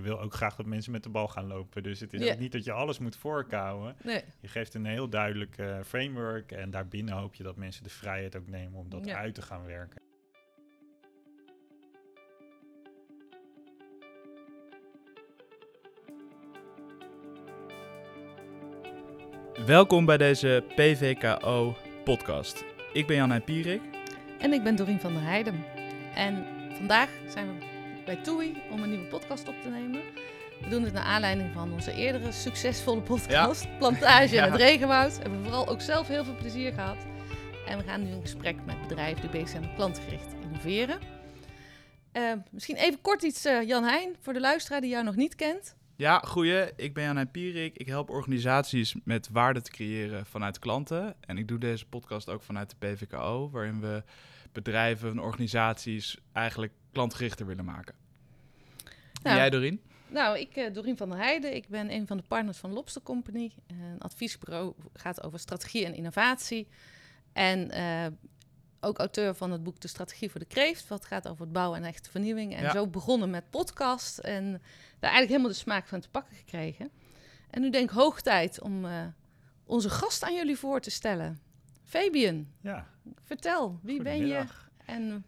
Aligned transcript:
Je 0.00 0.06
wil 0.06 0.20
ook 0.20 0.34
graag 0.34 0.56
dat 0.56 0.66
mensen 0.66 0.92
met 0.92 1.02
de 1.02 1.08
bal 1.08 1.28
gaan 1.28 1.46
lopen. 1.46 1.82
Dus 1.82 2.00
het 2.00 2.12
is 2.12 2.30
ook 2.30 2.38
niet 2.38 2.52
dat 2.52 2.64
je 2.64 2.72
alles 2.72 2.98
moet 2.98 3.16
voorkouwen. 3.16 3.96
Nee. 4.02 4.22
Je 4.40 4.48
geeft 4.48 4.74
een 4.74 4.84
heel 4.86 5.08
duidelijk 5.08 5.58
eh, 5.58 5.78
framework. 5.84 6.52
En 6.52 6.70
daarbinnen 6.70 7.14
hoop 7.14 7.34
je 7.34 7.42
dat 7.42 7.56
mensen 7.56 7.82
de 7.82 7.90
vrijheid 7.90 8.36
ook 8.36 8.46
nemen 8.48 8.78
om 8.78 8.88
dat 8.90 9.04
Ja. 9.04 9.16
uit 9.16 9.34
te 9.34 9.42
gaan 9.42 9.64
werken. 9.66 10.00
Welkom 19.66 20.04
bij 20.04 20.16
deze 20.16 20.64
PVKO-podcast. 20.76 22.64
Ik 22.92 23.06
ben 23.06 23.16
Jan 23.16 23.44
Pierik. 23.44 23.80
En 24.38 24.52
ik 24.52 24.62
ben 24.62 24.76
Dorien 24.76 25.00
van 25.00 25.12
der 25.12 25.22
Heijden. 25.22 25.64
En 26.14 26.44
vandaag 26.76 27.08
zijn 27.28 27.46
we 27.46 27.69
bij 28.10 28.22
TUI 28.22 28.62
om 28.70 28.82
een 28.82 28.88
nieuwe 28.88 29.06
podcast 29.06 29.48
op 29.48 29.54
te 29.62 29.68
nemen. 29.68 30.00
We 30.60 30.68
doen 30.68 30.82
dit 30.82 30.92
naar 30.92 31.04
aanleiding 31.04 31.52
van 31.52 31.72
onze 31.72 31.92
eerdere 31.92 32.32
succesvolle 32.32 33.00
podcast, 33.00 33.78
Plantage 33.78 34.34
Ja. 34.34 34.44
in 34.44 34.52
het 34.52 34.60
Regenwoud. 34.60 35.16
We 35.16 35.22
hebben 35.22 35.42
vooral 35.42 35.68
ook 35.68 35.80
zelf 35.80 36.08
heel 36.08 36.24
veel 36.24 36.34
plezier 36.34 36.72
gehad. 36.72 36.96
En 37.66 37.78
we 37.78 37.84
gaan 37.84 38.02
nu 38.04 38.10
in 38.10 38.20
gesprek 38.20 38.56
met 38.64 38.88
bedrijven 38.88 39.20
die 39.20 39.30
bezig 39.30 39.48
zijn 39.48 39.62
met 39.62 39.74
klantgericht 39.74 40.34
innoveren. 40.42 40.98
Eh, 42.12 42.32
misschien 42.50 42.76
even 42.76 43.00
kort 43.00 43.22
iets, 43.22 43.44
eh, 43.44 43.62
Jan 43.62 43.84
Heijn, 43.84 44.16
voor 44.20 44.32
de 44.32 44.40
luisteraar 44.40 44.80
die 44.80 44.90
jou 44.90 45.04
nog 45.04 45.16
niet 45.16 45.34
kent. 45.34 45.76
Ja, 45.96 46.18
goeie. 46.18 46.70
Ik 46.76 46.94
ben 46.94 47.04
Jan 47.04 47.30
Pierik. 47.30 47.76
Ik 47.76 47.86
help 47.86 48.10
organisaties 48.10 48.94
met 49.04 49.28
waarde 49.32 49.60
te 49.62 49.70
creëren 49.70 50.26
vanuit 50.26 50.58
klanten. 50.58 51.14
En 51.20 51.38
ik 51.38 51.48
doe 51.48 51.58
deze 51.58 51.86
podcast 51.86 52.28
ook 52.28 52.42
vanuit 52.42 52.70
de 52.70 52.76
PVKO, 52.86 53.50
waarin 53.50 53.80
we 53.80 54.02
bedrijven 54.52 55.10
en 55.10 55.20
organisaties 55.20 56.16
eigenlijk 56.32 56.72
klantgerichter 56.92 57.46
willen 57.46 57.64
maken. 57.64 57.99
Nou, 59.22 59.36
jij, 59.36 59.50
Dorien? 59.50 59.80
Nou, 60.08 60.38
ik, 60.38 60.56
eh 60.56 60.72
Dorien 60.72 60.96
van 60.96 61.08
der 61.08 61.18
Heijden, 61.18 61.54
ik 61.54 61.68
ben 61.68 61.90
een 61.92 62.06
van 62.06 62.16
de 62.16 62.22
partners 62.28 62.58
van 62.58 62.72
Lobster 62.72 63.02
Company. 63.02 63.50
Een 63.66 64.00
adviesbureau 64.00 64.74
gaat 64.92 65.22
over 65.22 65.38
strategie 65.38 65.84
en 65.84 65.94
innovatie. 65.94 66.68
En 67.32 67.70
eh, 67.70 68.06
ook 68.80 68.98
auteur 68.98 69.34
van 69.34 69.50
het 69.50 69.62
boek 69.62 69.80
De 69.80 69.88
Strategie 69.88 70.30
voor 70.30 70.40
de 70.40 70.46
Kreeft, 70.46 70.88
wat 70.88 71.04
gaat 71.04 71.28
over 71.28 71.42
het 71.42 71.52
bouwen 71.52 71.78
en 71.78 71.84
echte 71.84 72.10
vernieuwing. 72.10 72.54
En 72.54 72.62
Ja. 72.62 72.70
zo 72.72 72.86
begonnen 72.86 73.30
met 73.30 73.50
podcast 73.50 74.18
en 74.18 74.44
daar 74.98 75.10
eigenlijk 75.10 75.28
helemaal 75.30 75.48
de 75.50 75.54
smaak 75.56 75.86
van 75.86 76.00
te 76.00 76.08
pakken 76.10 76.36
gekregen. 76.36 76.90
En 77.50 77.60
nu 77.60 77.70
denk 77.70 77.90
ik 77.90 77.96
hoog 77.96 78.20
tijd 78.20 78.60
om 78.60 78.84
eh, 78.84 79.06
onze 79.64 79.90
gast 79.90 80.22
aan 80.24 80.34
jullie 80.34 80.56
voor 80.56 80.80
te 80.80 80.90
stellen. 80.90 81.40
Fabian, 81.84 82.46
Ja, 82.60 82.86
vertel, 83.24 83.78
wie 83.82 84.02
ben 84.02 84.26
je 84.26 84.44
en 84.86 85.24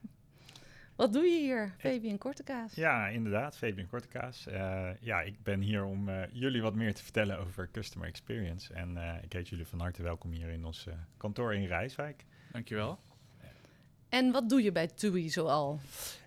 wat 0.97 1.13
doe 1.13 1.25
je 1.25 1.39
hier, 1.39 1.75
Fabian 1.79 2.19
Kortekaas? 2.19 2.75
Ja, 2.75 3.09
inderdaad. 3.09 3.57
Fabian 3.57 3.87
Kortekaas. 3.87 4.47
Eh, 4.47 4.91
ja, 5.01 5.21
ik 5.21 5.43
ben 5.43 5.61
hier 5.61 5.85
om 5.85 6.09
eh, 6.09 6.23
jullie 6.33 6.63
wat 6.63 6.75
meer 6.75 6.95
te 6.95 7.03
vertellen 7.03 7.39
over 7.39 7.69
customer 7.73 8.09
experience. 8.09 8.75
En 8.75 8.97
eh, 8.97 9.23
ik 9.23 9.33
heet 9.33 9.49
jullie 9.49 9.67
van 9.67 9.81
harte 9.81 10.03
welkom 10.03 10.31
hier 10.31 10.49
in 10.49 10.65
ons 10.65 10.87
eh, 10.87 10.95
kantoor 11.17 11.55
in 11.55 11.67
Rijswijk. 11.67 12.25
Dankjewel. 12.53 12.99
En 14.09 14.33
wat 14.33 14.49
doe 14.49 14.63
je 14.63 14.73
bij 14.73 14.87
TUI 14.87 15.31
zoal? 15.31 15.81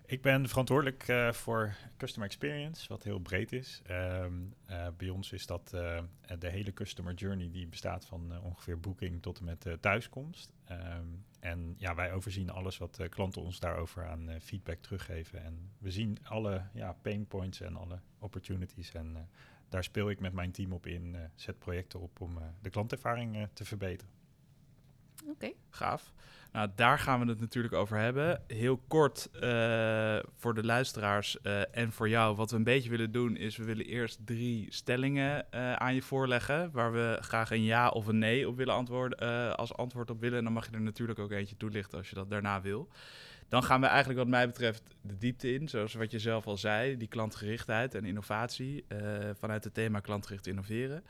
Ik 0.06 0.22
ben 0.22 0.48
verantwoordelijk 0.48 1.08
eh, 1.08 1.32
voor 1.32 1.74
customer 1.96 2.28
experience, 2.28 2.88
wat 2.88 3.02
heel 3.02 3.18
breed 3.18 3.52
is. 3.52 3.82
Ehm, 3.86 4.32
eh, 4.66 4.86
bij 4.96 5.08
ons 5.08 5.32
is 5.32 5.46
dat 5.46 5.72
eh, 5.74 5.98
de 6.38 6.48
hele 6.48 6.72
customer 6.72 7.14
journey 7.14 7.50
die 7.50 7.66
bestaat 7.66 8.04
van 8.04 8.32
eh, 8.32 8.44
ongeveer 8.44 8.80
boeking 8.80 9.22
tot 9.22 9.38
en 9.38 9.44
met 9.44 9.66
eh, 9.66 9.72
thuiskomst. 9.72 10.52
Ehm, 10.64 11.06
en 11.46 11.74
ja, 11.78 11.94
wij 11.94 12.12
overzien 12.12 12.50
alles 12.50 12.78
wat 12.78 12.98
eh, 12.98 13.08
klanten 13.08 13.42
ons 13.42 13.60
daarover 13.60 14.06
aan 14.06 14.28
eh, 14.28 14.40
feedback 14.40 14.78
teruggeven. 14.78 15.44
En 15.44 15.70
we 15.78 15.90
zien 15.90 16.18
alle 16.22 16.62
ja, 16.72 16.92
pain 16.92 17.26
points 17.26 17.60
en 17.60 17.76
alle 17.76 18.00
opportunities. 18.18 18.92
En 18.92 19.16
eh, 19.16 19.22
daar 19.68 19.84
speel 19.84 20.10
ik 20.10 20.20
met 20.20 20.32
mijn 20.32 20.52
team 20.52 20.72
op 20.72 20.86
in, 20.86 21.16
zet 21.34 21.58
projecten 21.58 22.00
op 22.00 22.20
om 22.20 22.38
de 22.60 22.70
klantervaring 22.70 23.48
te 23.52 23.64
verbeteren. 23.64 24.14
Oké. 25.28 25.52
Gaaf. 25.70 26.12
Nou, 26.56 26.68
daar 26.74 26.98
gaan 26.98 27.20
we 27.20 27.26
het 27.26 27.40
natuurlijk 27.40 27.74
over 27.74 27.98
hebben. 27.98 28.42
Heel 28.46 28.82
kort 28.88 29.30
eh, 29.40 30.18
voor 30.36 30.54
de 30.54 30.64
luisteraars 30.64 31.40
eh, 31.40 31.76
en 31.76 31.92
voor 31.92 32.08
jou. 32.08 32.36
Wat 32.36 32.50
we 32.50 32.56
een 32.56 32.64
beetje 32.64 32.90
willen 32.90 33.12
doen 33.12 33.36
is, 33.36 33.56
we 33.56 33.64
willen 33.64 33.86
eerst 33.86 34.18
drie 34.24 34.66
stellingen 34.68 35.52
eh, 35.52 35.72
aan 35.72 35.94
je 35.94 36.02
voorleggen. 36.02 36.70
Waar 36.72 36.92
we 36.92 37.18
graag 37.20 37.50
een 37.50 37.62
ja 37.62 37.88
of 37.88 38.06
een 38.06 38.18
nee 38.18 38.48
op 38.48 38.56
willen 38.56 38.74
antwoorden, 38.74 39.56
als 39.56 39.74
antwoord 39.74 40.10
op 40.10 40.20
willen. 40.20 40.38
En 40.38 40.44
dan 40.44 40.52
mag 40.52 40.66
je 40.66 40.72
er 40.72 40.80
natuurlijk 40.80 41.18
ook 41.18 41.30
eentje 41.30 41.56
toelichten 41.56 41.98
als 41.98 42.08
je 42.08 42.14
dat 42.14 42.30
daarna 42.30 42.60
wil. 42.60 42.88
Dan 43.48 43.62
gaan 43.62 43.80
we 43.80 43.86
eigenlijk 43.86 44.18
wat 44.18 44.28
mij 44.28 44.46
betreft 44.46 44.82
de 45.00 45.18
diepte 45.18 45.54
in. 45.54 45.68
Zoals 45.68 45.94
wat 45.94 46.10
je 46.10 46.18
zelf 46.18 46.46
al 46.46 46.56
zei, 46.56 46.96
die 46.96 47.08
klantgerichtheid 47.08 47.94
en 47.94 48.04
innovatie. 48.04 48.84
vanuit 49.38 49.64
het 49.64 49.74
thema 49.74 50.00
klantgericht 50.00 50.46
innoveren. 50.46 51.04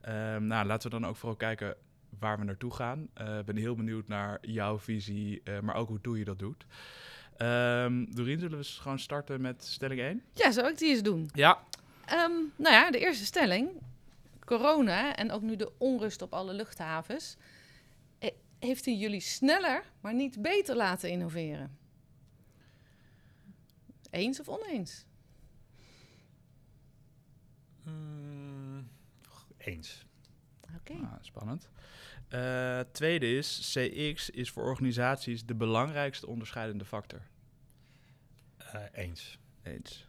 Ehm, 0.00 0.46
nou, 0.46 0.66
laten 0.66 0.90
we 0.90 1.00
dan 1.00 1.08
ook 1.08 1.16
vooral 1.16 1.36
kijken 1.36 1.76
waar 2.18 2.38
we 2.38 2.44
naartoe 2.44 2.72
gaan. 2.74 3.08
Eh, 3.14 3.38
Ik 3.38 3.44
ben 3.44 3.56
heel 3.56 3.74
benieuwd 3.74 4.08
naar 4.08 4.38
jouw 4.46 4.78
visie, 4.78 5.40
eh, 5.44 5.60
maar 5.60 5.74
ook 5.74 5.88
hoe 5.88 5.98
doe 6.00 6.18
je 6.18 6.24
dat 6.24 6.38
doet. 6.38 6.66
Ehm 7.36 8.04
Doreen, 8.10 8.38
zullen 8.38 8.50
we 8.50 8.56
eens 8.56 8.78
gewoon 8.78 8.98
starten 8.98 9.40
met 9.40 9.64
stelling 9.64 10.00
1? 10.00 10.22
Ja, 10.34 10.50
zou 10.50 10.68
ik 10.68 10.78
die 10.78 10.88
eens 10.90 11.02
doen? 11.02 11.28
Ja. 11.34 11.64
Ehm, 12.06 12.32
nou 12.56 12.74
ja, 12.74 12.90
de 12.90 12.98
eerste 12.98 13.24
stelling. 13.24 13.70
Corona 14.44 15.16
en 15.16 15.30
ook 15.30 15.42
nu 15.42 15.56
de 15.56 15.72
onrust 15.78 16.22
op 16.22 16.32
alle 16.32 16.52
luchthavens. 16.52 17.36
eh, 18.18 18.30
Heeft 18.58 18.84
hij 18.84 18.94
jullie 18.96 19.20
sneller, 19.20 19.84
maar 20.00 20.14
niet 20.14 20.42
beter 20.42 20.76
laten 20.76 21.10
innoveren? 21.10 21.76
Eens 24.10 24.40
of 24.40 24.48
oneens? 24.48 25.04
Mm, 27.84 28.88
eens. 29.58 30.06
Oké. 30.76 30.92
Ah, 30.92 31.12
spannend. 31.20 31.68
Eh, 32.32 32.80
tweede 32.92 33.36
is, 33.36 33.72
CX 33.72 34.30
is 34.30 34.50
voor 34.50 34.62
organisaties 34.62 35.44
de 35.44 35.54
belangrijkste 35.54 36.26
onderscheidende 36.26 36.84
factor. 36.84 37.20
Eh, 38.56 38.80
eens. 38.92 39.38
Eens. 39.62 40.06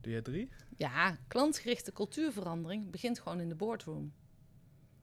Doe 0.00 0.12
jij 0.12 0.22
drie? 0.22 0.48
Ja, 0.76 1.18
klantgerichte 1.28 1.92
cultuurverandering 1.92 2.90
begint 2.90 3.20
gewoon 3.20 3.40
in 3.40 3.48
de 3.48 3.54
boardroom. 3.54 4.12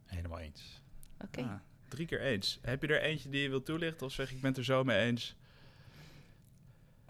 Helemaal 0.06 0.40
eens. 0.40 0.82
Oké. 1.20 1.42
Ah, 1.42 1.60
drie 1.88 2.06
keer 2.06 2.22
eens. 2.22 2.60
Heb 2.62 2.82
je 2.82 2.88
er 2.88 3.02
eentje 3.02 3.30
die 3.30 3.42
je 3.42 3.50
wilt 3.50 3.66
toelichten 3.66 4.06
of 4.06 4.14
zeg 4.14 4.32
ik 4.32 4.42
ben 4.42 4.50
het 4.50 4.58
er 4.58 4.64
zo 4.66 4.84
mee 4.84 5.06
eens? 5.06 5.36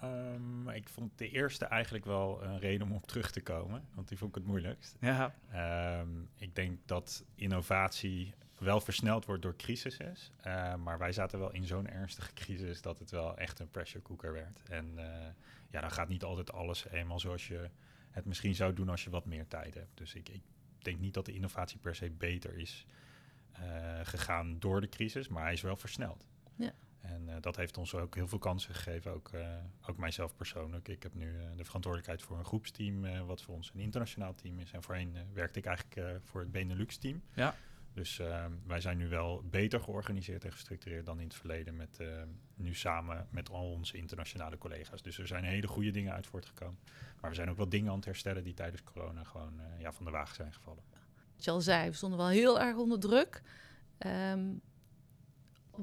Ehm, 0.01 0.69
ik 0.69 0.89
vond 0.89 1.17
de 1.17 1.29
eerste 1.29 1.65
eigenlijk 1.65 2.05
wel 2.05 2.43
een 2.43 2.59
reden 2.59 2.87
om 2.87 2.93
op 2.93 3.07
terug 3.07 3.31
te 3.31 3.41
komen, 3.41 3.83
want 3.93 4.07
die 4.07 4.17
vond 4.17 4.29
ik 4.29 4.35
het 4.35 4.45
moeilijkst. 4.45 4.97
Ja, 4.99 5.35
Ehm, 5.51 6.21
ik 6.37 6.55
denk 6.55 6.79
dat 6.85 7.23
innovatie 7.35 8.33
wel 8.57 8.81
versneld 8.81 9.25
wordt 9.25 9.41
door 9.41 9.55
crisissen, 9.55 10.15
eh, 10.37 10.75
maar 10.75 10.97
wij 10.97 11.11
zaten 11.11 11.39
wel 11.39 11.51
in 11.51 11.65
zo'n 11.65 11.87
ernstige 11.87 12.33
crisis 12.33 12.81
dat 12.81 12.99
het 12.99 13.11
wel 13.11 13.37
echt 13.37 13.59
een 13.59 13.71
pressure 13.71 14.03
cooker 14.03 14.33
werd. 14.33 14.61
En 14.69 14.93
eh, 14.97 15.27
ja, 15.69 15.81
dan 15.81 15.91
gaat 15.91 16.09
niet 16.09 16.23
altijd 16.23 16.51
alles 16.51 16.87
eenmaal 16.89 17.19
zoals 17.19 17.47
je 17.47 17.69
het 18.11 18.25
misschien 18.25 18.55
zou 18.55 18.73
doen 18.73 18.89
als 18.89 19.03
je 19.03 19.09
wat 19.09 19.25
meer 19.25 19.47
tijd 19.47 19.73
hebt. 19.73 19.97
Dus 19.97 20.13
ik, 20.13 20.29
ik 20.29 20.41
denk 20.79 20.99
niet 20.99 21.13
dat 21.13 21.25
de 21.25 21.33
innovatie 21.33 21.79
per 21.79 21.95
se 21.95 22.09
beter 22.09 22.57
is 22.57 22.85
eh, 23.51 23.99
gegaan 24.03 24.59
door 24.59 24.81
de 24.81 24.89
crisis, 24.89 25.27
maar 25.27 25.43
hij 25.43 25.53
is 25.53 25.61
wel 25.61 25.75
versneld. 25.75 26.27
Ja. 26.55 26.73
En 27.01 27.29
eh, 27.29 27.35
dat 27.41 27.55
heeft 27.55 27.77
ons 27.77 27.95
ook 27.95 28.15
heel 28.15 28.27
veel 28.27 28.37
kansen 28.39 28.73
gegeven, 28.75 29.13
ook, 29.13 29.29
eh, 29.33 29.47
ook 29.87 29.97
mijzelf 29.97 30.35
persoonlijk. 30.35 30.87
Ik 30.87 31.03
heb 31.03 31.13
nu 31.13 31.39
eh, 31.39 31.45
de 31.55 31.63
verantwoordelijkheid 31.65 32.21
voor 32.21 32.37
een 32.37 32.45
groepsteam, 32.45 33.05
eh, 33.05 33.21
wat 33.25 33.41
voor 33.41 33.55
ons 33.55 33.71
een 33.73 33.79
internationaal 33.79 34.35
team 34.35 34.59
is. 34.59 34.71
En 34.71 34.83
voorheen 34.83 35.15
eh, 35.15 35.21
werkte 35.33 35.59
ik 35.59 35.65
eigenlijk 35.65 35.95
eh, 35.95 36.15
voor 36.23 36.39
het 36.41 36.51
Benelux-team. 36.51 37.21
Ja. 37.33 37.55
Dus 37.93 38.21
wij 38.67 38.81
zijn 38.81 38.97
nu 38.97 39.07
wel 39.07 39.43
beter 39.49 39.79
georganiseerd 39.81 40.45
en 40.45 40.51
gestructureerd 40.51 41.05
dan 41.05 41.17
in 41.19 41.23
het 41.27 41.35
verleden. 41.35 41.75
Met, 41.75 41.99
eh, 41.99 42.07
nu 42.55 42.73
samen 42.75 43.27
met 43.31 43.49
al 43.49 43.71
onze 43.71 43.97
internationale 43.97 44.57
collega's. 44.57 45.01
Dus 45.01 45.17
er 45.17 45.27
zijn 45.27 45.43
hele 45.43 45.67
goede 45.67 45.91
dingen 45.91 46.13
uit 46.13 46.27
voortgekomen. 46.27 46.79
Maar 47.21 47.29
we 47.29 47.35
zijn 47.35 47.49
ook 47.49 47.57
wel 47.57 47.69
dingen 47.69 47.89
aan 47.89 47.95
het 47.95 48.05
herstellen 48.05 48.43
die 48.43 48.53
tijdens 48.53 48.83
corona 48.83 49.23
gewoon 49.23 49.59
eh, 49.59 49.79
ja, 49.81 49.91
van 49.91 50.05
de 50.05 50.11
wagen 50.11 50.35
zijn 50.35 50.53
gevallen. 50.53 50.83
Wat 51.35 51.43
je 51.43 51.51
al 51.51 51.61
zei, 51.61 51.89
we 51.89 51.95
stonden 51.95 52.17
wel 52.19 52.27
heel 52.29 52.59
erg 52.59 52.75
onder 52.77 52.99
druk. 52.99 53.41
Ehm, 53.97 54.39
w- 54.49 54.70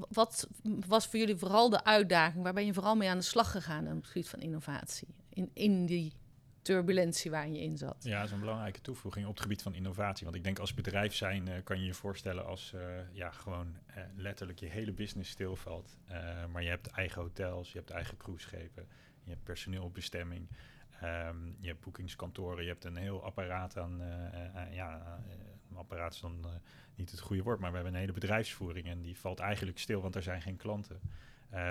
wat 0.09 0.47
was 0.87 1.07
voor 1.07 1.19
jullie 1.19 1.35
vooral 1.35 1.69
de 1.69 1.83
uitdaging? 1.83 2.43
Waar 2.43 2.53
ben 2.53 2.65
je 2.65 2.73
vooral 2.73 2.95
mee 2.95 3.09
aan 3.09 3.17
de 3.17 3.23
slag 3.23 3.51
gegaan 3.51 3.87
op 3.87 3.95
het 3.95 4.07
gebied 4.07 4.29
van 4.29 4.39
innovatie? 4.39 5.07
In, 5.29 5.49
in 5.53 5.85
die 5.85 6.13
turbulentie 6.61 7.31
waar 7.31 7.49
je 7.49 7.59
in 7.59 7.77
zat. 7.77 8.03
Ja, 8.03 8.17
dat 8.17 8.25
is 8.25 8.31
een 8.31 8.39
belangrijke 8.39 8.81
toevoeging 8.81 9.25
op 9.25 9.31
het 9.31 9.41
gebied 9.41 9.61
van 9.61 9.73
innovatie. 9.73 10.23
Want 10.23 10.37
ik 10.37 10.43
denk 10.43 10.59
als 10.59 10.73
bedrijf 10.73 11.15
zijn 11.15 11.47
eh, 11.47 11.63
kan 11.63 11.79
je 11.79 11.85
je 11.85 11.93
voorstellen 11.93 12.45
als 12.45 12.73
eh, 12.73 12.81
ja, 13.11 13.31
gewoon 13.31 13.75
eh, 13.85 14.03
letterlijk 14.15 14.59
je 14.59 14.65
hele 14.65 14.91
business 14.91 15.31
stilvalt. 15.31 15.97
Maar 16.51 16.63
je 16.63 16.69
hebt 16.69 16.87
eigen 16.87 17.21
hotels, 17.21 17.71
je 17.71 17.77
hebt 17.77 17.89
eigen 17.89 18.17
cruiseschepen, 18.17 18.87
je 19.23 19.29
hebt 19.29 19.43
personeel 19.43 19.83
op 19.83 19.93
bestemming. 19.93 20.49
ehm, 21.01 21.37
je 21.59 21.67
hebt 21.67 21.79
boekingskantoren, 21.79 22.63
je 22.63 22.69
hebt 22.69 22.85
een 22.85 22.95
heel 22.95 23.23
apparaat 23.23 23.77
aan 23.77 24.01
ja, 24.71 25.19
apparaat 25.77 26.13
is 26.13 26.19
dan 26.19 26.45
niet 26.95 27.11
het 27.11 27.19
goede 27.19 27.43
woord, 27.43 27.59
maar 27.59 27.69
we 27.69 27.75
hebben 27.75 27.93
een 27.93 27.99
hele 27.99 28.13
bedrijfsvoering 28.13 28.87
en 28.87 29.01
die 29.01 29.17
valt 29.17 29.39
eigenlijk 29.39 29.79
stil, 29.79 30.01
want 30.01 30.15
er 30.15 30.23
zijn 30.23 30.41
geen 30.41 30.57
klanten. 30.57 30.99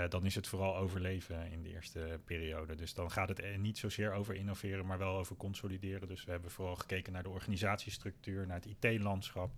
dan 0.08 0.24
is 0.24 0.34
het 0.34 0.46
vooral 0.46 0.76
overleven 0.76 1.50
in 1.50 1.62
de 1.62 1.68
eerste 1.68 2.20
periode. 2.24 2.74
Dus 2.74 2.94
dan 2.94 3.10
gaat 3.10 3.28
het 3.28 3.58
niet 3.58 3.78
zozeer 3.78 4.12
over 4.12 4.34
innoveren, 4.34 4.86
maar 4.86 4.98
wel 4.98 5.16
over 5.16 5.36
consolideren. 5.36 6.08
Dus 6.08 6.24
we 6.24 6.30
hebben 6.30 6.50
vooral 6.50 6.76
gekeken 6.76 7.12
naar 7.12 7.22
de 7.22 7.28
organisatiestructuur, 7.28 8.46
naar 8.46 8.60
het 8.60 8.76
IT-landschap. 8.82 9.50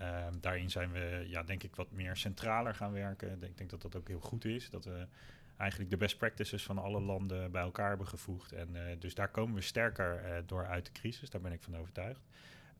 Ehm, 0.00 0.32
daarin 0.40 0.70
zijn 0.70 0.92
we, 0.92 1.24
ja, 1.26 1.42
denk 1.42 1.62
ik, 1.62 1.76
wat 1.76 1.90
meer 1.90 2.16
centraler 2.16 2.74
gaan 2.74 2.92
werken. 2.92 3.42
Ik 3.42 3.56
denk 3.56 3.70
dat 3.70 3.82
dat 3.82 3.96
ook 3.96 4.08
heel 4.08 4.20
goed 4.20 4.44
is. 4.44 4.70
Dat 4.70 4.84
we 4.84 5.06
eigenlijk 5.56 5.90
de 5.90 5.96
best 5.96 6.18
practices 6.18 6.62
van 6.62 6.78
alle 6.78 7.00
landen 7.00 7.50
bij 7.50 7.62
elkaar 7.62 7.88
hebben 7.88 8.06
gevoegd. 8.06 8.52
En 8.52 8.98
dus 8.98 9.14
daar 9.14 9.28
komen 9.28 9.54
we 9.54 9.60
sterker 9.60 10.42
door 10.46 10.66
uit 10.66 10.86
de 10.86 10.92
crisis. 10.92 11.30
Daar 11.30 11.40
ben 11.40 11.52
ik 11.52 11.62
van 11.62 11.76
overtuigd. 11.76 12.20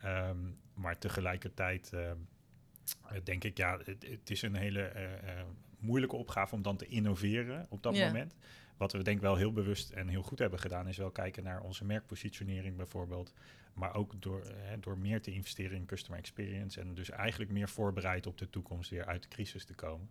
Um, 0.04 0.58
maar 0.74 0.98
tegelijkertijd 0.98 1.90
uh, 1.94 2.10
denk 3.24 3.44
ik, 3.44 3.56
ja, 3.56 3.78
het, 3.84 4.06
het 4.08 4.30
is 4.30 4.42
een 4.42 4.54
hele 4.54 4.92
moeilijke 5.78 6.16
opgave 6.16 6.54
om 6.54 6.62
dan 6.62 6.76
te 6.76 6.86
innoveren 6.86 7.66
op 7.68 7.82
dat 7.82 7.94
yeah. 7.94 8.06
moment. 8.06 8.34
Wat 8.76 8.92
we 8.92 9.02
denk 9.02 9.16
ik 9.16 9.22
wel 9.22 9.36
heel 9.36 9.52
bewust 9.52 9.90
en 9.90 10.08
heel 10.08 10.22
goed 10.22 10.38
hebben 10.38 10.58
gedaan, 10.58 10.88
is 10.88 10.96
wel 10.96 11.10
kijken 11.10 11.42
naar 11.42 11.60
onze 11.60 11.84
merkpositionering 11.84 12.76
bijvoorbeeld. 12.76 13.32
Maar 13.74 13.94
ook 13.94 14.22
door, 14.22 14.42
hè, 14.54 14.78
door 14.78 14.98
meer 14.98 15.22
te 15.22 15.32
investeren 15.32 15.76
in 15.76 15.86
customer 15.86 16.18
experience. 16.18 16.80
En 16.80 16.94
dus 16.94 17.10
eigenlijk 17.10 17.50
meer 17.50 17.68
voorbereid 17.68 18.26
op 18.26 18.38
de 18.38 18.50
toekomst 18.50 18.90
weer 18.90 19.06
uit 19.06 19.22
de 19.22 19.28
crisis 19.28 19.64
te 19.64 19.74
komen. 19.74 20.10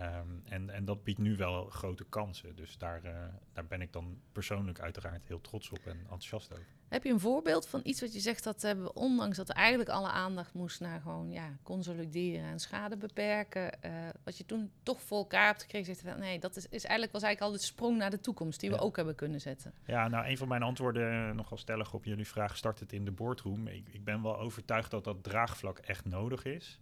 Um, 0.00 0.42
en, 0.44 0.70
en 0.70 0.84
dat 0.84 1.04
biedt 1.04 1.18
nu 1.18 1.36
wel 1.36 1.64
grote 1.64 2.04
kansen. 2.04 2.56
Dus 2.56 2.78
daar, 2.78 3.04
uh, 3.04 3.10
daar 3.52 3.66
ben 3.66 3.80
ik 3.80 3.92
dan 3.92 4.20
persoonlijk 4.32 4.80
uiteraard 4.80 5.26
heel 5.26 5.40
trots 5.40 5.70
op 5.70 5.86
en 5.86 5.98
enthousiast 5.98 6.52
over. 6.52 6.66
Heb 6.88 7.04
je 7.04 7.12
een 7.12 7.20
voorbeeld 7.20 7.68
van 7.68 7.80
iets 7.84 8.00
wat 8.00 8.12
je 8.12 8.20
zegt 8.20 8.44
dat 8.44 8.62
hebben 8.62 8.84
we, 8.84 8.92
ondanks 8.92 9.36
dat 9.36 9.48
er 9.48 9.54
eigenlijk 9.54 9.90
alle 9.90 10.08
aandacht 10.08 10.54
moest 10.54 10.80
naar 10.80 11.00
gewoon 11.00 11.30
ja, 11.30 11.56
consolideren 11.62 12.44
en 12.44 12.58
schade 12.58 12.96
beperken, 12.96 13.78
uh, 13.84 13.92
wat 14.24 14.38
je 14.38 14.46
toen 14.46 14.70
toch 14.82 15.02
voor 15.02 15.18
elkaar 15.18 15.46
hebt 15.46 15.62
gekregen, 15.62 15.96
zegt 15.96 16.18
nee, 16.18 16.38
dat 16.38 16.56
is, 16.56 16.64
is 16.64 16.84
eigenlijk 16.84 17.12
was 17.12 17.22
eigenlijk 17.22 17.52
al 17.52 17.58
de 17.58 17.66
sprong 17.66 17.96
naar 17.96 18.10
de 18.10 18.20
toekomst 18.20 18.60
die 18.60 18.70
ja. 18.70 18.76
we 18.76 18.82
ook 18.82 18.96
hebben 18.96 19.14
kunnen 19.14 19.40
zetten. 19.40 19.74
Ja, 19.84 20.08
nou, 20.08 20.26
een 20.26 20.36
van 20.36 20.48
mijn 20.48 20.62
antwoorden 20.62 21.36
nogal 21.36 21.58
stellig 21.58 21.94
op 21.94 22.04
jullie 22.04 22.26
vraag 22.26 22.56
start 22.56 22.80
het 22.80 22.92
in 22.92 23.04
de 23.04 23.12
boardroom. 23.12 23.66
Ik, 23.66 23.88
ik 23.88 24.04
ben 24.04 24.22
wel 24.22 24.38
overtuigd 24.38 24.90
dat 24.90 25.04
dat 25.04 25.22
draagvlak 25.22 25.78
echt 25.78 26.04
nodig 26.04 26.44
is. 26.44 26.80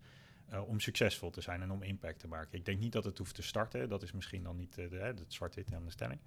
Uh, 0.53 0.69
om 0.69 0.81
succesvol 0.81 1.31
te 1.31 1.41
zijn 1.41 1.63
en 1.63 1.71
om 1.71 1.83
impact 1.83 2.19
te 2.19 2.29
maken. 2.29 2.59
Ik 2.59 2.65
denk 2.65 2.81
niet 2.81 2.93
dat 2.93 3.05
het 3.05 3.19
hoeft 3.19 3.35
te 3.35 3.43
starten. 3.43 3.89
Dat 3.89 4.03
is 4.03 4.13
misschien 4.13 4.43
dan 4.43 4.57
niet 4.57 4.79
uh, 4.79 4.91
de, 4.91 4.97
het 4.97 5.33
zwart-wit 5.33 5.75
aan 5.75 5.85
de 5.85 5.91
stelling. 5.91 6.21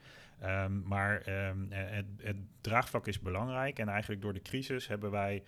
Um, 0.44 0.84
maar 0.86 1.48
um, 1.48 1.68
het, 1.72 2.06
het, 2.18 2.36
draagvlak 2.62 3.08
is 3.08 3.20
belangrijk. 3.20 3.80
En 3.80 3.88
eigenlijk 3.88 4.22
door 4.22 4.34
de 4.34 4.42
crisis 4.42 4.88
hebben 4.88 5.12
wij 5.12 5.44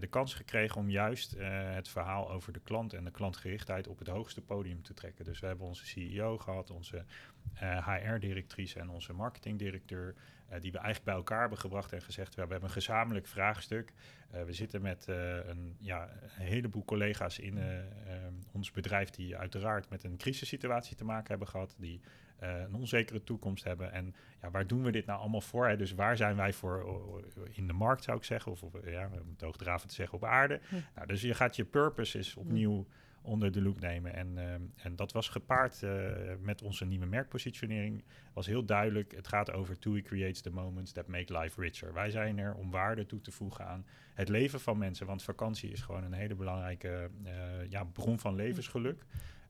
de 0.00 0.06
kans 0.06 0.34
gekregen 0.34 0.80
om 0.80 0.90
juist 0.90 1.34
het 1.74 1.88
verhaal 1.88 2.30
over 2.30 2.52
de 2.52 2.60
klant 2.60 2.92
en 2.92 3.04
de 3.04 3.10
klantgerichtheid 3.10 3.88
op 3.88 3.98
het 3.98 4.08
hoogste 4.08 4.40
podium 4.40 4.82
te 4.82 4.94
trekken. 4.94 5.24
Dus 5.24 5.40
we 5.40 5.46
hebben 5.46 5.66
onze 5.66 5.86
CEO 5.86 6.38
gehad, 6.38 6.70
onze 6.70 7.04
HR-directrice 7.60 8.80
en 8.80 8.88
onze 8.88 9.12
marketingdirecteur. 9.12 10.14
Uh, 10.54 10.60
die 10.60 10.72
we 10.72 10.78
eigenlijk 10.78 11.06
bij 11.06 11.14
elkaar 11.14 11.40
hebben 11.40 11.58
gebracht 11.58 11.92
en 11.92 12.02
gezegd: 12.02 12.34
we 12.34 12.40
hebben 12.40 12.62
een 12.62 12.70
gezamenlijk 12.70 13.26
vraagstuk. 13.26 13.92
Uh, 14.34 14.42
we 14.42 14.52
zitten 14.52 14.82
met 14.82 15.06
uh, 15.08 15.46
een, 15.46 15.76
ja, 15.78 16.08
een 16.38 16.46
heleboel 16.46 16.84
collega's 16.84 17.38
in 17.38 17.58
ons 18.52 18.70
bedrijf 18.70 19.10
die 19.10 19.36
uiteraard 19.36 19.90
met 19.90 20.04
een 20.04 20.16
crisissituatie 20.16 20.96
te 20.96 21.04
maken 21.04 21.28
hebben 21.28 21.48
gehad, 21.48 21.76
die 21.78 22.00
een 22.38 22.74
onzekere 22.74 23.24
toekomst 23.24 23.64
hebben. 23.64 23.92
En 23.92 24.14
ja, 24.42 24.50
waar 24.50 24.66
doen 24.66 24.82
we 24.82 24.90
dit 24.90 25.06
nou 25.06 25.20
allemaal 25.20 25.40
voor? 25.40 25.68
Hè? 25.68 25.76
Dus 25.76 25.92
waar 25.92 26.16
zijn 26.16 26.36
wij 26.36 26.52
voor 26.52 27.22
in 27.50 27.66
de 27.66 27.72
markt, 27.72 28.04
zou 28.04 28.16
ik 28.16 28.24
zeggen, 28.24 28.52
of 28.52 28.62
op, 28.62 28.80
ja, 28.84 29.10
om 29.22 29.30
het 29.30 29.40
hoogdravend 29.40 29.88
te 29.88 29.94
zeggen, 29.94 30.16
op 30.16 30.24
aarde? 30.24 30.60
Hm. 30.68 30.74
Nou, 30.94 31.06
dus 31.06 31.20
je 31.20 31.34
gaat 31.34 31.56
je 31.56 31.64
purpose 31.64 32.18
is 32.18 32.36
opnieuw. 32.36 32.76
Hm 32.76 33.02
onder 33.24 33.52
de 33.52 33.62
loep 33.62 33.80
nemen. 33.80 34.14
En, 34.14 34.28
uh, 34.36 34.52
en 34.76 34.96
dat 34.96 35.12
was 35.12 35.28
gepaard 35.28 35.82
uh, 35.82 36.10
met 36.40 36.62
onze 36.62 36.84
nieuwe 36.84 37.06
merkpositionering. 37.06 38.04
Was 38.32 38.46
heel 38.46 38.64
duidelijk, 38.64 39.12
het 39.14 39.28
gaat 39.28 39.52
over 39.52 39.78
TUI 39.78 40.02
creates 40.02 40.40
the 40.40 40.50
moments 40.50 40.92
that 40.92 41.06
make 41.06 41.38
life 41.38 41.60
richer. 41.60 41.92
Wij 41.92 42.10
zijn 42.10 42.38
er 42.38 42.54
om 42.54 42.70
waarde 42.70 43.06
toe 43.06 43.20
te 43.20 43.30
voegen 43.30 43.66
aan 43.66 43.86
het 44.14 44.28
leven 44.28 44.60
van 44.60 44.78
mensen. 44.78 45.06
Want 45.06 45.22
vakantie 45.22 45.70
is 45.70 45.82
gewoon 45.82 46.04
een 46.04 46.12
hele 46.12 46.34
belangrijke 46.34 47.10
uh, 47.24 47.30
ja, 47.68 47.84
bron 47.84 48.18
van 48.18 48.34
levensgeluk. 48.34 49.04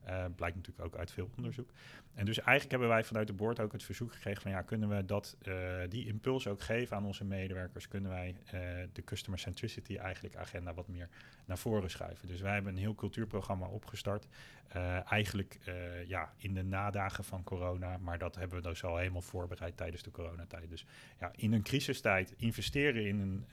Uh, 0.07 0.25
blijkt 0.35 0.55
natuurlijk 0.55 0.85
ook 0.85 0.95
uit 0.95 1.11
veel 1.11 1.29
onderzoek. 1.37 1.69
En 2.13 2.25
dus 2.25 2.37
eigenlijk 2.37 2.71
hebben 2.71 2.89
wij 2.89 3.03
vanuit 3.03 3.27
de 3.27 3.33
board 3.33 3.59
ook 3.59 3.71
het 3.71 3.83
verzoek 3.83 4.13
gekregen 4.13 4.41
van 4.41 4.51
ja, 4.51 4.61
kunnen 4.61 4.89
we 4.89 5.05
dat, 5.05 5.37
uh, 5.43 5.55
die 5.89 6.07
impuls 6.07 6.47
ook 6.47 6.61
geven 6.61 6.97
aan 6.97 7.05
onze 7.05 7.23
medewerkers? 7.23 7.87
Kunnen 7.87 8.11
wij 8.11 8.35
uh, 8.45 8.61
de 8.93 9.03
customer 9.03 9.39
centricity 9.39 9.95
eigenlijk 9.97 10.35
agenda 10.35 10.73
wat 10.73 10.87
meer 10.87 11.09
naar 11.45 11.57
voren 11.57 11.89
schuiven? 11.89 12.27
Dus 12.27 12.41
wij 12.41 12.53
hebben 12.53 12.71
een 12.71 12.79
heel 12.79 12.95
cultuurprogramma 12.95 13.67
opgestart. 13.67 14.27
eigenlijk 15.05 15.59
ja, 16.07 16.33
in 16.37 16.53
de 16.53 16.63
nadagen 16.63 17.23
van 17.23 17.43
corona, 17.43 17.97
maar 17.97 18.17
dat 18.17 18.35
hebben 18.35 18.61
we 18.61 18.69
dus 18.69 18.83
al 18.83 18.97
helemaal 18.97 19.21
voorbereid 19.21 19.77
tijdens 19.77 20.03
de 20.03 20.11
coronatijd. 20.11 20.69
Dus 20.69 20.85
ja, 21.19 21.31
in 21.35 21.53
een 21.53 21.63
crisistijd 21.63 22.33
investeren 22.37 23.05
in 23.05 23.19
een, 23.19 23.45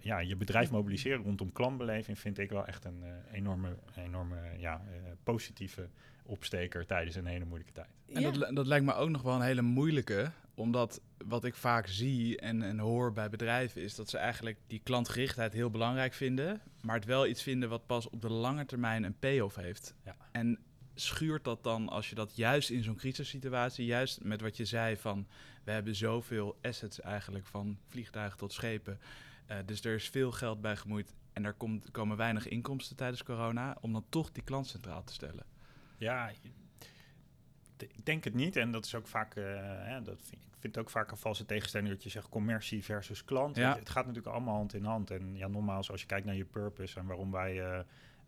ja, 0.00 0.18
je 0.18 0.36
bedrijf 0.36 0.70
mobiliseren 0.70 1.22
rondom 1.22 1.52
klantbeleving 1.52 2.18
vind 2.18 2.38
ik 2.38 2.50
wel 2.50 2.66
echt 2.66 2.84
een 2.84 3.02
enorme, 3.32 3.76
enorme 3.96 4.36
ja, 4.56 4.82
positieve 5.22 5.88
opsteker 6.28 6.86
tijdens 6.86 7.16
een 7.16 7.26
hele 7.26 7.44
moeilijke 7.44 7.72
tijd. 7.72 7.88
En 8.12 8.20
ja. 8.20 8.30
dat, 8.30 8.54
dat 8.54 8.66
lijkt 8.66 8.84
me 8.84 8.94
ook 8.94 9.08
nog 9.08 9.22
wel 9.22 9.34
een 9.34 9.42
hele 9.42 9.62
moeilijke, 9.62 10.30
omdat 10.54 11.00
wat 11.26 11.44
ik 11.44 11.54
vaak 11.54 11.86
zie 11.86 12.38
en, 12.38 12.62
en 12.62 12.78
hoor 12.78 13.12
bij 13.12 13.28
bedrijven 13.28 13.82
is 13.82 13.94
dat 13.94 14.10
ze 14.10 14.18
eigenlijk 14.18 14.58
die 14.66 14.80
klantgerichtheid 14.82 15.52
heel 15.52 15.70
belangrijk 15.70 16.12
vinden, 16.12 16.60
maar 16.80 16.94
het 16.94 17.04
wel 17.04 17.26
iets 17.26 17.42
vinden 17.42 17.68
wat 17.68 17.86
pas 17.86 18.08
op 18.10 18.20
de 18.20 18.30
lange 18.30 18.64
termijn 18.66 19.04
een 19.04 19.18
payoff 19.18 19.56
heeft. 19.56 19.94
Ja. 20.04 20.16
En 20.32 20.58
schuurt 20.94 21.44
dat 21.44 21.62
dan 21.62 21.88
als 21.88 22.08
je 22.08 22.14
dat 22.14 22.36
juist 22.36 22.70
in 22.70 22.82
zo'n 22.82 22.96
crisissituatie, 22.96 23.86
juist 23.86 24.24
met 24.24 24.40
wat 24.40 24.56
je 24.56 24.64
zei 24.64 24.96
van 24.96 25.26
we 25.64 25.70
hebben 25.70 25.94
zoveel 25.94 26.58
assets 26.62 27.00
eigenlijk 27.00 27.46
van 27.46 27.78
vliegtuigen 27.88 28.38
tot 28.38 28.52
schepen, 28.52 29.00
uh, 29.48 29.56
dus 29.66 29.84
er 29.84 29.94
is 29.94 30.08
veel 30.08 30.32
geld 30.32 30.60
bij 30.60 30.76
gemoeid 30.76 31.14
en 31.32 31.44
er 31.44 31.54
komt, 31.54 31.90
komen 31.90 32.16
weinig 32.16 32.48
inkomsten 32.48 32.96
tijdens 32.96 33.22
corona, 33.22 33.76
om 33.80 33.92
dan 33.92 34.04
toch 34.08 34.32
die 34.32 34.42
klant 34.42 34.66
centraal 34.66 35.04
te 35.04 35.12
stellen. 35.12 35.44
Ja, 35.96 36.28
ik 36.28 38.04
denk 38.04 38.24
het 38.24 38.34
niet. 38.34 38.56
En 38.56 38.70
dat 38.70 38.84
is 38.84 38.94
ook 38.94 39.06
vaak, 39.06 39.36
uh, 39.36 39.44
hè, 39.64 40.02
dat 40.02 40.18
vind, 40.22 40.42
ik 40.42 40.64
vind 40.64 40.74
het 40.74 40.78
ook 40.78 40.90
vaak 40.90 41.10
een 41.10 41.16
valse 41.16 41.46
tegenstelling 41.46 41.90
dat 41.90 42.02
je 42.02 42.08
zegt 42.08 42.28
commercie 42.28 42.84
versus 42.84 43.24
klant. 43.24 43.56
Ja. 43.56 43.68
Het, 43.68 43.78
het, 43.78 43.88
gaat 43.88 44.06
natuurlijk 44.06 44.34
allemaal 44.34 44.54
hand 44.54 44.74
in 44.74 44.84
hand. 44.84 45.10
En 45.10 45.36
ja, 45.36 45.48
nogmaals, 45.48 45.90
als 45.90 46.00
je 46.00 46.06
kijkt 46.06 46.26
naar 46.26 46.34
je 46.34 46.44
purpose 46.44 46.98
en 46.98 47.06
waarom 47.06 47.30
wij 47.30 47.54
uh, 47.54 47.80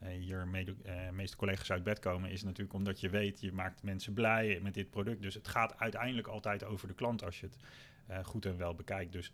hier 0.09 0.47
mede, 0.49 0.75
uh, 0.87 1.11
meeste 1.11 1.37
collega's 1.37 1.71
uit 1.71 1.83
bed 1.83 1.99
komen, 1.99 2.31
is 2.31 2.43
natuurlijk 2.43 2.75
omdat 2.75 3.01
je 3.01 3.09
weet, 3.09 3.41
je 3.41 3.53
maakt 3.53 3.83
mensen 3.83 4.13
blij 4.13 4.61
met 4.63 4.75
dit 4.75 4.91
product. 4.91 5.23
Dus 5.23 5.35
het 5.35 5.49
gaat 5.49 5.79
uiteindelijk 5.79 6.27
altijd 6.27 6.65
over 6.65 6.89
de 6.89 6.95
klant 6.95 7.25
als 7.25 7.41
je 7.41 7.47
het 7.47 8.27
goed 8.27 8.47
en 8.47 8.57
wel 8.57 8.75
bekijkt. 8.75 9.13
Dus 9.13 9.33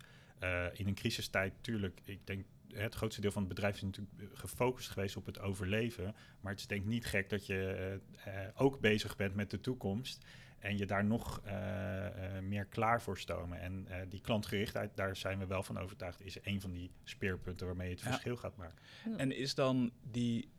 in 0.73 0.87
een 0.87 0.95
crisistijd, 0.95 1.53
tuurlijk, 1.61 1.99
ik 2.03 2.27
denk 2.27 2.45
het 2.73 2.95
grootste 2.95 3.21
deel 3.21 3.31
van 3.31 3.41
het 3.41 3.53
bedrijf 3.53 3.75
is 3.75 3.81
natuurlijk 3.81 4.15
gefocust 4.33 4.89
geweest 4.89 5.17
op 5.17 5.25
het 5.25 5.39
overleven. 5.39 6.15
Maar 6.41 6.51
het 6.51 6.61
is 6.61 6.67
denk 6.67 6.81
ik 6.81 6.87
niet 6.87 7.05
gek 7.05 7.29
dat 7.29 7.45
je 7.45 7.99
uh, 8.27 8.33
ook 8.55 8.79
bezig 8.79 9.15
bent 9.15 9.35
met 9.35 9.51
de 9.51 9.61
toekomst. 9.61 10.25
En 10.59 10.77
je 10.77 10.85
daar 10.85 11.05
nog 11.05 11.41
uh, 11.45 11.51
uh, 11.53 12.39
meer 12.41 12.65
klaar 12.65 13.01
voor 13.01 13.17
stomen. 13.17 13.59
En 13.59 13.87
die 14.09 14.21
klantgerichtheid, 14.21 14.95
daar 14.95 15.15
zijn 15.15 15.39
we 15.39 15.45
wel 15.45 15.63
van 15.63 15.77
overtuigd, 15.77 16.21
is 16.21 16.37
een 16.43 16.61
van 16.61 16.71
die 16.71 16.91
speerpunten 17.03 17.65
waarmee 17.67 17.87
je 17.87 17.93
het 17.93 18.03
ja. 18.03 18.09
verschil 18.09 18.37
gaat 18.37 18.55
maken. 18.55 18.77
En 19.17 19.31
is 19.31 19.55
dan 19.55 19.91
die 20.01 20.49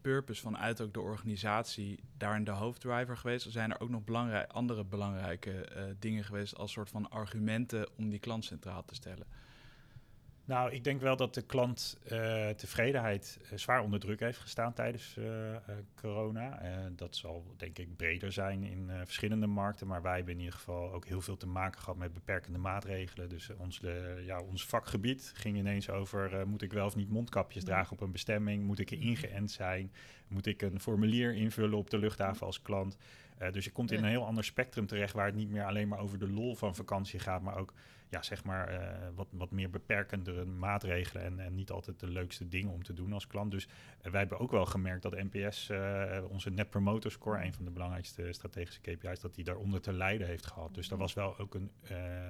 purpose 0.00 0.42
vanuit 0.42 0.80
ook 0.80 0.92
de 0.92 1.00
organisatie 1.00 1.98
daarin 2.16 2.44
de 2.44 2.50
hoofddriver 2.50 3.16
geweest? 3.16 3.50
Zijn 3.50 3.72
er 3.72 3.80
ook 3.80 3.90
nog 3.90 4.02
andere 4.48 4.84
belangrijke 4.84 5.68
dingen 5.98 6.24
geweest 6.24 6.56
als 6.56 6.72
soort 6.72 6.88
van 6.88 7.10
argumenten 7.10 7.88
om 7.96 8.10
die 8.10 8.18
klant 8.18 8.44
centraal 8.44 8.84
te 8.84 8.94
stellen? 8.94 9.26
Nou, 10.46 10.72
ik 10.72 10.84
denk 10.84 11.00
wel 11.00 11.16
dat 11.16 11.34
de 11.34 11.42
klanttevredenheid 11.42 13.38
uh, 13.42 13.52
uh, 13.52 13.58
zwaar 13.58 13.82
onder 13.82 14.00
druk 14.00 14.20
heeft 14.20 14.38
gestaan 14.38 14.72
tijdens 14.72 15.16
uh, 15.18 15.26
corona. 15.94 16.60
dat 16.96 17.16
zal 17.16 17.54
denk 17.56 17.78
ik 17.78 17.96
breder 17.96 18.32
zijn 18.32 18.62
in 18.62 18.90
verschillende 19.04 19.46
markten. 19.46 19.86
Maar 19.86 20.02
wij 20.02 20.16
hebben 20.16 20.32
in 20.32 20.38
ieder 20.38 20.54
geval 20.54 20.92
ook 20.92 21.06
heel 21.06 21.20
veel 21.20 21.36
te 21.36 21.46
maken 21.46 21.80
gehad 21.80 21.96
met 21.96 22.12
beperkende 22.12 22.58
maatregelen. 22.58 23.28
Dus 23.28 23.50
ons, 23.56 23.80
ja, 24.24 24.40
ons 24.40 24.66
vakgebied 24.66 25.32
ging 25.34 25.56
ineens 25.56 25.90
over: 25.90 26.48
moet 26.48 26.62
ik 26.62 26.72
wel 26.72 26.86
of 26.86 26.96
niet 26.96 27.10
mondkapjes 27.10 27.64
dragen 27.64 27.92
op 27.92 28.00
een 28.00 28.12
bestemming? 28.12 28.64
Moet 28.64 28.78
ik 28.78 28.90
ingeënt 28.90 29.50
zijn? 29.50 29.92
Moet 30.28 30.46
ik 30.46 30.62
een 30.62 30.80
formulier 30.80 31.34
invullen 31.34 31.78
op 31.78 31.90
de 31.90 31.98
luchthaven 31.98 32.46
als 32.46 32.62
klant? 32.62 32.96
dus 33.50 33.64
je 33.64 33.72
komt 33.72 33.92
in 33.92 33.98
een 33.98 34.10
heel 34.10 34.26
ander 34.26 34.44
spectrum 34.44 34.86
terecht 34.86 35.12
waar 35.12 35.26
het 35.26 35.34
niet 35.34 35.50
meer 35.50 35.64
alleen 35.64 35.88
maar 35.88 35.98
over 35.98 36.18
de 36.18 36.28
lol 36.28 36.54
van 36.54 36.74
vakantie 36.74 37.18
gaat, 37.20 37.42
maar 37.42 37.56
ook 37.58 37.72
ja, 38.08 38.22
zeg 38.22 38.44
maar, 38.44 38.72
uh, 38.72 39.08
wat, 39.14 39.26
wat 39.30 39.50
meer 39.50 39.70
beperkendere 39.70 40.44
maatregelen 40.44 41.22
en, 41.24 41.40
en 41.40 41.54
niet 41.54 41.70
altijd 41.70 42.00
de 42.00 42.08
leukste 42.08 42.48
dingen 42.48 42.72
om 42.72 42.82
te 42.82 42.92
doen 42.92 43.12
als 43.12 43.26
klant. 43.26 43.50
Dus 43.50 43.66
uh, 43.66 44.10
wij 44.10 44.20
hebben 44.20 44.38
ook 44.38 44.50
wel 44.50 44.66
gemerkt 44.66 45.02
dat 45.02 45.14
NPS, 45.30 45.68
uh, 45.70 46.18
onze 46.28 46.50
Net 46.50 46.70
Promoter 46.70 47.10
Score, 47.10 47.44
een 47.44 47.54
van 47.54 47.64
de 47.64 47.70
belangrijkste 47.70 48.32
strategische 48.32 48.80
KPI's, 48.80 49.20
dat 49.20 49.34
die 49.34 49.44
daaronder 49.44 49.80
te 49.80 49.92
lijden 49.92 50.26
heeft 50.26 50.46
gehad. 50.46 50.74
Dus 50.74 50.90
er 50.90 50.96
was 50.96 51.14
wel 51.14 51.38
ook 51.38 51.54
een 51.54 51.70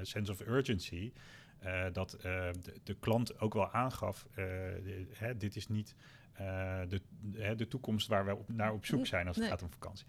sense 0.02 0.33
of 0.33 0.40
urgency 0.40 1.12
eh, 1.59 1.85
dat 1.92 2.12
eh, 2.12 2.23
de, 2.62 2.80
de 2.83 2.95
klant 2.95 3.40
ook 3.40 3.54
wel 3.54 3.71
aangaf, 3.71 4.26
eh, 4.30 4.35
de- 4.35 5.06
hè, 5.12 5.37
dit 5.37 5.56
is 5.56 5.68
niet 5.68 5.95
eh, 6.33 6.80
de, 6.88 7.00
de 7.56 7.68
toekomst 7.68 8.09
waar 8.09 8.25
we 8.26 8.35
op, 8.37 8.49
naar 8.49 8.73
op 8.73 8.85
zoek 8.87 9.06
zijn 9.06 9.26
als 9.26 9.37
het 9.37 9.45
Nee. 9.45 9.52
gaat 9.54 9.62
om 9.62 9.73
vakantie. 9.73 10.06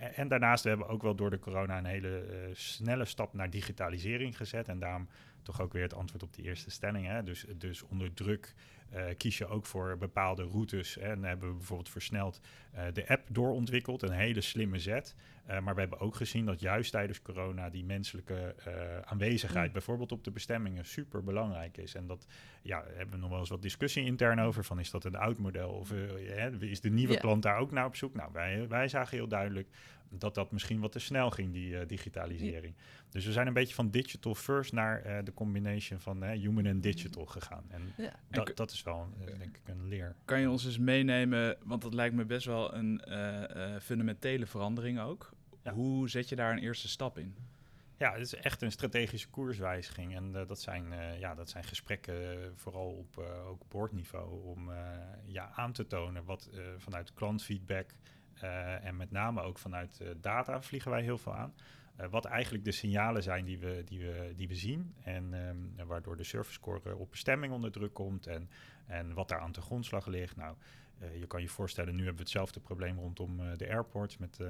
En, 0.00 0.28
daarnaast 0.28 0.64
hebben 0.64 0.86
we 0.86 0.92
ook 0.92 1.02
wel 1.02 1.14
door 1.14 1.30
de 1.30 1.38
corona 1.38 1.78
een 1.78 1.84
hele 1.84 2.20
eh, 2.20 2.36
snelle 2.52 3.04
stap 3.04 3.34
naar 3.34 3.50
digitalisering 3.50 4.36
gezet. 4.36 4.68
En 4.68 4.78
daarom 4.78 5.08
toch 5.42 5.60
ook 5.60 5.72
weer 5.72 5.82
het 5.82 5.94
antwoord 5.94 6.22
op 6.22 6.34
die 6.34 6.44
eerste 6.44 6.70
stelling. 6.70 7.06
Hè? 7.06 7.22
Dus, 7.22 7.44
dus 7.58 7.82
onder 7.82 8.14
druk 8.14 8.54
eh, 8.90 9.04
kies 9.16 9.38
je 9.38 9.46
ook 9.46 9.66
voor 9.66 9.98
bepaalde 9.98 10.42
routes. 10.42 10.94
Hè? 10.94 11.10
En 11.10 11.24
hebben 11.24 11.48
we 11.48 11.54
bijvoorbeeld 11.54 11.88
versneld 11.88 12.40
eh, 12.72 12.84
de 12.92 13.08
app 13.08 13.26
doorontwikkeld. 13.28 14.02
Een 14.02 14.10
hele 14.10 14.40
slimme 14.40 14.78
zet. 14.78 15.14
Eh, 15.46 15.60
maar 15.60 15.74
we 15.74 15.80
hebben 15.80 16.00
ook 16.00 16.14
gezien 16.14 16.46
dat 16.46 16.60
juist 16.60 16.92
tijdens 16.92 17.22
corona 17.22 17.70
die 17.70 17.84
menselijke 17.84 18.54
aanwezigheid, 19.04 19.66
Mm. 19.66 19.72
bijvoorbeeld 19.72 20.12
op 20.12 20.24
de 20.24 20.30
bestemmingen, 20.30 20.84
super 20.84 21.24
belangrijk 21.24 21.76
is. 21.76 21.94
En 21.94 22.06
dat 22.06 22.26
ja, 22.62 22.84
hebben 22.86 23.14
we 23.14 23.20
nog 23.20 23.30
wel 23.30 23.38
eens 23.38 23.48
wat 23.48 23.62
discussie 23.62 24.04
intern 24.04 24.40
over. 24.40 24.64
Van 24.64 24.80
is 24.80 24.90
dat 24.90 25.04
een 25.04 25.16
oud 25.16 25.38
model 25.38 25.70
of 25.70 25.92
is 26.60 26.80
de 26.80 26.90
nieuwe 26.90 27.16
klant 27.16 27.42
daar 27.42 27.58
ook 27.58 27.70
naar 27.70 27.86
op 27.86 27.96
zoek? 27.96 28.14
Nou, 28.14 28.30
wij, 28.32 28.68
wij 28.68 28.88
zagen 28.88 29.16
heel 29.16 29.28
duidelijk 29.28 29.68
dat 30.10 30.34
dat 30.34 30.52
misschien 30.52 30.80
wat 30.80 30.92
te 30.92 30.98
snel 30.98 31.30
ging, 31.30 31.52
die 31.52 31.78
eh, 31.78 31.86
digitalisering. 31.88 32.74
Dus 33.10 33.24
we 33.24 33.32
zijn 33.32 33.46
een 33.46 33.52
beetje 33.52 33.74
van 33.74 33.90
digital 33.90 34.34
first 34.34 34.72
naar 34.72 35.02
eh, 35.02 35.24
de 35.24 35.34
combination 35.34 36.00
van 36.00 36.22
eh, 36.22 36.38
human 36.40 36.64
en 36.66 36.80
digital 36.80 37.26
gegaan. 37.26 37.64
En 37.68 37.92
Ja. 37.96 38.12
dat, 38.28 38.56
dat 38.56 38.70
is 38.70 38.82
wel, 38.82 39.08
denk 39.38 39.56
ik, 39.56 39.60
een 39.64 39.88
leer. 39.88 40.14
Kan 40.24 40.40
je 40.40 40.50
ons 40.50 40.64
eens 40.64 40.78
meenemen, 40.78 41.56
want 41.64 41.82
dat 41.82 41.94
lijkt 41.94 42.14
me 42.14 42.24
best 42.24 42.46
wel 42.46 42.74
een 42.74 43.00
eh, 43.00 43.74
eh, 43.74 43.80
fundamentele 43.80 44.46
verandering 44.46 45.00
ook. 45.00 45.30
Ja. 45.62 45.72
Hoe 45.72 46.08
zet 46.08 46.28
je 46.28 46.36
daar 46.36 46.52
een 46.52 46.58
eerste 46.62 46.88
stap 46.88 47.18
in? 47.18 47.34
Ja, 47.96 48.12
het 48.12 48.20
is 48.20 48.34
echt 48.34 48.62
een 48.62 48.72
strategische 48.72 49.28
koerswijziging. 49.28 50.14
En 50.16 50.36
eh, 50.36 50.46
dat, 50.48 50.60
zijn, 50.60 50.92
eh, 50.92 51.18
ja, 51.18 51.34
dat 51.34 51.50
zijn 51.50 51.64
gesprekken, 51.64 52.52
vooral 52.56 52.88
op 52.90 53.18
eh, 53.18 53.46
ook 53.48 53.62
boordniveau, 53.68 54.44
om 54.44 54.70
eh, 54.70 54.76
ja, 55.24 55.50
aan 55.54 55.72
te 55.72 55.86
tonen 55.86 56.24
wat 56.24 56.48
eh, 56.54 56.60
vanuit 56.78 57.14
klantfeedback 57.14 57.90
en 58.48 58.96
met 58.96 59.10
name 59.10 59.42
ook 59.42 59.58
vanuit 59.58 60.00
eh, 60.00 60.08
data 60.20 60.62
vliegen 60.62 60.90
wij 60.90 61.02
heel 61.02 61.18
veel 61.18 61.34
aan. 61.34 61.54
Eh, 61.96 62.06
wat 62.10 62.24
eigenlijk 62.24 62.64
de 62.64 62.72
signalen 62.72 63.22
zijn 63.22 63.44
die 63.44 63.58
we, 63.58 63.82
die 63.84 63.98
we, 63.98 64.32
die 64.36 64.48
we 64.48 64.54
zien. 64.54 64.94
En 65.02 65.34
ehm, 65.34 65.86
waardoor 65.86 66.16
de 66.16 66.24
service 66.24 66.52
score 66.52 66.96
op 66.96 67.10
bestemming 67.10 67.52
onder 67.52 67.72
druk 67.72 67.94
komt. 67.94 68.26
En, 68.26 68.48
en 68.86 69.14
wat 69.14 69.28
daar 69.28 69.40
aan 69.40 69.52
de 69.52 69.60
grondslag 69.60 70.06
ligt. 70.06 70.36
Nou, 70.36 70.54
eh, 70.98 71.18
je 71.18 71.26
kan 71.26 71.40
je 71.42 71.48
voorstellen, 71.48 71.90
nu 71.90 71.98
hebben 71.98 72.16
we 72.16 72.22
hetzelfde 72.22 72.60
probleem 72.60 72.98
rondom 72.98 73.40
eh, 73.40 73.46
de 73.56 73.68
airports. 73.70 74.18
Met 74.18 74.40
eh, 74.40 74.46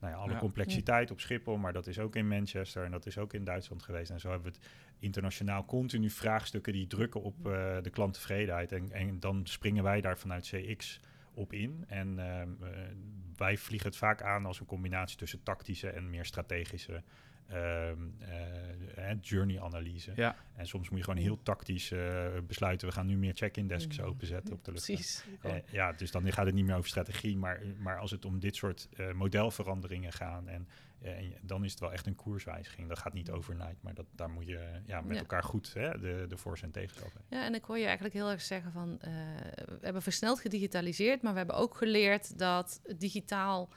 nou 0.00 0.12
ja, 0.12 0.22
alle 0.22 0.32
Ja. 0.32 0.38
complexiteit 0.38 1.10
op 1.10 1.20
Schiphol. 1.20 1.56
Maar 1.56 1.72
dat 1.72 1.86
is 1.86 1.98
ook 1.98 2.16
in 2.16 2.28
Manchester 2.28 2.84
en 2.84 2.90
dat 2.90 3.06
is 3.06 3.18
ook 3.18 3.32
in 3.32 3.44
Duitsland 3.44 3.82
geweest. 3.82 4.10
En 4.10 4.20
zo 4.20 4.30
hebben 4.30 4.52
we 4.52 4.58
het 4.58 4.68
internationaal 4.98 5.64
continu 5.64 6.10
vraagstukken 6.10 6.72
die 6.72 6.86
drukken 6.86 7.22
op 7.22 7.46
eh, 7.46 7.76
de 7.82 7.90
klanttevredenheid. 7.90 8.72
En, 8.72 8.92
en 8.92 9.20
dan 9.20 9.46
springen 9.46 9.82
wij 9.82 10.00
daar 10.00 10.18
vanuit 10.18 10.46
CX 10.46 11.00
op 11.34 11.52
in. 11.52 11.84
En 11.88 12.18
ehm, 12.18 12.48
eh, 12.62 12.80
wij 13.36 13.56
vliegen 13.56 13.88
het 13.88 13.98
vaak 13.98 14.22
aan 14.22 14.46
als 14.46 14.60
een 14.60 14.66
combinatie 14.66 15.16
tussen 15.16 15.42
tactische 15.42 15.88
en 15.90 16.10
meer 16.10 16.24
strategische 16.24 17.02
ehm, 17.46 17.98
eh, 18.18 19.16
journey-analyse. 19.20 20.12
Ja, 20.16 20.36
En 20.56 20.66
soms 20.66 20.88
moet 20.88 20.98
je 20.98 21.04
gewoon 21.04 21.20
heel 21.22 21.42
tactisch 21.42 21.90
eh, 21.90 22.26
besluiten. 22.46 22.88
We 22.88 22.94
gaan 22.94 23.06
nu 23.06 23.16
meer 23.16 23.34
check-in 23.34 23.66
desks 23.66 23.98
Mhm. 23.98 24.06
openzetten 24.06 24.54
op 24.54 24.64
de 24.64 24.72
lucht. 24.72 24.84
Precies. 24.86 25.24
Eh, 25.42 25.54
ja, 25.70 25.92
dus 25.92 26.10
dan 26.10 26.32
gaat 26.32 26.46
het 26.46 26.54
niet 26.54 26.64
meer 26.64 26.76
over 26.76 26.88
strategie, 26.88 27.36
maar, 27.36 27.60
maar 27.78 27.98
als 27.98 28.10
het 28.10 28.24
om 28.24 28.38
dit 28.40 28.56
soort 28.56 28.88
eh, 28.96 29.12
modelveranderingen 29.12 30.12
gaan, 30.12 30.48
en, 30.48 30.68
en 31.10 31.28
je- 31.28 31.38
dan 31.42 31.64
is 31.64 31.70
het 31.70 31.80
wel 31.80 31.92
echt 31.92 32.06
een 32.06 32.14
koerswijziging. 32.14 32.88
Dat 32.88 32.98
gaat 32.98 33.12
niet 33.12 33.30
overnight, 33.30 33.82
maar 33.82 33.94
dat, 33.94 34.06
daar 34.10 34.30
moet 34.30 34.46
je 34.46 34.56
eh, 34.58 34.86
ja, 34.86 35.00
met 35.00 35.14
Ja. 35.14 35.20
elkaar 35.20 35.42
goed 35.42 35.74
hè, 35.74 35.98
de, 35.98 36.24
de 36.28 36.36
voor's 36.36 36.62
en 36.62 36.70
tegens. 36.70 36.98
Ja, 37.28 37.44
en 37.44 37.54
ik 37.54 37.64
hoor 37.64 37.78
je 37.78 37.84
eigenlijk 37.84 38.14
heel 38.14 38.30
erg 38.30 38.42
zeggen 38.42 38.72
van... 38.72 39.00
eh, 39.00 39.10
we 39.66 39.78
hebben 39.80 40.02
versneld 40.02 40.40
gedigitaliseerd, 40.40 41.22
maar 41.22 41.32
we 41.32 41.38
hebben 41.38 41.56
ook 41.56 41.76
geleerd 41.76 42.38
dat 42.38 42.80
digitaal 42.96 43.68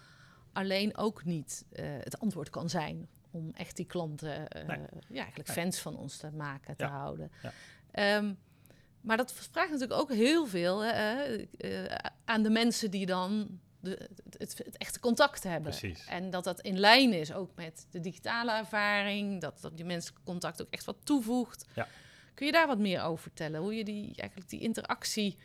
alleen 0.54 0.98
ook 0.98 1.24
niet 1.26 1.66
eh, 1.72 1.86
het 2.00 2.20
antwoord 2.20 2.50
kan 2.50 2.70
zijn 2.70 3.08
om 3.32 3.52
echt 3.54 3.76
die 3.76 3.86
klanten, 3.86 4.48
eh, 4.48 4.68
Nee. 4.68 4.78
ja, 5.10 5.22
eigenlijk 5.22 5.48
Nee. 5.48 5.58
fans 5.58 5.80
van 5.80 5.98
ons 5.98 6.18
te 6.18 6.32
maken, 6.32 6.76
te 6.78 6.84
Ja. 6.84 6.90
houden. 6.90 7.32
Ja. 7.44 7.52
Ehm, 7.92 8.34
maar 9.02 9.18
dat 9.18 9.34
vraagt 9.34 9.72
natuurlijk 9.72 10.00
ook 10.00 10.12
heel 10.12 10.46
veel 10.48 10.84
eh, 10.84 11.96
aan 12.26 12.44
de 12.44 12.50
mensen 12.50 12.92
die 12.92 13.06
dan 13.06 13.60
de, 13.80 14.10
het, 14.38 14.78
echte 14.78 15.00
contact 15.00 15.44
hebben. 15.44 15.72
Precies. 15.72 16.06
En 16.06 16.30
dat 16.30 16.44
dat 16.44 16.62
in 16.62 16.80
lijn 16.80 17.14
is 17.14 17.34
ook 17.34 17.56
met 17.56 17.88
de 17.90 18.00
digitale 18.00 18.52
ervaring, 18.52 19.42
dat, 19.42 19.62
dat 19.62 19.78
die 19.78 19.86
menselijke 19.86 20.24
contact 20.24 20.62
ook 20.62 20.70
echt 20.70 20.86
wat 20.86 20.98
toevoegt. 21.04 21.66
Ja. 21.76 21.88
Kun 22.38 22.46
je 22.46 22.52
daar 22.52 22.68
wat 22.68 22.80
meer 22.80 23.02
over 23.02 23.22
vertellen? 23.22 23.62
Hoe 23.62 23.76
je 23.76 23.84
die, 23.84 24.16
eigenlijk 24.16 24.50
die 24.50 24.60
interactie 24.60 25.38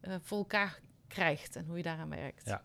eh, 0.00 0.14
voor 0.20 0.38
elkaar 0.38 0.80
krijgt 1.08 1.56
en 1.56 1.66
hoe 1.66 1.76
je 1.76 1.82
daaraan 1.82 2.10
werkt? 2.10 2.46
Ja. 2.46 2.62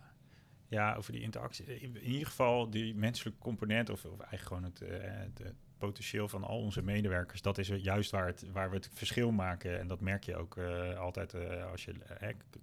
Ja, 0.68 0.96
over 0.96 1.12
die 1.12 1.22
interactie. 1.22 1.80
In, 1.82 1.98
ieder 1.98 2.28
geval 2.28 2.70
die 2.70 2.96
menselijke 2.96 3.40
component, 3.40 3.90
of, 3.90 4.06
of 4.06 4.20
eigenlijk 4.20 4.42
gewoon 4.42 4.64
het, 4.64 4.82
eh, 4.82 5.44
het, 5.44 5.54
potentieel 5.78 6.28
van 6.28 6.44
al 6.44 6.60
onze 6.60 6.82
medewerkers, 6.82 7.42
dat 7.42 7.58
is 7.58 7.68
juist 7.68 8.12
waar, 8.12 8.28
het, 8.28 8.46
waar 8.52 8.70
we 8.70 8.76
het 8.76 8.90
verschil 8.94 9.32
maken. 9.32 9.80
En 9.80 9.88
dat 9.88 10.02
merk 10.02 10.24
je 10.24 10.36
ook 10.36 10.58
eh, 10.58 11.00
altijd 11.00 11.36
als 11.72 11.86
je 11.86 11.94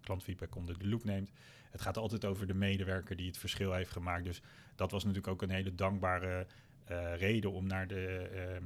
klantfeedback 0.00 0.56
onder 0.56 0.78
de 0.78 0.88
loep 0.88 1.04
neemt. 1.04 1.30
Het 1.70 1.80
gaat 1.80 1.96
altijd 1.96 2.24
over 2.24 2.46
de 2.46 2.54
medewerker 2.54 3.16
die 3.16 3.26
het 3.26 3.38
verschil 3.38 3.72
heeft 3.72 3.90
gemaakt. 3.90 4.24
Dus 4.24 4.42
dat 4.74 4.90
was 4.90 5.02
natuurlijk 5.04 5.32
ook 5.32 5.42
een 5.42 5.50
hele 5.50 5.74
dankbare 5.74 6.46
eh, 6.84 7.16
reden 7.16 7.52
om 7.52 7.66
naar 7.66 7.86
de, 7.86 8.06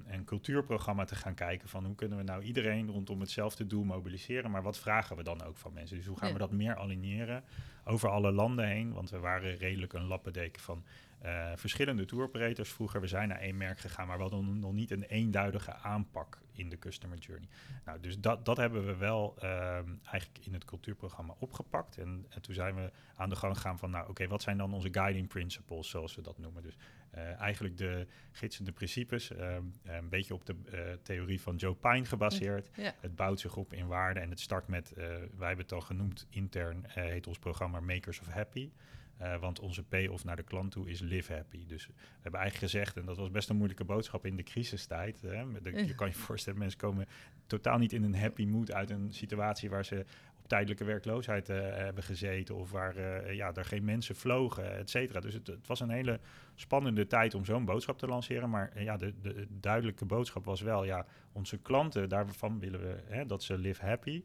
eh, 0.07 0.15
een 0.15 0.25
cultuurprogramma 0.25 1.05
te 1.05 1.15
gaan 1.15 1.35
kijken. 1.35 1.69
Van 1.69 1.85
hoe 1.85 1.95
kunnen 1.95 2.19
we 2.19 2.25
nou 2.25 2.43
iedereen 2.43 2.91
rondom 2.91 3.21
hetzelfde 3.21 3.67
doel 3.67 3.85
mobiliseren. 3.85 4.51
Maar 4.51 4.63
wat 4.63 4.79
vragen 4.79 5.17
we 5.17 5.23
dan 5.23 5.43
ook 5.43 5.57
van 5.57 5.73
mensen? 5.73 5.97
Dus 5.97 6.07
hoe 6.07 6.19
gaan 6.19 6.27
Ja. 6.29 6.33
we 6.33 6.41
dat 6.41 6.51
meer 6.53 6.77
aligneren 6.77 7.45
over 7.85 8.09
alle 8.09 8.33
landen 8.33 8.67
heen? 8.67 8.93
Want 8.93 9.11
we 9.11 9.19
waren 9.19 9.57
redelijk 9.57 9.93
een 9.93 10.05
lappendeken 10.07 10.63
van 10.63 10.85
eh, 11.23 11.53
verschillende 11.55 12.05
tour 12.05 12.25
operators 12.25 12.71
vroeger. 12.71 13.01
We 13.01 13.07
zijn 13.07 13.29
naar 13.29 13.39
één 13.39 13.57
merk 13.57 13.79
gegaan, 13.79 14.07
maar 14.07 14.17
we 14.17 14.23
hadden 14.23 14.59
nog 14.59 14.73
niet 14.73 14.91
een 14.91 15.03
eenduidige 15.03 15.75
aanpak 15.75 16.41
in 16.53 16.69
de 16.69 16.79
customer 16.79 17.19
journey. 17.19 17.49
Nou, 17.85 18.01
dus 18.01 18.19
dat, 18.19 18.45
dat 18.45 18.57
hebben 18.57 18.87
we 18.87 18.97
wel 18.97 19.35
ehm, 19.39 19.89
eigenlijk 20.05 20.47
in 20.47 20.53
het 20.53 20.65
cultuurprogramma 20.65 21.35
opgepakt. 21.39 21.99
En, 21.99 22.27
en 22.29 22.43
toen 22.43 22.55
zijn 22.55 22.75
we 22.75 22.91
aan 23.17 23.29
de 23.29 23.37
gang 23.37 23.57
gegaan 23.57 23.79
van, 23.79 23.91
nou 23.91 24.09
oké, 24.09 24.27
wat 24.27 24.43
zijn 24.43 24.59
dan 24.59 24.75
onze 24.75 24.89
guiding 24.91 25.29
principles, 25.29 25.89
zoals 25.89 26.15
we 26.15 26.23
dat 26.23 26.39
noemen. 26.39 26.63
Dus 26.63 26.77
eh, 27.11 27.41
eigenlijk 27.41 27.77
de 27.77 28.07
gidsende 28.33 28.73
principes, 28.73 29.33
ehm, 29.33 29.63
een 29.83 30.09
beetje 30.09 30.35
op 30.35 30.47
de 30.47 30.55
eh, 30.71 30.81
theorie 31.03 31.41
van 31.41 31.57
Joe 31.57 31.75
Pine 31.75 32.05
gebaseerd. 32.05 32.71
Ja. 32.75 32.95
Het 33.01 33.17
bouwt 33.17 33.41
zich 33.41 33.57
op 33.57 33.73
in 33.73 33.87
waarde 33.87 34.21
en 34.21 34.31
het 34.31 34.41
start 34.41 34.69
met, 34.69 34.93
eh, 34.93 35.07
wij 35.37 35.47
hebben 35.47 35.65
het 35.65 35.73
al 35.73 35.81
genoemd, 35.81 36.27
intern 36.31 36.87
eh, 36.87 36.95
heet 36.95 37.27
ons 37.27 37.39
programma 37.39 37.81
Makers 37.81 38.21
of 38.21 38.27
Happy. 38.27 38.71
Eh, 39.17 39.41
want 39.41 39.61
onze 39.61 39.83
payoff 39.83 40.25
naar 40.25 40.37
de 40.37 40.43
klant 40.43 40.71
toe 40.73 40.91
is 40.91 41.01
live 41.01 41.33
happy. 41.33 41.67
Dus 41.67 41.87
we 41.87 41.93
hebben 42.21 42.41
eigenlijk 42.41 42.73
gezegd, 42.73 42.97
en 42.97 43.05
dat 43.05 43.17
was 43.17 43.31
best 43.31 43.49
een 43.49 43.57
moeilijke 43.57 43.85
boodschap 43.85 44.27
in 44.27 44.37
de 44.37 44.43
crisistijd. 44.43 45.21
Hè, 45.21 45.45
de- 45.63 45.71
je 45.87 45.95
kan 45.95 46.09
je 46.09 46.15
voorstellen, 46.15 46.59
mensen 46.59 46.79
komen 46.79 47.07
totaal 47.47 47.79
niet 47.79 47.93
in 47.93 48.03
een 48.03 48.17
happy 48.17 48.45
mood 48.45 48.73
uit 48.73 48.91
een 48.91 49.13
situatie 49.13 49.71
waar 49.71 49.85
ze 49.85 50.05
tijdelijke 50.47 50.85
werkloosheid 50.85 51.49
eh, 51.49 51.59
hebben 51.61 52.03
gezeten. 52.03 52.55
Of 52.55 52.71
waar 52.71 52.97
eh, 52.97 53.35
ja, 53.35 53.55
er 53.55 53.65
geen 53.65 53.85
mensen 53.85 54.17
vlogen, 54.17 54.77
et 54.77 54.91
cetera. 54.91 55.21
Dus 55.21 55.35
het, 55.35 55.47
het 55.47 55.67
was 55.67 55.81
een 55.81 55.91
hele 55.91 56.21
spannende 56.55 57.07
tijd 57.07 57.35
om 57.35 57.45
zo'n 57.45 57.65
boodschap 57.65 57.99
te 57.99 58.07
lanceren. 58.07 58.51
Maar 58.51 58.71
eh, 58.75 58.85
ja, 58.85 58.97
de, 58.97 59.15
de 59.23 59.47
duidelijke 59.51 60.05
boodschap 60.05 60.45
was 60.45 60.61
wel, 60.61 60.85
ja, 60.85 61.07
onze 61.33 61.59
klanten, 61.59 62.09
daarvan 62.09 62.59
willen 62.59 62.81
we 62.81 62.97
hè, 63.05 63.27
dat 63.27 63.43
ze 63.43 63.59
live 63.59 63.85
happy. 63.85 64.23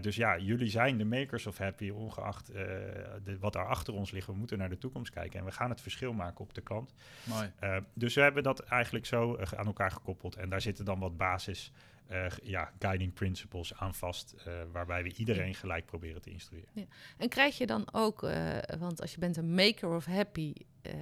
Dus 0.00 0.16
ja, 0.16 0.38
jullie 0.38 0.68
zijn 0.68 0.98
de 0.98 1.04
makers 1.04 1.46
of 1.46 1.58
happy, 1.58 1.90
ongeacht 1.90 2.46
de, 2.46 3.36
wat 3.40 3.52
daar 3.52 3.66
achter 3.66 3.94
ons 3.94 4.10
ligt. 4.10 4.26
We 4.26 4.32
moeten 4.32 4.58
naar 4.58 4.68
de 4.68 4.78
toekomst 4.78 5.12
kijken 5.12 5.38
en 5.38 5.44
we 5.44 5.52
gaan 5.52 5.70
het 5.70 5.80
verschil 5.80 6.12
maken 6.12 6.40
op 6.40 6.54
de 6.54 6.60
klant. 6.60 6.94
mooi. 7.24 7.50
Dus 7.94 8.14
we 8.14 8.20
hebben 8.20 8.42
dat 8.42 8.60
eigenlijk 8.60 9.06
zo 9.06 9.38
aan 9.56 9.66
elkaar 9.66 9.90
gekoppeld. 9.90 10.36
En 10.36 10.48
daar 10.48 10.60
zitten 10.60 10.84
dan 10.84 10.98
wat 10.98 11.16
basis 11.16 11.72
eh, 12.06 12.26
ja, 12.42 12.72
guiding 12.78 13.12
principles 13.12 13.74
aan 13.74 13.94
vast, 13.94 14.32
eh, 14.32 14.62
waarbij 14.72 15.02
we 15.02 15.12
iedereen 15.16 15.54
gelijk 15.54 15.86
proberen 15.86 16.22
te 16.22 16.30
instrueren. 16.30 16.88
En 17.16 17.28
krijg 17.28 17.58
je 17.58 17.66
dan 17.66 17.88
ook, 17.92 18.22
eh, 18.22 18.58
want 18.78 19.00
als 19.00 19.12
je 19.12 19.18
bent 19.18 19.36
een 19.36 19.54
maker 19.54 19.88
of 19.94 20.04
happy, 20.04 20.52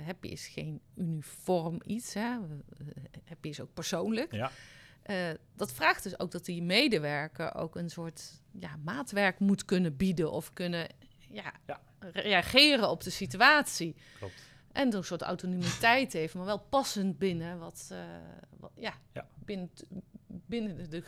happy 0.04 0.28
is 0.28 0.46
geen 0.48 0.80
uniform 0.94 1.80
iets, 1.86 2.14
hè? 2.14 2.36
Happy 3.24 3.48
is 3.48 3.60
ook 3.60 3.74
persoonlijk. 3.74 4.32
Ja, 4.32 4.50
dat 5.56 5.72
vraagt 5.72 6.02
dus 6.02 6.18
ook 6.18 6.30
dat 6.30 6.44
die 6.44 6.62
medewerker 6.62 7.54
ook 7.54 7.76
een 7.76 7.90
soort 7.90 8.42
ja, 8.52 8.76
maatwerk 8.84 9.38
moet 9.38 9.64
kunnen 9.64 9.96
bieden 9.96 10.32
of 10.32 10.52
kunnen 10.52 10.86
ja, 11.28 11.52
Ja. 11.66 11.80
reageren 12.12 12.88
op 12.90 13.02
de 13.02 13.10
situatie. 13.10 13.94
klopt. 14.18 14.50
En 14.72 14.94
een 14.94 15.04
soort 15.04 15.22
autonomiteit 15.22 16.12
heeft, 16.12 16.34
maar 16.34 16.44
wel 16.44 16.58
passend 16.60 17.18
binnen 17.18 17.58
wat, 17.58 17.94
wat 18.58 18.70
ja, 18.76 18.94
Ja. 19.12 19.28
binnen, 19.44 19.70
binnen 20.46 20.76
de, 20.76 20.88
de 20.88 21.04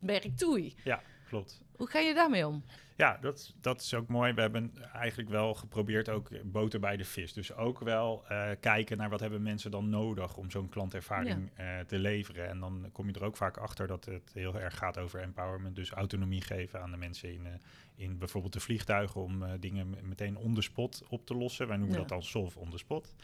merk 0.00 0.36
toei. 0.36 0.74
Ja, 0.84 1.02
klopt. 1.28 1.62
Hoe 1.76 1.86
ga 1.86 1.98
je 1.98 2.14
daarmee 2.14 2.46
om? 2.46 2.64
Ja, 2.96 3.18
dat, 3.20 3.54
dat 3.60 3.80
is 3.80 3.94
ook 3.94 4.08
mooi. 4.08 4.32
We 4.32 4.40
hebben 4.40 4.72
eigenlijk 4.92 5.30
wel 5.30 5.54
geprobeerd 5.54 6.08
ook 6.08 6.28
boter 6.44 6.80
bij 6.80 6.96
de 6.96 7.04
vis. 7.04 7.32
Dus 7.32 7.54
ook 7.54 7.78
wel 7.78 8.24
uh, 8.30 8.50
kijken 8.60 8.96
naar 8.96 9.10
wat 9.10 9.20
hebben 9.20 9.42
mensen 9.42 9.70
dan 9.70 9.88
nodig 9.88 10.36
om 10.36 10.50
zo'n 10.50 10.68
klantervaring 10.68 11.50
ja. 11.56 11.78
uh, 11.78 11.84
te 11.84 11.98
leveren. 11.98 12.48
En 12.48 12.60
dan 12.60 12.88
kom 12.92 13.06
je 13.06 13.12
er 13.12 13.24
ook 13.24 13.36
vaak 13.36 13.56
achter 13.56 13.86
dat 13.86 14.04
het 14.04 14.30
heel 14.32 14.60
erg 14.60 14.76
gaat 14.76 14.98
over 14.98 15.20
empowerment. 15.20 15.76
Dus 15.76 15.90
autonomie 15.90 16.42
geven 16.42 16.82
aan 16.82 16.90
de 16.90 16.96
mensen 16.96 17.32
in, 17.32 17.46
uh, 17.46 17.52
in 17.94 18.18
bijvoorbeeld 18.18 18.52
de 18.52 18.60
vliegtuigen 18.60 19.20
om 19.20 19.44
dingen 19.60 19.96
meteen 20.02 20.36
on 20.36 20.54
the 20.54 20.62
spot 20.62 21.02
op 21.08 21.26
te 21.26 21.34
lossen. 21.34 21.68
Wij 21.68 21.76
noemen 21.76 21.94
ja. 21.94 22.00
dat 22.00 22.10
dan 22.10 22.22
solve 22.22 22.58
on 22.58 22.70
the 22.70 22.78
spot. 22.78 23.14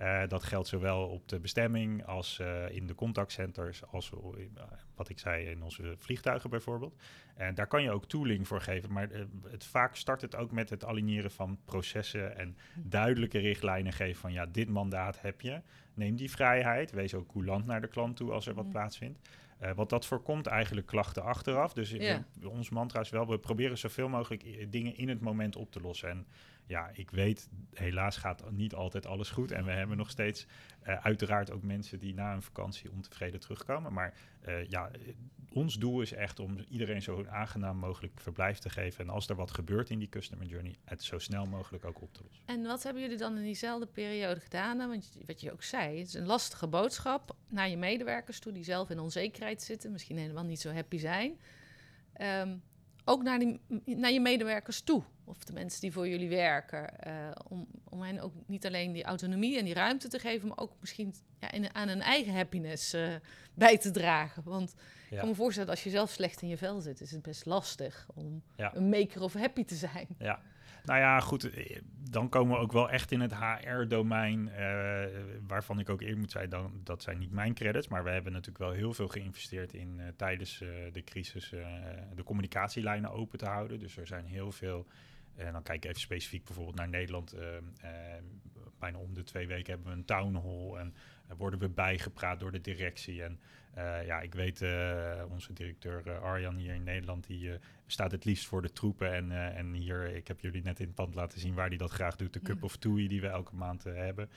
Uh, 0.00 0.22
dat 0.28 0.42
geldt 0.44 0.68
zowel 0.68 1.06
op 1.08 1.28
de 1.28 1.40
bestemming 1.40 2.04
als 2.06 2.38
uh, 2.42 2.70
in 2.70 2.86
de 2.86 2.94
contactcenters, 2.94 3.86
als 3.86 4.10
uh, 4.10 4.18
wat 4.94 5.08
ik 5.08 5.18
zei 5.18 5.46
in 5.46 5.62
onze 5.62 5.94
vliegtuigen 5.96 6.50
bijvoorbeeld. 6.50 7.02
En 7.34 7.54
daar 7.54 7.66
kan 7.66 7.82
je 7.82 7.90
ook 7.90 8.06
tooling 8.06 8.48
voor 8.48 8.60
geven, 8.60 8.92
maar 8.92 9.08
het, 9.50 9.64
vaak 9.64 9.96
start 9.96 10.20
het 10.20 10.36
ook 10.36 10.52
met 10.52 10.70
het 10.70 10.84
aligneren 10.84 11.30
van 11.30 11.58
processen 11.64 12.36
en 12.36 12.56
duidelijke 12.74 13.38
richtlijnen 13.38 13.92
geven 13.92 14.20
van 14.20 14.32
ja, 14.32 14.46
dit 14.46 14.68
mandaat 14.68 15.20
heb 15.20 15.40
je. 15.40 15.60
Neem 15.94 16.16
die 16.16 16.30
vrijheid, 16.30 16.90
wees 16.90 17.14
ook 17.14 17.28
coulant 17.32 17.66
naar 17.66 17.80
de 17.80 17.88
klant 17.88 18.16
toe 18.16 18.32
als 18.32 18.46
er 18.46 18.54
wat 18.54 18.70
plaatsvindt. 18.70 19.18
Uh, 19.62 19.70
want 19.72 19.90
dat 19.90 20.06
voorkomt 20.06 20.46
eigenlijk 20.46 20.86
klachten 20.86 21.22
achteraf. 21.22 21.72
Dus 21.72 21.90
we, 21.90 22.24
ons 22.48 22.70
mantra 22.70 23.00
is 23.00 23.10
wel, 23.10 23.28
we 23.28 23.38
proberen 23.38 23.78
zoveel 23.78 24.08
mogelijk 24.08 24.66
dingen 24.70 24.96
in 24.96 25.08
het 25.08 25.20
moment 25.20 25.56
op 25.56 25.72
te 25.72 25.80
lossen. 25.80 26.08
En 26.08 26.26
ja, 26.68 26.90
ik 26.92 27.10
weet, 27.10 27.48
helaas 27.74 28.16
gaat 28.16 28.50
niet 28.50 28.74
altijd 28.74 29.06
alles 29.06 29.30
goed. 29.30 29.52
En 29.52 29.64
we 29.64 29.70
hebben 29.70 29.96
nog 29.96 30.10
steeds 30.10 30.46
uh, 30.86 31.04
uiteraard 31.04 31.50
ook 31.50 31.62
mensen 31.62 31.98
die 31.98 32.14
na 32.14 32.34
een 32.34 32.42
vakantie 32.42 32.90
ontevreden 32.90 33.40
terugkomen. 33.40 33.92
Maar 33.92 34.14
uh, 34.48 34.64
ja, 34.68 34.90
ons 35.52 35.74
doel 35.74 36.00
is 36.00 36.12
echt 36.12 36.40
om 36.40 36.58
iedereen 36.68 37.02
zo 37.02 37.24
aangenaam 37.26 37.76
mogelijk 37.76 38.20
verblijf 38.20 38.58
te 38.58 38.70
geven. 38.70 39.04
En 39.04 39.10
als 39.10 39.28
er 39.28 39.36
wat 39.36 39.50
gebeurt 39.50 39.90
in 39.90 39.98
die 39.98 40.08
customer 40.08 40.46
journey, 40.46 40.76
het 40.84 41.02
zo 41.02 41.18
snel 41.18 41.46
mogelijk 41.46 41.84
ook 41.84 42.02
op 42.02 42.14
te 42.14 42.22
lossen. 42.22 42.46
En 42.46 42.62
wat 42.62 42.82
hebben 42.82 43.02
jullie 43.02 43.18
dan 43.18 43.36
in 43.36 43.42
diezelfde 43.42 43.86
periode 43.86 44.40
gedaan? 44.40 44.78
Want 44.78 45.18
wat 45.26 45.40
je 45.40 45.52
ook 45.52 45.62
zei, 45.62 45.98
het 45.98 46.08
is 46.08 46.14
een 46.14 46.26
lastige 46.26 46.66
boodschap 46.66 47.36
naar 47.48 47.68
je 47.68 47.76
medewerkers 47.76 48.38
toe 48.38 48.52
die 48.52 48.64
zelf 48.64 48.90
in 48.90 48.98
onzekerheid 48.98 49.62
zitten, 49.62 49.92
misschien 49.92 50.18
helemaal 50.18 50.44
niet 50.44 50.60
zo 50.60 50.70
happy 50.70 50.98
zijn. 50.98 51.38
Um, 52.20 52.62
ook 53.08 53.22
naar, 53.22 53.38
die, 53.38 53.60
naar 53.84 54.12
je 54.12 54.20
medewerkers 54.20 54.80
toe, 54.80 55.02
of 55.24 55.44
de 55.44 55.52
mensen 55.52 55.80
die 55.80 55.92
voor 55.92 56.08
jullie 56.08 56.28
werken, 56.28 56.92
uh, 57.06 57.30
om, 57.48 57.66
om 57.84 58.02
hen 58.02 58.20
ook 58.20 58.32
niet 58.46 58.66
alleen 58.66 58.92
die 58.92 59.04
autonomie 59.04 59.58
en 59.58 59.64
die 59.64 59.74
ruimte 59.74 60.08
te 60.08 60.18
geven, 60.18 60.48
maar 60.48 60.58
ook 60.58 60.72
misschien 60.80 61.14
ja, 61.40 61.50
in, 61.50 61.74
aan 61.74 61.88
een 61.88 62.00
eigen 62.02 62.34
happiness 62.34 62.94
uh, 62.94 63.14
bij 63.54 63.78
te 63.78 63.90
dragen. 63.90 64.42
Want 64.44 64.74
ja. 64.76 65.10
ik 65.10 65.18
kan 65.18 65.28
me 65.28 65.34
voorstellen, 65.34 65.70
als 65.70 65.84
je 65.84 65.90
zelf 65.90 66.10
slecht 66.10 66.42
in 66.42 66.48
je 66.48 66.56
vel 66.56 66.80
zit, 66.80 67.00
is 67.00 67.10
het 67.10 67.22
best 67.22 67.46
lastig 67.46 68.06
om 68.14 68.42
ja. 68.56 68.74
een 68.74 68.88
maker 68.88 69.22
of 69.22 69.32
happy 69.32 69.64
te 69.64 69.74
zijn. 69.74 70.06
Ja, 70.18 70.40
nou 70.88 71.00
ja, 71.00 71.20
goed, 71.20 71.50
dan 72.10 72.28
komen 72.28 72.56
we 72.56 72.62
ook 72.62 72.72
wel 72.72 72.90
echt 72.90 73.12
in 73.12 73.20
het 73.20 73.34
HR-domein, 73.34 74.48
uh, 74.48 75.04
waarvan 75.46 75.78
ik 75.78 75.88
ook 75.88 76.00
eerder 76.00 76.18
moet 76.18 76.30
zeggen, 76.30 76.50
dan, 76.50 76.80
dat 76.84 77.02
zijn 77.02 77.18
niet 77.18 77.32
mijn 77.32 77.54
credits, 77.54 77.88
maar 77.88 78.04
we 78.04 78.10
hebben 78.10 78.32
natuurlijk 78.32 78.64
wel 78.64 78.72
heel 78.72 78.92
veel 78.92 79.08
geïnvesteerd 79.08 79.74
in 79.74 79.94
uh, 79.98 80.04
tijdens 80.16 80.58
de 80.92 81.02
crisis 81.04 81.48
de 82.14 82.22
communicatielijnen 82.24 83.10
open 83.10 83.38
te 83.38 83.46
houden. 83.46 83.78
Dus 83.78 83.96
er 83.96 84.06
zijn 84.06 84.24
heel 84.24 84.52
veel, 84.52 84.86
en 85.36 85.52
dan 85.52 85.62
kijk 85.62 85.84
ik 85.84 85.90
even 85.90 86.00
specifiek 86.00 86.44
bijvoorbeeld 86.44 86.76
naar 86.76 86.88
Nederland, 86.88 87.34
bijna 88.78 88.98
om 88.98 89.14
de 89.14 89.24
twee 89.24 89.46
weken 89.46 89.72
hebben 89.72 89.92
we 89.92 89.98
een 89.98 90.04
town 90.04 90.34
hall 90.34 90.80
en 90.80 90.94
worden 91.36 91.58
we 91.58 91.68
bijgepraat 91.68 92.40
door 92.40 92.52
de 92.52 92.60
directie 92.60 93.22
en 93.22 93.38
uh, 93.78 94.06
ja, 94.06 94.20
ik 94.20 94.34
weet, 94.34 94.60
uh, 94.60 95.22
onze 95.30 95.52
directeur 95.52 96.02
uh, 96.06 96.22
Arjan 96.22 96.56
hier 96.56 96.74
in 96.74 96.82
Nederland, 96.82 97.26
die 97.26 97.50
staat 97.86 98.10
het 98.10 98.24
liefst 98.24 98.46
voor 98.46 98.62
de 98.62 98.72
troepen. 98.72 99.14
En, 99.14 99.54
en 99.56 99.72
hier, 99.72 100.14
ik 100.14 100.28
heb 100.28 100.40
jullie 100.40 100.62
net 100.62 100.80
in 100.80 100.86
het 100.86 100.94
pand 100.94 101.14
laten 101.14 101.40
zien 101.40 101.54
waar 101.54 101.68
hij 101.68 101.76
dat 101.76 101.90
graag 101.90 102.16
doet. 102.16 102.32
De 102.32 102.42
Cup 102.42 102.62
of 102.62 102.76
Tui 102.76 103.08
die 103.08 103.20
we 103.20 103.26
elke 103.26 103.54
maand 103.54 103.84
hebben. 103.84 104.28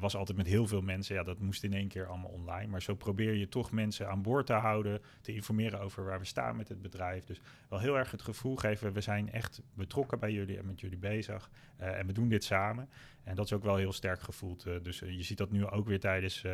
was 0.00 0.16
altijd 0.16 0.36
met 0.36 0.46
heel 0.46 0.66
veel 0.66 0.80
mensen. 0.80 1.14
Ja, 1.14 1.22
dat 1.22 1.38
moest 1.38 1.64
in 1.64 1.72
één 1.72 1.88
keer 1.88 2.06
allemaal 2.06 2.30
online. 2.30 2.66
Maar 2.66 2.82
zo 2.82 2.94
probeer 2.94 3.34
je 3.34 3.48
toch 3.48 3.70
mensen 3.70 4.08
aan 4.08 4.22
boord 4.22 4.46
te 4.46 4.52
houden. 4.52 5.00
Te 5.20 5.34
informeren 5.34 5.80
over 5.80 6.04
waar 6.04 6.18
we 6.18 6.24
staan 6.24 6.56
met 6.56 6.68
het 6.68 6.82
bedrijf. 6.82 7.24
Dus 7.24 7.40
wel 7.68 7.78
heel 7.78 7.98
erg 7.98 8.10
het 8.10 8.22
gevoel 8.22 8.56
geven, 8.56 8.92
we 8.92 9.00
zijn 9.00 9.32
echt 9.32 9.62
betrokken 9.74 10.18
bij 10.18 10.32
jullie 10.32 10.58
en 10.58 10.66
met 10.66 10.80
jullie 10.80 10.98
bezig. 10.98 11.50
en 11.76 12.06
we 12.06 12.12
doen 12.12 12.28
dit 12.28 12.44
samen. 12.44 12.88
En 13.28 13.34
dat 13.34 13.44
is 13.44 13.52
ook 13.52 13.62
wel 13.62 13.76
heel 13.76 13.92
sterk 13.92 14.20
gevoeld. 14.20 14.62
dus 14.82 14.98
je 14.98 15.22
ziet 15.22 15.38
dat 15.38 15.50
nu 15.50 15.66
ook 15.66 15.86
weer 15.86 16.00
tijdens 16.00 16.44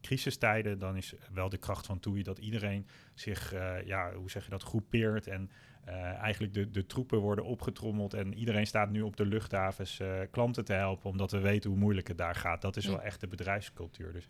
crisistijden. 0.00 0.78
Dan 0.78 0.96
is 0.96 1.14
wel 1.32 1.48
de 1.48 1.56
kracht 1.56 1.86
van 1.86 2.00
TUI 2.00 2.22
dat 2.22 2.38
iedereen 2.38 2.86
zich, 3.14 3.54
uh, 3.54 3.82
ja, 3.86 4.12
hoe 4.12 4.30
zeg 4.30 4.44
je 4.44 4.50
dat, 4.50 4.62
groepeert 4.62 5.26
en 5.26 5.50
uh, 5.88 5.94
eigenlijk 5.94 6.54
de, 6.54 6.70
de 6.70 6.86
troepen 6.86 7.18
worden 7.18 7.44
opgetrommeld 7.44 8.14
en 8.14 8.34
iedereen 8.34 8.66
staat 8.66 8.90
nu 8.90 9.02
op 9.02 9.16
de 9.16 9.26
luchthavens 9.26 10.00
uh, 10.00 10.20
klanten 10.30 10.64
te 10.64 10.72
helpen, 10.72 11.10
omdat 11.10 11.30
we 11.30 11.38
weten 11.38 11.70
hoe 11.70 11.78
moeilijk 11.78 12.08
het 12.08 12.18
daar 12.18 12.34
gaat. 12.34 12.62
Dat 12.62 12.76
is 12.76 12.84
ja. 12.84 12.90
wel 12.90 13.02
echt 13.02 13.20
de 13.20 13.26
bedrijfscultuur. 13.26 14.12
Dus, 14.12 14.26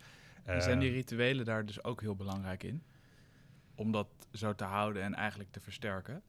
zijn 0.64 0.78
die 0.78 0.90
rituelen 0.90 1.44
daar 1.44 1.66
dus 1.66 1.84
ook 1.84 2.00
heel 2.00 2.16
belangrijk 2.16 2.62
in? 2.62 2.82
Om 3.74 3.92
dat 3.92 4.08
zo 4.32 4.54
te 4.54 4.64
houden 4.64 5.02
en 5.02 5.14
eigenlijk 5.14 5.50
te 5.50 5.60
versterken? 5.60 6.22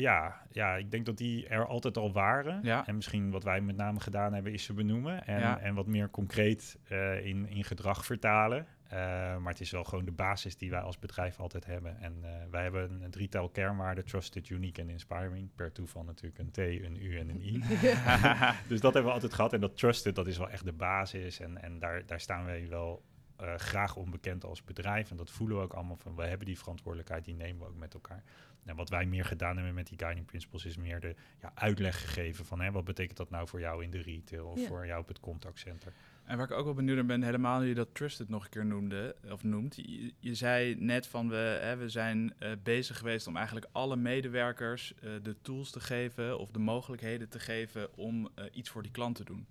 Ja, 0.00 0.42
ja, 0.50 0.74
ik 0.74 0.90
denk 0.90 1.06
dat 1.06 1.16
die 1.18 1.48
er 1.48 1.66
altijd 1.66 1.96
al 1.96 2.12
waren. 2.12 2.60
Ja. 2.62 2.86
En 2.86 2.94
misschien 2.94 3.30
wat 3.30 3.44
wij 3.44 3.60
met 3.60 3.76
name 3.76 4.00
gedaan 4.00 4.32
hebben, 4.32 4.52
is 4.52 4.64
ze 4.64 4.72
benoemen. 4.72 5.26
En, 5.26 5.40
Ja. 5.40 5.58
en 5.58 5.74
wat 5.74 5.86
meer 5.86 6.10
concreet 6.10 6.78
uh, 6.92 7.26
in, 7.26 7.48
in 7.48 7.64
gedrag 7.64 8.04
vertalen. 8.04 8.66
Uh, 8.86 8.92
maar 9.36 9.52
het 9.52 9.60
is 9.60 9.70
wel 9.70 9.84
gewoon 9.84 10.04
de 10.04 10.10
basis 10.12 10.56
die 10.56 10.70
wij 10.70 10.80
als 10.80 10.98
bedrijf 10.98 11.40
altijd 11.40 11.66
hebben. 11.66 12.00
En 12.00 12.14
uh, 12.22 12.28
wij 12.50 12.62
hebben 12.62 12.90
een, 12.90 13.02
een 13.02 13.10
drietal 13.10 13.48
kernwaarden: 13.48 14.04
trusted, 14.04 14.48
unique 14.48 14.80
en 14.82 14.90
inspiring. 14.90 15.48
Per 15.54 15.72
toeval 15.72 16.04
natuurlijk 16.04 16.38
een 16.38 16.50
T, 16.50 16.58
een 16.58 16.96
U 17.02 17.18
en 17.18 17.28
een 17.28 17.40
I. 17.42 17.62
dus 18.68 18.80
dat 18.80 18.94
hebben 18.94 19.04
we 19.04 19.10
altijd 19.10 19.34
gehad. 19.34 19.52
En 19.52 19.60
dat 19.60 19.76
trusted, 19.76 20.14
dat 20.14 20.26
is 20.26 20.38
wel 20.38 20.50
echt 20.50 20.64
de 20.64 20.72
basis. 20.72 21.40
En, 21.40 21.62
en 21.62 21.78
daar, 21.78 22.06
daar 22.06 22.20
staan 22.20 22.44
wij 22.44 22.68
wel 22.68 23.02
uh, 23.40 23.54
graag 23.54 23.96
onbekend 23.96 24.44
als 24.44 24.64
bedrijf. 24.64 25.10
En 25.10 25.16
dat 25.16 25.30
voelen 25.30 25.56
we 25.56 25.62
ook 25.62 25.72
allemaal 25.72 25.96
van. 25.96 26.16
We 26.16 26.26
hebben 26.26 26.46
die 26.46 26.58
verantwoordelijkheid, 26.58 27.24
die 27.24 27.34
nemen 27.34 27.60
we 27.60 27.68
ook 27.68 27.76
met 27.76 27.94
elkaar. 27.94 28.22
En 28.64 28.76
wat 28.76 28.88
wij 28.88 29.06
meer 29.06 29.24
gedaan 29.24 29.56
hebben 29.56 29.74
met 29.74 29.86
die 29.86 29.98
guiding 29.98 30.26
principles 30.26 30.64
is 30.64 30.76
meer 30.76 31.00
de 31.00 31.14
ja, 31.40 31.52
uitleg 31.54 32.00
gegeven 32.00 32.44
van 32.44 32.60
hè, 32.60 32.70
wat 32.70 32.84
betekent 32.84 33.16
dat 33.16 33.30
nou 33.30 33.48
voor 33.48 33.60
jou 33.60 33.82
in 33.82 33.90
de 33.90 34.02
retail 34.02 34.46
of 34.46 34.60
Ja. 34.60 34.66
voor 34.66 34.86
jou 34.86 35.00
op 35.00 35.08
het 35.08 35.20
contactcenter. 35.20 35.92
En 36.24 36.36
waar 36.36 36.50
ik 36.50 36.56
ook 36.56 36.64
wel 36.64 36.74
benieuwd 36.74 36.96
naar 36.96 37.06
ben, 37.06 37.22
helemaal 37.22 37.60
nu 37.60 37.68
je 37.68 37.74
dat 37.74 37.94
trusted 37.94 38.28
nog 38.28 38.44
een 38.44 38.50
keer 38.50 38.66
noemde, 38.66 39.16
of 39.30 39.42
noemt. 39.44 39.76
Je, 39.76 40.14
je 40.18 40.34
zei 40.34 40.74
net 40.74 41.06
van 41.06 41.28
we, 41.28 41.58
hè, 41.60 41.76
we 41.76 41.88
zijn 41.88 42.34
uh, 42.38 42.50
bezig 42.62 42.98
geweest 42.98 43.26
om 43.26 43.36
eigenlijk 43.36 43.66
alle 43.72 43.96
medewerkers 43.96 44.94
uh, 45.00 45.10
de 45.22 45.36
tools 45.42 45.70
te 45.70 45.80
geven 45.80 46.38
of 46.38 46.50
de 46.50 46.58
mogelijkheden 46.58 47.28
te 47.28 47.38
geven 47.38 47.96
om 47.96 48.28
uh, 48.38 48.44
iets 48.52 48.70
voor 48.70 48.82
die 48.82 48.92
klant 48.92 49.16
te 49.16 49.24
doen. 49.24 49.46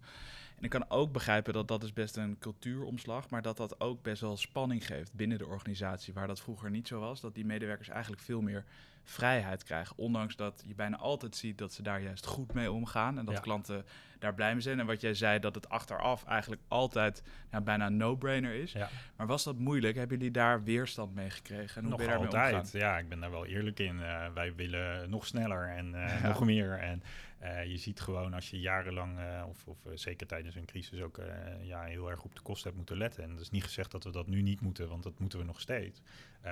En 0.57 0.63
ik 0.63 0.69
kan 0.69 0.89
ook 0.89 1.11
begrijpen 1.11 1.53
dat 1.53 1.67
dat 1.67 1.83
is 1.83 1.93
best 1.93 2.17
een 2.17 2.37
cultuuromslag, 2.39 3.29
maar 3.29 3.41
dat 3.41 3.57
dat 3.57 3.79
ook 3.79 4.01
best 4.01 4.21
wel 4.21 4.37
spanning 4.37 4.85
geeft 4.85 5.13
binnen 5.13 5.37
de 5.37 5.45
organisatie, 5.45 6.13
waar 6.13 6.27
dat 6.27 6.41
vroeger 6.41 6.69
niet 6.69 6.87
zo 6.87 6.99
was. 6.99 7.21
Dat 7.21 7.35
die 7.35 7.45
medewerkers 7.45 7.89
eigenlijk 7.89 8.21
veel 8.21 8.41
meer 8.41 8.65
vrijheid 9.03 9.63
krijgen. 9.63 9.97
Ondanks 9.97 10.35
dat 10.35 10.63
je 10.65 10.75
bijna 10.75 10.97
altijd 10.97 11.35
ziet 11.35 11.57
dat 11.57 11.73
ze 11.73 11.81
daar 11.81 12.01
juist 12.01 12.25
goed 12.25 12.53
mee 12.53 12.71
omgaan 12.71 13.17
en 13.17 13.25
dat 13.25 13.33
Ja. 13.35 13.39
klanten 13.41 13.85
daar 14.19 14.33
blij 14.33 14.51
mee 14.51 14.61
zijn. 14.61 14.79
En 14.79 14.85
wat 14.85 15.01
jij 15.01 15.13
zei, 15.13 15.39
dat 15.39 15.55
het 15.55 15.69
achteraf 15.69 16.25
eigenlijk 16.25 16.61
altijd 16.67 17.23
nou, 17.51 17.63
bijna 17.63 17.85
een 17.85 17.97
no-brainer 17.97 18.53
is. 18.53 18.71
Ja. 18.71 18.89
Maar 19.15 19.27
was 19.27 19.43
dat 19.43 19.57
moeilijk? 19.57 19.95
Hebben 19.95 20.17
jullie 20.17 20.31
daar 20.33 20.63
weerstand 20.63 21.15
mee 21.15 21.29
gekregen? 21.29 21.75
En 21.75 21.81
hoe 21.81 21.89
Nog 21.89 21.97
ben 21.97 22.07
je 22.07 22.27
daarmee 22.27 22.55
altijd. 22.55 22.71
Ja, 22.71 22.97
ik 22.97 23.09
ben 23.09 23.19
daar 23.19 23.31
wel 23.31 23.45
eerlijk 23.45 23.79
in. 23.79 23.95
Uh, 23.95 24.25
wij 24.33 24.55
willen 24.55 25.09
nog 25.09 25.25
sneller 25.25 25.67
en 25.67 25.93
uh, 25.93 26.21
Ja. 26.21 26.27
nog 26.27 26.45
meer. 26.45 26.79
En 26.79 27.03
uh, 27.45 27.65
je 27.65 27.77
ziet 27.77 27.99
gewoon 27.99 28.33
als 28.33 28.49
je 28.49 28.59
jarenlang, 28.59 29.19
eh, 29.19 29.43
of, 29.47 29.67
of 29.67 29.77
zeker 29.93 30.27
tijdens 30.27 30.55
een 30.55 30.65
crisis 30.65 31.01
ook 31.01 31.17
eh, 31.17 31.27
ja, 31.61 31.83
heel 31.83 32.09
erg 32.09 32.23
op 32.23 32.35
de 32.35 32.41
kosten 32.41 32.63
hebt 32.63 32.77
moeten 32.77 32.97
letten. 32.97 33.23
En 33.23 33.29
dat 33.29 33.41
is 33.41 33.49
niet 33.49 33.63
gezegd 33.63 33.91
dat 33.91 34.03
we 34.03 34.11
dat 34.11 34.27
nu 34.27 34.41
niet 34.41 34.61
moeten, 34.61 34.89
want 34.89 35.03
dat 35.03 35.19
moeten 35.19 35.39
we 35.39 35.45
nog 35.45 35.61
steeds. 35.61 36.01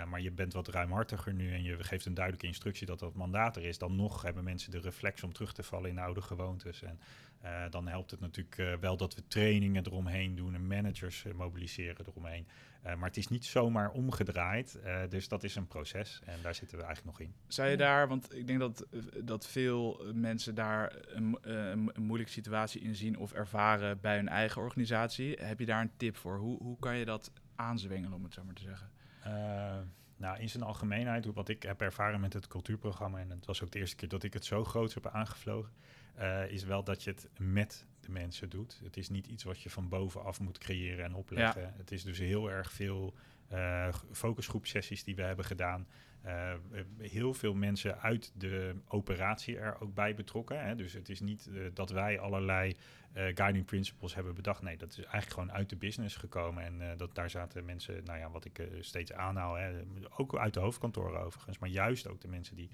Maar 0.08 0.22
je 0.22 0.32
bent 0.32 0.54
wat 0.54 0.68
ruimhartiger 0.68 1.34
nu 1.34 1.54
en 1.54 1.64
je 1.64 1.84
geeft 1.84 2.06
een 2.06 2.14
duidelijke 2.14 2.48
instructie 2.48 2.88
dat 2.88 3.00
dat 3.00 3.16
mandaat 3.16 3.56
er 3.56 3.64
is. 3.64 3.78
Dan 3.78 3.96
nog 3.96 4.22
hebben 4.22 4.44
mensen 4.44 4.72
de 4.72 4.80
reflex 4.80 5.24
om 5.24 5.34
terug 5.34 5.54
te 5.54 5.64
vallen 5.64 5.90
in 5.90 6.00
oude 6.00 6.22
gewoontes. 6.22 6.82
En 6.84 7.00
uh, 7.44 7.64
dan 7.70 7.88
helpt 7.88 8.12
het 8.12 8.20
natuurlijk 8.20 8.58
uh, 8.58 8.74
wel 8.74 8.98
dat 8.98 9.16
we 9.16 9.28
trainingen 9.28 9.86
eromheen 9.86 10.36
doen 10.36 10.56
en 10.56 10.68
managers 10.68 11.24
uh, 11.24 11.34
mobiliseren 11.34 12.06
eromheen. 12.08 12.48
Uh, 12.86 12.96
maar 12.96 13.08
het 13.08 13.18
is 13.18 13.28
niet 13.28 13.46
zomaar 13.46 13.92
omgedraaid. 13.92 14.80
Uh, 14.86 15.00
dus 15.10 15.28
dat 15.28 15.44
is 15.44 15.56
een 15.56 15.68
proces 15.68 16.22
en 16.26 16.40
daar 16.42 16.56
zitten 16.56 16.78
we 16.78 16.84
eigenlijk 16.84 17.18
nog 17.18 17.28
in. 17.28 17.36
Zou 17.48 17.70
je 17.70 17.78
daar, 17.78 18.08
want 18.08 18.36
ik 18.36 18.48
denk 18.48 18.60
dat, 18.60 18.86
dat 19.24 19.48
veel 19.48 20.12
mensen 20.14 20.56
daar 20.56 20.96
een, 21.08 21.38
een, 21.42 21.92
een 21.94 22.04
moeilijke 22.04 22.34
situatie 22.34 22.82
in 22.82 22.96
zien 22.96 23.18
of 23.18 23.34
ervaren 23.34 24.00
bij 24.02 24.16
hun 24.16 24.28
eigen 24.28 24.62
organisatie. 24.62 25.38
Heb 25.42 25.60
je 25.60 25.66
daar 25.66 25.82
een 25.82 25.98
tip 25.98 26.16
voor? 26.16 26.38
Hoe, 26.38 26.58
hoe 26.58 26.80
kan 26.80 26.98
je 26.98 27.06
dat 27.06 27.32
aanzwengelen, 27.56 28.14
om 28.14 28.24
het 28.24 28.34
zo 28.34 28.44
maar 28.44 28.54
te 28.54 28.62
zeggen? 28.62 28.92
Uh, 29.28 29.78
nou, 30.18 30.40
in 30.40 30.50
zijn 30.50 30.64
algemeenheid, 30.64 31.26
wat 31.26 31.50
ik 31.50 31.64
heb 31.64 31.82
ervaren 31.82 32.20
met 32.20 32.34
het 32.34 32.48
cultuurprogramma, 32.48 33.20
en 33.20 33.30
het 33.30 33.46
was 33.46 33.64
ook 33.64 33.72
de 33.72 33.80
eerste 33.80 33.96
keer 33.96 34.10
dat 34.10 34.24
ik 34.24 34.34
het 34.34 34.46
zo 34.46 34.64
groot 34.64 34.94
heb 34.94 35.08
aangevlogen, 35.08 35.72
uh, 36.20 36.52
is 36.52 36.64
wel 36.64 36.84
dat 36.84 37.04
je 37.04 37.10
het 37.10 37.30
met 37.38 37.86
de 38.00 38.12
mensen 38.12 38.50
doet. 38.50 38.80
Het 38.84 38.98
is 38.98 39.10
niet 39.10 39.28
iets 39.28 39.44
wat 39.44 39.62
je 39.62 39.70
van 39.70 39.90
bovenaf 39.90 40.40
moet 40.40 40.58
creëren 40.58 41.06
en 41.06 41.14
opleggen. 41.14 41.62
Ja. 41.62 41.74
Het 41.78 41.92
is 41.92 42.04
dus 42.04 42.20
heel 42.20 42.52
erg 42.52 42.72
veel 42.72 43.14
uh, 43.54 43.94
focusgroepsessies 44.12 45.04
die 45.04 45.16
we 45.16 45.22
hebben 45.22 45.46
gedaan. 45.46 45.88
eh, 46.24 46.54
heel 46.98 47.34
veel 47.34 47.54
mensen 47.54 48.00
uit 48.02 48.32
de 48.36 48.76
operatie 48.88 49.58
er 49.58 49.82
ook 49.82 49.94
bij 49.94 50.16
betrokken. 50.16 50.66
Hè? 50.66 50.76
Dus 50.76 50.94
het 50.94 51.10
is 51.10 51.20
niet 51.20 51.50
eh, 51.54 51.62
dat 51.74 51.90
wij 51.90 52.20
allerlei 52.20 52.76
eh, 53.14 53.26
guiding 53.34 53.66
principles 53.66 54.16
hebben 54.16 54.34
bedacht. 54.34 54.62
Nee, 54.62 54.78
dat 54.78 54.90
is 54.90 54.98
eigenlijk 54.98 55.32
gewoon 55.34 55.52
uit 55.52 55.70
de 55.70 55.76
business 55.76 56.16
gekomen. 56.16 56.64
En 56.64 56.82
eh, 56.92 56.98
dat, 56.98 57.16
daar 57.16 57.30
zaten 57.30 57.66
mensen, 57.66 58.04
nou 58.04 58.20
ja, 58.20 58.30
wat 58.30 58.46
ik 58.46 58.60
eh, 58.60 58.68
steeds 58.80 59.14
aanhaal, 59.14 59.56
hè, 59.56 59.82
ook 60.18 60.38
uit 60.38 60.54
de 60.54 60.60
hoofdkantoren 60.60 61.22
overigens, 61.22 61.58
maar 61.58 61.70
juist 61.70 62.08
ook 62.08 62.22
de 62.22 62.28
mensen 62.28 62.56
die 62.56 62.70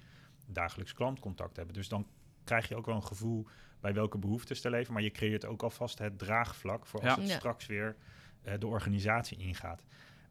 dagelijks 0.46 0.92
klantcontact 0.94 1.56
hebben. 1.56 1.74
Dus 1.74 1.88
dan 1.88 2.06
krijg 2.50 2.68
je 2.68 2.76
ook 2.76 2.86
wel 2.86 2.94
een 2.94 3.02
gevoel 3.06 3.46
bij 3.80 3.94
welke 3.94 4.18
behoeftes 4.18 4.60
te 4.60 4.70
leven. 4.70 4.92
Maar 4.92 5.02
je 5.02 5.10
creëert 5.10 5.44
ook 5.46 5.62
alvast 5.62 5.98
het 5.98 6.18
draagvlak 6.18 6.86
voor 6.86 7.00
als 7.00 7.14
Ja. 7.14 7.20
het 7.20 7.28
Ja. 7.30 7.36
straks 7.36 7.66
weer 7.66 7.96
eh, 8.42 8.54
de 8.58 8.66
organisatie 8.66 9.38
ingaat. 9.38 9.82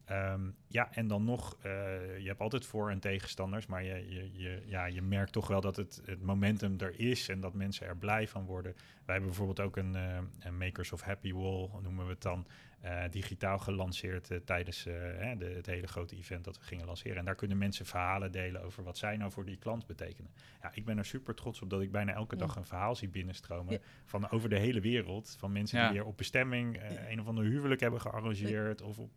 Ehm, 0.04 0.50
ja, 0.66 0.92
en 0.92 1.06
dan 1.06 1.24
nog, 1.24 1.56
eh, 1.62 1.72
je 2.18 2.26
hebt 2.28 2.40
altijd 2.40 2.66
voor- 2.66 2.90
en 2.90 3.00
tegenstanders, 3.00 3.66
maar 3.66 3.84
je, 3.84 4.08
je, 4.14 4.30
je, 4.32 4.62
ja, 4.66 4.84
je 4.84 5.02
merkt 5.02 5.32
toch 5.32 5.46
wel 5.46 5.60
dat 5.60 5.76
het, 5.76 6.02
het 6.04 6.22
momentum 6.22 6.78
er 6.78 7.00
is 7.00 7.28
en 7.28 7.40
dat 7.40 7.54
mensen 7.54 7.86
er 7.86 7.96
blij 7.96 8.28
van 8.28 8.44
worden. 8.44 8.72
Wij 8.74 8.82
hebben 9.14 9.26
bijvoorbeeld 9.26 9.60
ook 9.60 9.76
een, 9.76 9.94
eh, 9.96 10.18
een 10.40 10.58
Makers 10.58 10.92
of 10.92 11.00
Happy 11.00 11.32
Wall, 11.32 11.68
noemen 11.82 12.04
we 12.04 12.10
het 12.10 12.22
dan, 12.22 12.46
eh, 12.80 13.02
digitaal 13.10 13.58
gelanceerd 13.58 14.30
eh, 14.30 14.38
tijdens 14.44 14.86
eh, 14.86 14.94
hè, 14.94 15.36
de, 15.36 15.44
het 15.44 15.66
hele 15.66 15.86
grote 15.86 16.16
event 16.16 16.44
dat 16.44 16.58
we 16.58 16.64
gingen 16.64 16.86
lanceren. 16.86 17.16
En 17.16 17.24
daar 17.24 17.34
kunnen 17.34 17.58
mensen 17.58 17.86
verhalen 17.86 18.32
delen 18.32 18.62
over 18.62 18.82
wat 18.84 18.98
zij 18.98 19.16
nou 19.16 19.30
voor 19.30 19.44
die 19.44 19.56
klant 19.56 19.86
betekenen. 19.86 20.30
Ja, 20.62 20.70
ik 20.74 20.84
ben 20.84 20.98
er 20.98 21.04
super 21.04 21.34
trots 21.34 21.62
op 21.62 21.70
dat 21.70 21.80
ik 21.80 21.90
bijna 21.92 22.12
elke 22.12 22.34
Ja. 22.34 22.40
dag 22.46 22.56
een 22.56 22.64
verhaal 22.64 22.94
zie 22.96 23.08
binnenstromen 23.08 23.72
Ja. 23.72 23.78
van 24.04 24.30
over 24.30 24.48
de 24.48 24.58
hele 24.58 24.80
wereld. 24.80 25.36
Van 25.38 25.52
mensen 25.52 25.78
Ja. 25.78 25.88
die 25.88 25.98
weer 25.98 26.06
op 26.06 26.16
bestemming 26.16 26.76
eh, 26.76 27.10
een 27.10 27.20
of 27.20 27.26
ander 27.26 27.44
huwelijk 27.44 27.80
hebben 27.80 28.00
gearrangeerd 28.00 28.82
of 28.82 28.98
op 28.98 29.10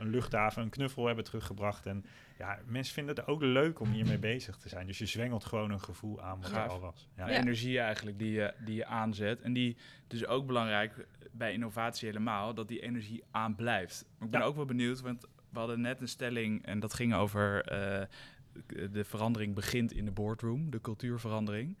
een 0.00 0.10
luchthaven 0.10 0.62
een 0.62 0.68
knuffel 0.70 1.06
hebben 1.06 1.24
teruggebracht. 1.24 1.86
En 1.86 2.04
ja, 2.38 2.58
mensen 2.66 2.94
vinden 2.94 3.16
het 3.16 3.26
ook 3.26 3.42
leuk 3.42 3.80
om 3.80 3.90
hiermee 3.90 4.18
bezig 4.32 4.56
te 4.56 4.68
zijn. 4.68 4.86
Dus 4.86 4.98
je 4.98 5.06
zwengelt 5.06 5.44
gewoon 5.44 5.70
een 5.70 5.80
gevoel 5.80 6.22
aan 6.22 6.40
wat 6.40 6.50
er 6.50 6.68
al 6.68 6.80
was. 6.80 7.08
Ja, 7.16 7.28
energie 7.28 7.78
eigenlijk 7.80 8.18
die 8.18 8.32
je, 8.32 8.54
die 8.64 8.74
je 8.74 8.86
aanzet. 8.86 9.40
En 9.40 9.52
die 9.52 9.76
dus 10.06 10.26
ook 10.26 10.46
belangrijk 10.46 11.06
bij 11.32 11.52
innovatie 11.52 12.08
helemaal, 12.08 12.54
dat 12.54 12.68
die 12.68 12.80
energie 12.80 13.22
aanblijft. 13.30 14.04
Maar 14.18 14.26
ik 14.26 14.32
ben 14.32 14.40
Ja. 14.40 14.46
ook 14.46 14.56
wel 14.56 14.64
benieuwd, 14.64 15.00
want 15.00 15.26
we 15.50 15.58
hadden 15.58 15.80
net 15.80 16.00
een 16.00 16.08
stelling 16.08 16.66
en 16.66 16.80
dat 16.80 16.94
ging 16.94 17.14
over 17.14 17.64
eh, 17.64 18.06
de 18.92 19.04
verandering 19.04 19.54
begint 19.54 19.92
in 19.92 20.04
de 20.04 20.10
boardroom, 20.10 20.70
de 20.70 20.80
cultuurverandering. 20.80 21.76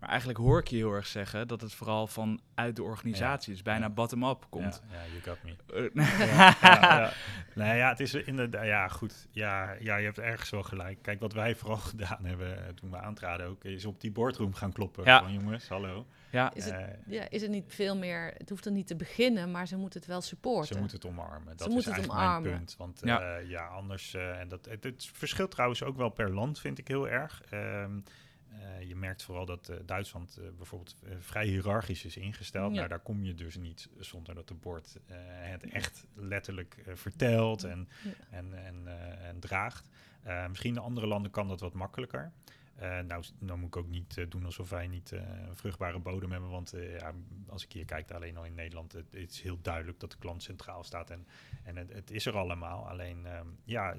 Maar 0.00 0.08
eigenlijk 0.08 0.38
hoor 0.38 0.58
ik 0.60 0.68
je 0.68 0.76
heel 0.76 0.92
erg 0.92 1.06
zeggen 1.06 1.48
dat 1.48 1.60
het 1.60 1.72
vooral 1.74 2.06
vanuit 2.06 2.76
de 2.76 2.82
organisatie, 2.82 3.52
dus 3.52 3.62
bijna 3.62 3.84
Ja. 3.86 3.90
bottom-up 3.90 4.46
komt. 4.50 4.82
Ja, 4.90 4.96
ja, 4.96 5.10
you 5.10 5.22
got 5.22 5.38
me. 5.42 5.56
Eh, 5.94 6.18
ja, 6.28 6.54
ja, 6.62 6.98
ja. 6.98 7.12
Nee, 7.54 7.76
ja, 7.76 7.88
het 7.88 8.00
is 8.00 8.14
inderdaad, 8.14 8.64
ja, 8.66 8.88
goed. 8.88 9.26
Ja, 9.30 9.74
ja, 9.80 9.96
je 9.96 10.04
hebt 10.04 10.18
ergens 10.18 10.50
wel 10.50 10.62
gelijk. 10.62 10.98
Kijk, 11.02 11.20
wat 11.20 11.32
wij 11.32 11.54
vooral 11.54 11.76
gedaan 11.92 12.24
hebben 12.24 12.66
eh, 12.66 12.72
toen 12.74 12.90
we 12.90 12.96
aantraden 12.96 13.46
ook, 13.46 13.64
is 13.64 13.84
op 13.84 14.00
die 14.00 14.12
boardroom 14.12 14.54
gaan 14.54 14.72
kloppen. 14.72 15.04
Ja. 15.04 15.22
Van 15.22 15.32
jongens, 15.32 15.68
hallo. 15.68 16.06
ja, 16.30 16.54
Is 16.54 16.64
het, 16.64 16.74
Eh, 16.74 16.86
ja, 17.06 17.26
is 17.30 17.42
het 17.42 17.50
niet 17.50 17.64
veel 17.68 17.96
meer... 17.96 18.34
Het 18.36 18.48
hoeft 18.48 18.66
er 18.66 18.72
niet 18.72 18.86
te 18.86 18.96
beginnen, 18.96 19.50
maar 19.50 19.66
ze 19.66 19.76
moeten 19.76 20.00
het 20.00 20.08
wel 20.08 20.20
supporten. 20.20 20.74
Ze 20.74 20.80
moeten 20.80 20.96
het 20.96 21.06
omarmen. 21.06 21.56
Dat 21.56 21.68
moeten 21.68 21.76
is 21.78 21.84
het 21.84 21.94
eigenlijk 21.94 22.22
omarmen. 22.24 22.42
mijn 22.50 22.56
punt. 22.64 22.74
Want 22.78 23.00
Ja. 23.04 23.20
ja, 23.20 23.36
ja 23.36 23.66
anders... 23.66 24.14
eh, 24.14 24.40
en 24.40 24.48
dat, 24.48 24.64
het, 24.64 24.84
het 24.84 25.10
verschilt 25.12 25.50
trouwens 25.50 25.82
ook 25.82 25.96
wel 25.96 26.08
per 26.08 26.30
land, 26.30 26.60
vind 26.60 26.78
ik 26.78 26.88
heel 26.88 27.08
erg. 27.08 27.42
Ehm, 27.50 27.98
eh, 28.60 28.88
je 28.88 28.96
merkt 28.96 29.22
vooral 29.22 29.46
dat 29.46 29.68
eh, 29.68 29.76
Duitsland 29.86 30.36
eh, 30.36 30.44
bijvoorbeeld 30.56 30.96
vrij 31.18 31.46
hiërarchisch 31.46 32.04
is 32.04 32.16
ingesteld. 32.16 32.70
Ja. 32.70 32.76
Nou, 32.76 32.88
daar 32.88 33.00
kom 33.00 33.24
je 33.24 33.34
dus 33.34 33.56
niet 33.56 33.88
zonder 33.98 34.34
dat 34.34 34.48
de 34.48 34.54
bord 34.54 34.96
het 35.06 35.70
echt 35.70 36.06
letterlijk 36.14 36.82
vertelt 36.94 37.64
en, 37.64 37.88
Ja. 38.04 38.10
en, 38.30 38.64
en, 38.64 38.86
en 39.18 39.40
draagt. 39.40 39.88
Misschien 40.48 40.74
in 40.74 40.80
andere 40.80 41.06
landen 41.06 41.30
kan 41.30 41.48
dat 41.48 41.60
wat 41.60 41.72
makkelijker. 41.72 42.32
Eh, 42.74 42.98
nou, 43.00 43.22
s- 43.22 43.34
nou 43.38 43.58
moet 43.58 43.66
ik 43.68 43.76
ook 43.76 43.88
niet 43.88 44.26
doen 44.28 44.44
alsof 44.44 44.70
wij 44.70 44.86
niet 44.86 45.10
een 45.10 45.56
vruchtbare 45.56 45.98
bodem 45.98 46.30
hebben. 46.32 46.50
Want 46.50 46.72
ja, 46.98 47.12
als 47.48 47.64
ik 47.64 47.72
hier 47.72 47.84
kijk, 47.84 48.10
alleen 48.10 48.36
al 48.36 48.44
in 48.44 48.54
Nederland, 48.54 48.92
het, 48.92 49.06
het 49.12 49.30
is 49.30 49.40
heel 49.40 49.58
duidelijk 49.62 50.00
dat 50.00 50.10
de 50.10 50.18
klant 50.18 50.42
centraal 50.42 50.84
staat. 50.84 51.10
En, 51.10 51.26
en 51.62 51.76
het, 51.76 51.92
het 51.92 52.10
is 52.10 52.26
er 52.26 52.36
allemaal. 52.36 52.88
Alleen, 52.88 53.26
ehm, 53.26 53.46
ja, 53.64 53.94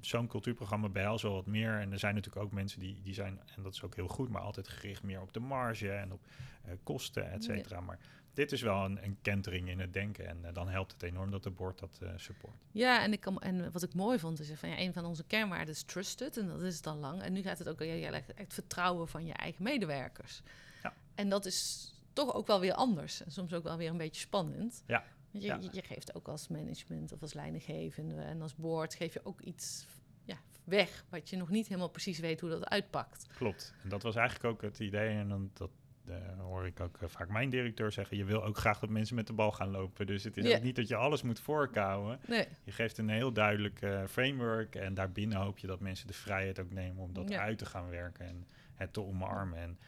zo'n 0.00 0.26
cultuurprogramma 0.26 0.88
behelst 0.88 1.22
wel 1.22 1.32
wat 1.32 1.46
meer. 1.46 1.80
En 1.80 1.92
er 1.92 1.98
zijn 1.98 2.14
natuurlijk 2.14 2.44
ook 2.44 2.52
mensen 2.52 2.80
die, 2.80 3.00
die 3.02 3.14
zijn, 3.14 3.40
en 3.56 3.62
dat 3.62 3.74
is 3.74 3.82
ook 3.82 3.94
heel 3.94 4.08
goed, 4.08 4.28
maar 4.28 4.42
altijd 4.42 4.68
gericht 4.68 5.02
meer 5.02 5.20
op 5.20 5.32
de 5.32 5.40
marge 5.40 5.90
en 5.90 6.12
op 6.12 6.26
eh, 6.64 6.72
kosten, 6.82 7.30
et 7.30 7.44
cetera. 7.44 7.80
Maar 7.80 7.98
dit 8.34 8.52
is 8.52 8.62
wel 8.62 8.84
een, 8.84 9.04
een 9.04 9.18
kentering 9.22 9.68
in 9.68 9.80
het 9.80 9.92
denken. 9.92 10.26
En 10.26 10.44
eh, 10.44 10.54
dan 10.54 10.68
helpt 10.68 10.92
het 10.92 11.02
enorm 11.02 11.30
dat 11.30 11.42
de 11.42 11.50
board 11.50 11.78
dat 11.78 11.98
eh, 12.02 12.08
support. 12.16 12.54
Ja, 12.72 13.02
en, 13.02 13.12
ik 13.12 13.20
kan, 13.20 13.38
en 13.38 13.72
wat 13.72 13.82
ik 13.82 13.94
mooi 13.94 14.18
vond 14.18 14.40
is 14.40 14.50
van 14.54 14.68
ja, 14.68 14.78
een 14.78 14.92
van 14.92 15.04
onze 15.04 15.24
kernwaarden 15.24 15.74
is 15.74 15.82
trusted. 15.82 16.36
En 16.36 16.48
dat 16.48 16.62
is 16.62 16.76
het 16.76 16.86
al 16.86 16.96
lang. 16.96 17.22
En 17.22 17.32
nu 17.32 17.42
gaat 17.42 17.58
het 17.58 17.68
ook 17.68 17.80
heel 17.80 18.12
erg 18.12 18.26
echt 18.26 18.54
vertrouwen 18.54 19.08
van 19.08 19.26
je 19.26 19.32
eigen 19.32 19.62
medewerkers. 19.62 20.42
Ja. 20.82 20.92
En 21.14 21.28
dat 21.28 21.46
is 21.46 21.90
toch 22.12 22.34
ook 22.34 22.46
wel 22.46 22.60
weer 22.60 22.74
anders. 22.74 23.22
En 23.22 23.30
soms 23.30 23.52
ook 23.52 23.62
wel 23.62 23.76
weer 23.76 23.90
een 23.90 23.96
beetje 23.96 24.20
spannend. 24.20 24.82
Ja. 24.86 25.04
Je, 25.30 25.40
Ja. 25.40 25.58
je, 25.72 25.82
geeft 25.82 26.14
ook 26.14 26.28
als 26.28 26.48
management 26.48 27.12
of 27.12 27.22
als 27.22 27.34
leidinggevende 27.34 28.14
en 28.14 28.42
als 28.42 28.54
board 28.54 28.94
geef 28.94 29.12
je 29.12 29.24
ook 29.24 29.40
iets 29.40 29.86
ja, 30.24 30.36
weg 30.64 31.04
wat 31.08 31.30
je 31.30 31.36
nog 31.36 31.50
niet 31.50 31.66
helemaal 31.66 31.90
precies 31.90 32.18
weet 32.18 32.40
hoe 32.40 32.50
dat 32.50 32.68
uitpakt. 32.68 33.26
Klopt. 33.36 33.74
En 33.82 33.88
dat 33.88 34.02
was 34.02 34.16
eigenlijk 34.16 34.54
ook 34.54 34.62
het 34.62 34.78
idee. 34.78 35.08
En 35.08 35.28
dan, 35.28 35.50
dat 35.52 35.70
eh, 36.08 36.38
hoor 36.38 36.66
ik 36.66 36.80
ook 36.80 36.98
eh, 37.00 37.08
vaak 37.08 37.28
mijn 37.28 37.50
directeur 37.50 37.92
zeggen. 37.92 38.16
Je 38.16 38.24
wil 38.24 38.44
ook 38.44 38.58
graag 38.58 38.78
dat 38.78 38.90
mensen 38.90 39.16
met 39.16 39.26
de 39.26 39.32
bal 39.32 39.52
gaan 39.52 39.70
lopen. 39.70 40.06
Dus 40.06 40.24
het 40.24 40.36
is 40.36 40.54
ook 40.54 40.62
niet 40.62 40.76
dat 40.76 40.88
je 40.88 40.96
alles 40.96 41.22
moet 41.22 41.40
voorkouwen. 41.40 42.18
Nee, 42.26 42.46
Je 42.64 42.72
geeft 42.72 42.98
een 42.98 43.08
heel 43.08 43.32
duidelijk 43.32 43.82
eh, 43.82 44.04
framework. 44.04 44.74
En 44.74 44.94
daarbinnen 44.94 45.38
hoop 45.38 45.58
je 45.58 45.66
dat 45.66 45.80
mensen 45.80 46.06
de 46.06 46.12
vrijheid 46.12 46.60
ook 46.60 46.72
nemen 46.72 47.02
om 47.02 47.12
dat 47.12 47.32
uit 47.32 47.58
te 47.58 47.66
gaan 47.66 47.88
werken. 47.88 48.26
En 48.26 48.46
het 48.74 48.92
te 48.92 49.02
omarmen. 49.02 49.58
En 49.58 49.78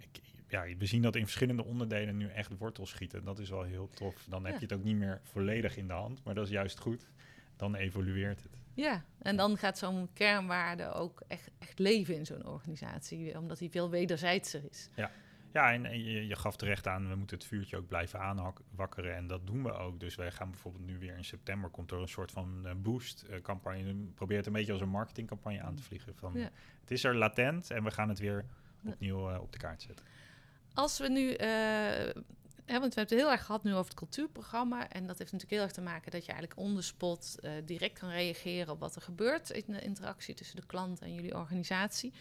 ik, 0.00 0.20
ja, 0.50 0.64
we 0.78 0.86
zien 0.86 1.02
dat 1.02 1.16
in 1.16 1.22
verschillende 1.24 1.64
onderdelen 1.64 2.16
nu 2.16 2.28
echt 2.28 2.58
wortel 2.58 2.86
schieten. 2.86 3.24
Dat 3.24 3.38
is 3.38 3.50
wel 3.50 3.62
heel 3.62 3.88
tof. 3.94 4.26
Dan 4.28 4.44
heb 4.44 4.52
Ja. 4.52 4.58
je 4.60 4.64
het 4.66 4.74
ook 4.74 4.84
niet 4.84 4.96
meer 4.96 5.20
volledig 5.22 5.76
in 5.76 5.86
de 5.86 5.92
hand. 5.92 6.24
Maar 6.24 6.34
dat 6.34 6.44
is 6.44 6.50
juist 6.52 6.78
goed. 6.78 7.08
Dan 7.56 7.74
evolueert 7.74 8.42
het. 8.42 8.52
ja. 8.74 9.04
En 9.22 9.36
dan 9.36 9.56
gaat 9.56 9.78
zo'n 9.78 10.08
kernwaarde 10.12 10.92
ook 10.92 11.22
echt, 11.28 11.50
echt 11.58 11.78
leven 11.78 12.14
in 12.14 12.26
zo'n 12.26 12.46
organisatie, 12.46 13.38
omdat 13.38 13.58
die 13.58 13.70
veel 13.70 13.90
wederzijdser 13.90 14.62
is. 14.70 14.88
Ja, 15.52 15.72
en, 15.72 15.86
en 15.86 16.04
je, 16.04 16.26
je 16.26 16.36
gaf 16.36 16.56
terecht 16.56 16.86
aan, 16.86 17.08
we 17.08 17.14
moeten 17.14 17.36
het 17.38 17.46
vuurtje 17.46 17.76
ook 17.76 17.88
blijven 17.88 18.20
aanwakkeren. 18.20 19.14
En 19.16 19.26
dat 19.26 19.46
doen 19.46 19.62
we 19.62 19.72
ook. 19.72 20.00
Dus 20.00 20.14
wij 20.14 20.30
gaan 20.30 20.50
bijvoorbeeld 20.50 20.86
nu 20.86 20.98
weer 20.98 21.16
in 21.16 21.24
september, 21.24 21.70
komt 21.70 21.90
er 21.90 21.98
een 21.98 22.08
soort 22.08 22.30
van 22.30 22.60
eh, 22.66 22.72
boost-campagne. 22.76 23.94
Probeer 24.14 24.36
het 24.36 24.46
een 24.46 24.52
beetje 24.52 24.72
als 24.72 24.80
een 24.80 24.88
marketingcampagne 24.88 25.60
aan 25.60 25.74
te 25.74 25.82
vliegen. 25.82 26.14
Van, 26.16 26.32
Ja. 26.34 26.50
Het 26.80 26.90
is 26.90 27.04
er 27.04 27.16
latent 27.16 27.70
en 27.70 27.84
we 27.84 27.90
gaan 27.90 28.08
het 28.08 28.18
weer 28.18 28.44
Ja. 28.80 28.90
opnieuw 28.90 29.30
eh, 29.30 29.40
op 29.40 29.52
de 29.52 29.58
kaart 29.58 29.82
zetten. 29.82 30.04
Als 30.80 30.98
we 30.98 31.08
nu, 31.08 31.32
eh, 31.32 31.48
hè, 31.48 32.78
want 32.78 32.94
we 32.94 33.00
hebben 33.00 33.00
het 33.00 33.10
heel 33.10 33.30
erg 33.30 33.44
gehad 33.44 33.64
nu 33.64 33.70
over 33.74 33.84
het 33.84 33.94
cultuurprogramma. 33.94 34.88
En 34.88 35.06
dat 35.06 35.18
heeft 35.18 35.32
natuurlijk 35.32 35.50
heel 35.50 35.62
erg 35.62 35.72
te 35.72 35.80
maken 35.80 36.10
dat 36.10 36.24
je 36.24 36.32
eigenlijk 36.32 36.60
on 36.60 36.74
the 36.74 36.82
spot 36.82 37.36
eh, 37.40 37.52
direct 37.64 37.98
kan 37.98 38.08
reageren 38.08 38.72
op 38.72 38.80
wat 38.80 38.94
er 38.94 39.02
gebeurt 39.02 39.50
in 39.50 39.64
de 39.66 39.80
interactie 39.80 40.34
tussen 40.34 40.56
de 40.56 40.66
klant 40.66 41.00
en 41.00 41.14
jullie 41.14 41.36
organisatie. 41.36 42.12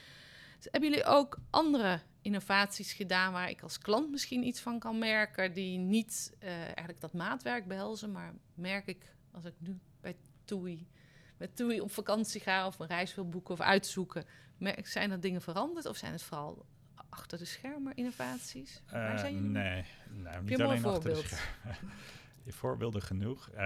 Dus 0.57 0.67
hebben 0.71 0.89
jullie 0.89 1.05
ook 1.05 1.37
andere 1.49 1.99
innovaties 2.21 2.93
gedaan 2.93 3.33
waar 3.33 3.49
ik 3.49 3.61
als 3.61 3.77
klant 3.77 4.11
misschien 4.11 4.43
iets 4.43 4.59
van 4.59 4.79
kan 4.79 4.99
merken, 4.99 5.53
die 5.53 5.77
niet 5.77 6.35
eh, 6.39 6.61
eigenlijk 6.61 6.99
dat 6.99 7.13
maatwerk 7.13 7.67
behelzen, 7.67 8.11
maar 8.11 8.33
merk 8.53 8.87
ik 8.87 9.15
als 9.31 9.45
ik 9.45 9.53
nu 9.57 9.79
bij 10.01 10.15
TUI, 10.45 10.87
met 11.37 11.55
TUI 11.55 11.81
op 11.81 11.91
vakantie 11.91 12.41
ga 12.41 12.67
of 12.67 12.79
een 12.79 12.87
reis 12.87 13.15
wil 13.15 13.29
boeken 13.29 13.53
of 13.53 13.59
uitzoeken, 13.59 14.25
merk, 14.57 14.87
zijn 14.87 15.11
er 15.11 15.19
dingen 15.19 15.41
veranderd 15.41 15.85
of 15.85 15.97
zijn 15.97 16.11
het 16.11 16.23
vooral 16.23 16.65
achter 17.09 17.37
de 17.37 17.45
schermen 17.45 17.95
innovaties? 17.95 18.81
Waar 18.91 19.13
Eh, 19.13 19.19
zijn 19.19 19.33
jullie? 19.33 19.49
nee, 19.49 19.83
nou, 20.09 20.43
niet 20.43 20.59
een 20.59 20.65
alleen 20.65 20.85
achter 20.85 21.13
de 21.13 21.15
schermen. 21.15 21.77
Voorbeelden 22.47 23.01
genoeg. 23.01 23.49
Eh, 23.49 23.57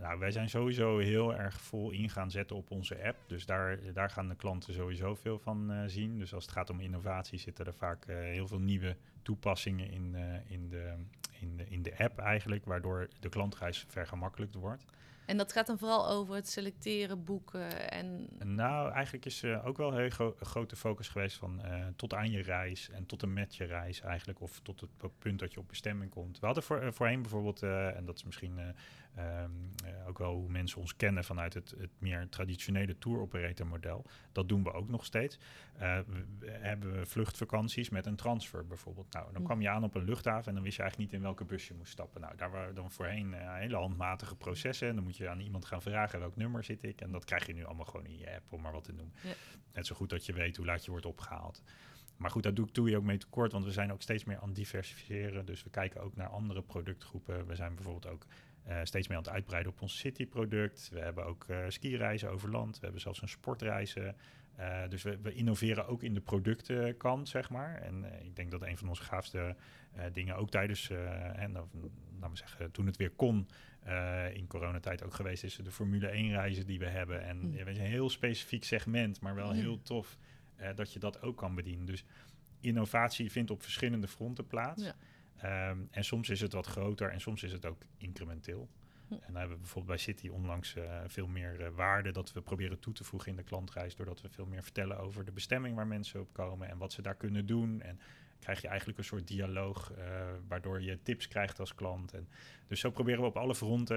nou, 0.00 0.18
wij 0.18 0.30
zijn 0.30 0.48
sowieso 0.50 0.98
heel 0.98 1.34
erg 1.34 1.60
vol 1.60 1.90
in 1.90 2.10
gaan 2.10 2.30
zetten 2.30 2.56
op 2.56 2.70
onze 2.70 3.04
app. 3.04 3.16
Dus 3.26 3.46
daar, 3.46 3.92
daar 3.92 4.10
gaan 4.10 4.28
de 4.28 4.34
klanten 4.36 4.74
sowieso 4.74 5.14
veel 5.14 5.38
van 5.38 5.72
eh, 5.72 5.82
zien. 5.86 6.18
Dus 6.18 6.34
als 6.34 6.44
het 6.44 6.52
gaat 6.52 6.70
om 6.70 6.80
innovatie 6.80 7.38
zitten 7.38 7.66
er 7.66 7.74
vaak 7.74 8.04
heel 8.06 8.46
veel 8.46 8.58
nieuwe 8.60 8.96
toepassingen 9.22 9.90
in, 9.90 10.14
in, 10.46 10.68
de, 10.68 10.94
in, 11.40 11.56
de, 11.56 11.64
in 11.68 11.82
de 11.82 11.98
app 11.98 12.18
eigenlijk. 12.18 12.64
Waardoor 12.64 13.08
de 13.20 13.28
klantreis 13.28 13.84
vergemakkelijkt 13.88 14.54
wordt. 14.54 14.84
En 15.30 15.36
dat 15.36 15.52
gaat 15.52 15.66
dan 15.66 15.78
vooral 15.78 16.08
over 16.08 16.34
het 16.34 16.48
selecteren, 16.48 17.24
boeken 17.24 17.90
en... 17.90 18.28
Nou, 18.38 18.92
eigenlijk 18.92 19.26
is 19.26 19.42
eh, 19.42 19.66
ook 19.66 19.76
wel 19.76 19.92
een 19.92 19.98
heel 19.98 20.10
gro- 20.10 20.36
grote 20.40 20.76
focus 20.76 21.08
geweest 21.08 21.36
van 21.36 21.62
eh, 21.62 21.86
tot 21.96 22.14
aan 22.14 22.30
je 22.30 22.42
reis 22.42 22.90
en 22.90 23.06
tot 23.06 23.22
en 23.22 23.32
met 23.32 23.56
je 23.56 23.64
reis 23.64 24.00
eigenlijk, 24.00 24.40
of 24.40 24.60
tot 24.60 24.80
het 24.80 25.18
punt 25.18 25.38
dat 25.38 25.52
je 25.52 25.60
op 25.60 25.68
bestemming 25.68 26.10
komt. 26.10 26.40
We 26.40 26.46
hadden 26.46 26.64
voor, 26.64 26.80
eh, 26.80 26.92
voorheen 26.92 27.22
bijvoorbeeld, 27.22 27.62
en 27.62 28.04
dat 28.04 28.16
is 28.16 28.24
misschien 28.24 28.58
eh, 29.14 29.42
ehm, 29.42 29.50
eh, 29.84 30.08
ook 30.08 30.18
wel 30.18 30.34
hoe 30.34 30.48
mensen 30.48 30.80
ons 30.80 30.96
kennen 30.96 31.24
vanuit 31.24 31.54
het, 31.54 31.74
het 31.78 31.90
meer 31.98 32.28
traditionele 32.28 32.98
tour 32.98 33.20
operator 33.20 33.66
model. 33.66 34.04
Dat 34.32 34.48
doen 34.48 34.62
we 34.62 34.72
ook 34.72 34.88
nog 34.88 35.04
steeds. 35.04 35.38
Eh, 35.78 35.98
we, 36.38 36.50
hebben 36.50 36.98
we 36.98 37.06
vluchtvakanties 37.06 37.88
met 37.88 38.06
een 38.06 38.16
transfer 38.16 38.66
bijvoorbeeld. 38.66 39.12
Nou, 39.12 39.32
dan 39.32 39.40
Hm. 39.40 39.46
kwam 39.46 39.60
je 39.60 39.68
aan 39.68 39.84
op 39.84 39.94
een 39.94 40.04
luchthaven 40.04 40.48
en 40.48 40.54
dan 40.54 40.62
wist 40.62 40.76
je 40.76 40.82
eigenlijk 40.82 41.10
niet 41.10 41.20
in 41.20 41.26
welke 41.26 41.44
bus 41.44 41.68
je 41.68 41.74
moest 41.74 41.92
stappen. 41.92 42.20
Nou, 42.20 42.36
daar 42.36 42.50
waren 42.50 42.74
dan 42.74 42.90
voorheen 42.90 43.34
eh, 43.34 43.54
hele 43.54 43.76
handmatige 43.76 44.36
processen. 44.36 44.88
En 44.88 44.94
dan 44.94 45.04
moet 45.04 45.16
je 45.16 45.28
aan 45.28 45.40
iemand 45.40 45.64
gaan 45.64 45.82
vragen 45.82 46.18
welk 46.18 46.36
nummer 46.36 46.64
zit 46.64 46.82
ik. 46.82 47.00
En 47.00 47.12
dat 47.12 47.24
krijg 47.24 47.46
je 47.46 47.54
nu 47.54 47.64
allemaal 47.64 47.84
gewoon 47.84 48.06
in 48.06 48.18
je 48.18 48.34
app, 48.34 48.52
om 48.52 48.60
maar 48.60 48.72
wat 48.72 48.84
te 48.84 48.92
noemen. 48.92 49.14
Ja. 49.22 49.32
Net 49.72 49.86
zo 49.86 49.94
goed 49.94 50.10
dat 50.10 50.26
je 50.26 50.32
weet 50.32 50.56
hoe 50.56 50.66
laat 50.66 50.84
je 50.84 50.90
wordt 50.90 51.06
opgehaald. 51.06 51.62
Maar 52.16 52.30
goed, 52.30 52.42
daar 52.42 52.54
doe, 52.54 52.68
doe 52.72 52.90
je 52.90 52.96
ook 52.96 53.02
mee 53.02 53.18
tekort, 53.18 53.52
want 53.52 53.64
we 53.64 53.72
zijn 53.72 53.92
ook 53.92 54.02
steeds 54.02 54.24
meer 54.24 54.38
aan 54.38 54.46
het 54.46 54.56
diversifiëren. 54.56 55.46
Dus 55.46 55.62
we 55.62 55.70
kijken 55.70 56.00
ook 56.00 56.16
naar 56.16 56.28
andere 56.28 56.62
productgroepen. 56.62 57.46
We 57.46 57.54
zijn 57.54 57.74
bijvoorbeeld 57.74 58.12
ook 58.12 58.26
steeds 58.82 59.08
meer 59.08 59.16
aan 59.16 59.22
het 59.22 59.32
uitbreiden 59.32 59.72
op 59.72 59.82
ons 59.82 59.98
city-product. 59.98 60.88
We 60.92 61.00
hebben 61.00 61.24
ook 61.24 61.46
uh, 61.50 61.58
skireizen 61.68 62.30
over 62.30 62.50
land. 62.50 62.74
We 62.74 62.82
hebben 62.82 63.00
zelfs 63.00 63.22
een 63.22 63.28
sportreizen. 63.28 64.16
Uh, 64.58 64.88
dus 64.88 65.02
we, 65.02 65.18
we, 65.22 65.32
innoveren 65.32 65.86
ook 65.86 66.02
in 66.02 66.14
de 66.14 66.20
productenkant, 66.20 67.28
zeg 67.28 67.50
maar. 67.50 67.82
En 67.82 68.04
ik 68.24 68.36
denk 68.36 68.50
dat 68.50 68.62
een 68.62 68.78
van 68.78 68.88
onze 68.88 69.02
gaafste 69.02 69.56
dingen 70.12 70.36
ook 70.36 70.50
tijdens, 70.50 70.90
en, 70.90 71.52
laten 71.52 72.30
we 72.30 72.36
zeggen, 72.36 72.70
toen 72.70 72.86
het 72.86 72.96
weer 72.96 73.10
kon, 73.10 73.48
in 74.32 74.46
coronatijd 74.46 75.04
ook 75.04 75.14
geweest 75.14 75.44
is, 75.44 75.56
de 75.56 75.70
Formule 75.70 76.06
1 76.06 76.30
reizen 76.30 76.66
die 76.66 76.78
we 76.78 76.86
hebben. 76.86 77.22
En 77.22 77.36
mm. 77.36 77.54
ja, 77.54 77.66
een 77.66 77.76
heel 77.76 78.10
specifiek 78.10 78.64
segment, 78.64 79.20
maar 79.20 79.34
wel 79.34 79.52
mm. 79.52 79.58
heel 79.58 79.82
tof 79.82 80.16
dat 80.74 80.92
je 80.92 80.98
dat 80.98 81.22
ook 81.22 81.36
kan 81.36 81.54
bedienen. 81.54 81.86
Dus 81.86 82.04
innovatie 82.60 83.30
vindt 83.30 83.50
op 83.50 83.62
verschillende 83.62 84.08
fronten 84.08 84.46
plaats. 84.46 84.84
Ja. 84.84 84.94
Um, 85.44 85.88
en 85.90 86.04
soms 86.04 86.28
is 86.28 86.40
het 86.40 86.52
wat 86.52 86.66
groter 86.66 87.10
en 87.10 87.20
soms 87.20 87.42
is 87.42 87.52
het 87.52 87.66
ook 87.66 87.82
incrementeel. 87.96 88.68
Hm. 89.08 89.14
En 89.14 89.20
dan 89.26 89.36
hebben 89.36 89.56
we 89.56 89.62
bijvoorbeeld 89.62 89.96
bij 89.96 90.04
City 90.04 90.28
onlangs 90.28 90.76
uh, 90.76 91.00
veel 91.06 91.26
meer 91.26 91.60
uh, 91.60 91.68
waarde 91.68 92.12
dat 92.12 92.32
we 92.32 92.40
proberen 92.40 92.78
toe 92.78 92.92
te 92.92 93.04
voegen 93.04 93.30
in 93.30 93.36
de 93.36 93.42
klantreis. 93.42 93.96
Doordat 93.96 94.20
we 94.20 94.28
veel 94.28 94.46
meer 94.46 94.62
vertellen 94.62 94.98
over 94.98 95.24
de 95.24 95.32
bestemming 95.32 95.76
waar 95.76 95.86
mensen 95.86 96.20
op 96.20 96.32
komen 96.32 96.68
en 96.68 96.78
wat 96.78 96.92
ze 96.92 97.02
daar 97.02 97.14
kunnen 97.14 97.46
doen. 97.46 97.80
En 97.80 98.00
krijg 98.38 98.60
je 98.60 98.68
eigenlijk 98.68 98.98
een 98.98 99.04
soort 99.04 99.28
dialoog 99.28 99.92
uh, 99.92 100.04
waardoor 100.48 100.82
je 100.82 101.02
tips 101.02 101.28
krijgt 101.28 101.60
als 101.60 101.74
klant. 101.74 102.12
En 102.12 102.28
dus 102.66 102.80
zo 102.80 102.90
proberen 102.90 103.20
we 103.20 103.26
op 103.26 103.36
alle 103.36 103.54
fronten 103.54 103.96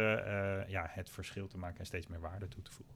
ja, 0.70 0.88
het 0.90 1.10
verschil 1.10 1.48
te 1.48 1.58
maken 1.58 1.80
en 1.80 1.86
steeds 1.86 2.08
meer 2.08 2.20
waarde 2.20 2.48
toe 2.48 2.62
te 2.62 2.72
voegen. 2.72 2.96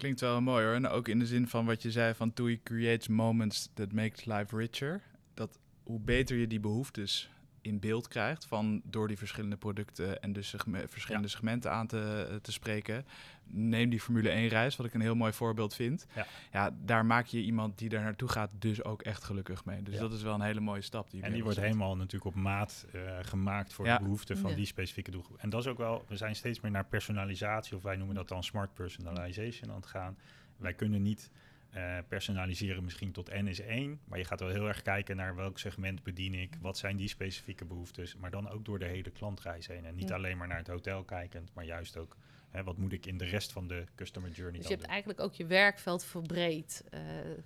Klinkt 0.00 0.20
wel 0.20 0.40
mooi 0.40 0.64
hoor. 0.64 0.74
En 0.74 0.86
ook 0.86 1.08
in 1.08 1.18
de 1.18 1.26
zin 1.26 1.48
van 1.48 1.66
wat 1.66 1.82
je 1.82 1.90
zei 1.90 2.14
van 2.14 2.32
TUI 2.32 2.62
creates 2.62 3.08
moments 3.08 3.70
that 3.74 3.92
makes 3.92 4.24
life 4.24 4.56
richer. 4.56 5.02
Dat 5.34 5.58
hoe 5.90 6.00
beter 6.00 6.36
je 6.36 6.46
die 6.46 6.60
behoeftes 6.60 7.30
in 7.62 7.80
beeld 7.80 8.08
krijgt 8.08 8.46
van 8.46 8.82
door 8.84 9.08
die 9.08 9.18
verschillende 9.18 9.56
producten 9.56 10.22
en 10.22 10.32
dus 10.32 10.54
verschillende 10.86 11.28
segmenten 11.28 11.70
aan 11.70 11.86
te, 11.86 12.38
te 12.42 12.52
spreken. 12.52 13.06
Neem 13.44 13.90
die 13.90 14.00
Formule 14.00 14.28
1 14.28 14.48
reis, 14.48 14.76
wat 14.76 14.86
ik 14.86 14.94
een 14.94 15.00
heel 15.00 15.14
mooi 15.14 15.32
voorbeeld 15.32 15.74
vind. 15.74 16.06
Ja. 16.14 16.26
ja, 16.52 16.76
daar 16.84 17.06
maak 17.06 17.26
je 17.26 17.42
iemand 17.42 17.78
die 17.78 17.88
daar 17.88 18.02
naartoe 18.02 18.28
gaat 18.28 18.50
dus 18.58 18.84
ook 18.84 19.02
echt 19.02 19.24
gelukkig 19.24 19.64
mee. 19.64 19.82
Dus 19.82 19.98
dat 19.98 20.12
is 20.12 20.22
wel 20.22 20.34
een 20.34 20.40
hele 20.40 20.60
mooie 20.60 20.80
stap. 20.80 21.10
Die 21.10 21.22
en 21.22 21.32
die 21.32 21.42
wordt 21.42 21.60
helemaal 21.60 21.96
natuurlijk 21.96 22.24
op 22.24 22.34
maat 22.34 22.86
uh, 22.94 23.18
gemaakt 23.22 23.72
voor 23.72 23.84
de 23.84 23.98
behoeften 24.00 24.38
van 24.38 24.54
die 24.54 24.66
specifieke 24.66 25.10
doelgroep. 25.10 25.38
En 25.38 25.50
dat 25.50 25.60
is 25.60 25.66
ook 25.66 25.78
wel, 25.78 26.04
we 26.08 26.16
zijn 26.16 26.36
steeds 26.36 26.60
meer 26.60 26.70
naar 26.70 26.86
personalisatie, 26.86 27.76
of 27.76 27.82
wij 27.82 27.96
noemen 27.96 28.14
dat 28.14 28.28
dan 28.28 28.44
smart 28.44 28.74
personalization 28.74 29.70
aan 29.70 29.76
het 29.76 29.86
gaan. 29.86 30.16
Wij 30.56 30.74
kunnen 30.74 31.02
niet 31.02 31.30
uh, 31.76 31.98
personaliseren 32.08 32.84
misschien 32.84 33.12
tot 33.12 33.30
N 33.30 33.46
is 33.46 33.60
1. 33.60 34.00
Maar 34.04 34.18
je 34.18 34.24
gaat 34.24 34.40
wel 34.40 34.48
heel 34.48 34.68
erg 34.68 34.82
kijken 34.82 35.16
naar 35.16 35.36
welk 35.36 35.58
segment 35.58 36.02
bedien 36.02 36.34
ik. 36.34 36.56
Wat 36.60 36.78
zijn 36.78 36.96
die 36.96 37.08
specifieke 37.08 37.64
behoeftes. 37.64 38.16
Maar 38.16 38.30
dan 38.30 38.48
ook 38.48 38.64
door 38.64 38.78
de 38.78 38.84
hele 38.84 39.10
klantreis 39.10 39.66
heen. 39.66 39.84
En 39.84 39.94
niet 39.94 40.12
alleen 40.12 40.36
maar 40.36 40.48
naar 40.48 40.58
het 40.58 40.66
hotel 40.66 41.04
kijkend, 41.04 41.54
maar 41.54 41.64
juist 41.64 41.96
ook 41.96 42.16
hè, 42.50 42.64
wat 42.64 42.76
moet 42.76 42.92
ik 42.92 43.06
in 43.06 43.18
de 43.18 43.24
rest 43.24 43.52
van 43.52 43.68
de 43.68 43.84
customer 43.94 44.30
journey 44.30 44.58
Dus 44.58 44.68
je 44.68 44.74
hebt 44.74 44.86
eigenlijk 44.86 45.20
ook 45.20 45.34
je 45.34 45.46
werkveld 45.46 46.04
verbreed 46.04 46.84
uh, 46.94 47.00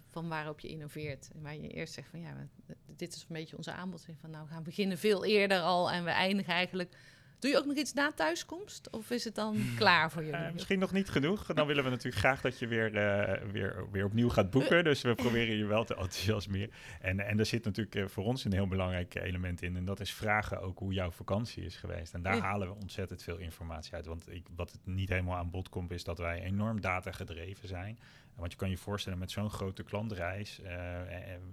van 0.09 0.29
waarop 0.29 0.61
je 0.61 0.69
innoveert. 0.69 1.31
Waar 1.35 1.57
je 1.57 1.69
eerst 1.69 1.95
zegt 1.95 2.09
van 2.09 2.21
ja, 2.21 2.49
dit 2.87 3.15
is 3.15 3.21
een 3.21 3.37
beetje 3.37 3.57
onze 3.57 3.73
aanbod. 3.73 4.07
Van 4.21 4.31
nou, 4.31 4.45
we 4.47 4.53
gaan 4.53 4.63
beginnen 4.63 4.99
veel 4.99 5.25
eerder 5.25 5.61
al 5.61 5.91
en 5.91 6.05
we 6.05 6.11
eindigen 6.11 6.53
eigenlijk 6.53 6.97
Doe 7.39 7.51
je 7.51 7.59
ook 7.59 7.67
nog 7.67 7.77
iets 7.77 7.93
na 7.93 8.13
thuiskomst? 8.13 8.91
Of 8.91 9.11
is 9.11 9.25
het 9.25 9.35
dan 9.35 9.57
klaar 9.77 10.11
voor 10.11 10.25
jullie? 10.25 10.41
Uh, 10.41 10.53
misschien 10.53 10.79
nog 10.79 10.93
niet 10.93 11.09
genoeg. 11.09 11.47
Dan 11.47 11.67
willen 11.67 11.85
we 11.85 11.91
natuurlijk 11.91 12.17
graag 12.17 12.41
dat 12.41 12.59
je 12.59 12.67
weer, 12.67 12.95
uh, 12.95 13.51
weer, 13.53 13.91
weer 13.91 14.05
opnieuw 14.05 14.29
gaat 14.29 14.51
boeken. 14.51 14.85
Dus 14.85 15.03
we 15.03 15.15
proberen 15.15 15.57
je 15.57 15.65
wel 15.65 15.85
te 15.85 15.95
enthousiasmeren. 15.95 16.71
En, 17.01 17.21
en 17.21 17.39
er 17.39 17.47
zit 17.47 17.65
natuurlijk 17.65 17.97
uh, 17.97 18.07
voor 18.07 18.25
ons 18.25 18.45
een 18.45 18.53
heel 18.53 18.69
belangrijk 18.69 19.15
element 19.15 19.63
in. 19.63 19.77
En 19.77 19.85
dat 19.85 20.01
is 20.01 20.13
vragen 20.13 20.61
ook 20.61 20.79
hoe 20.79 20.93
jouw 20.93 21.11
vakantie 21.11 21.65
is 21.65 21.77
geweest. 21.77 22.15
En 22.15 22.23
daar 22.23 22.39
halen 22.39 22.69
we 22.69 22.75
ontzettend 22.75 23.23
veel 23.23 23.37
informatie 23.37 23.95
uit. 23.95 24.07
Want 24.07 24.33
ik, 24.33 24.47
wat 24.57 24.73
het 24.73 24.87
niet 24.87 25.09
helemaal 25.09 25.37
aan 25.37 25.51
bod 25.51 25.69
komt, 25.69 25.91
is 25.91 26.05
dat 26.05 26.19
wij 26.19 26.43
enorm 26.43 26.81
data 26.81 27.13
gedreven 27.13 27.69
zijn. 27.69 27.99
Want 28.35 28.53
je 28.53 28.59
kan 28.59 28.71
je 28.71 28.77
voorstellen 28.77 29.19
met 29.19 29.31
zo'n 29.31 29.51
grote 29.51 29.83
klantreis. 29.83 30.61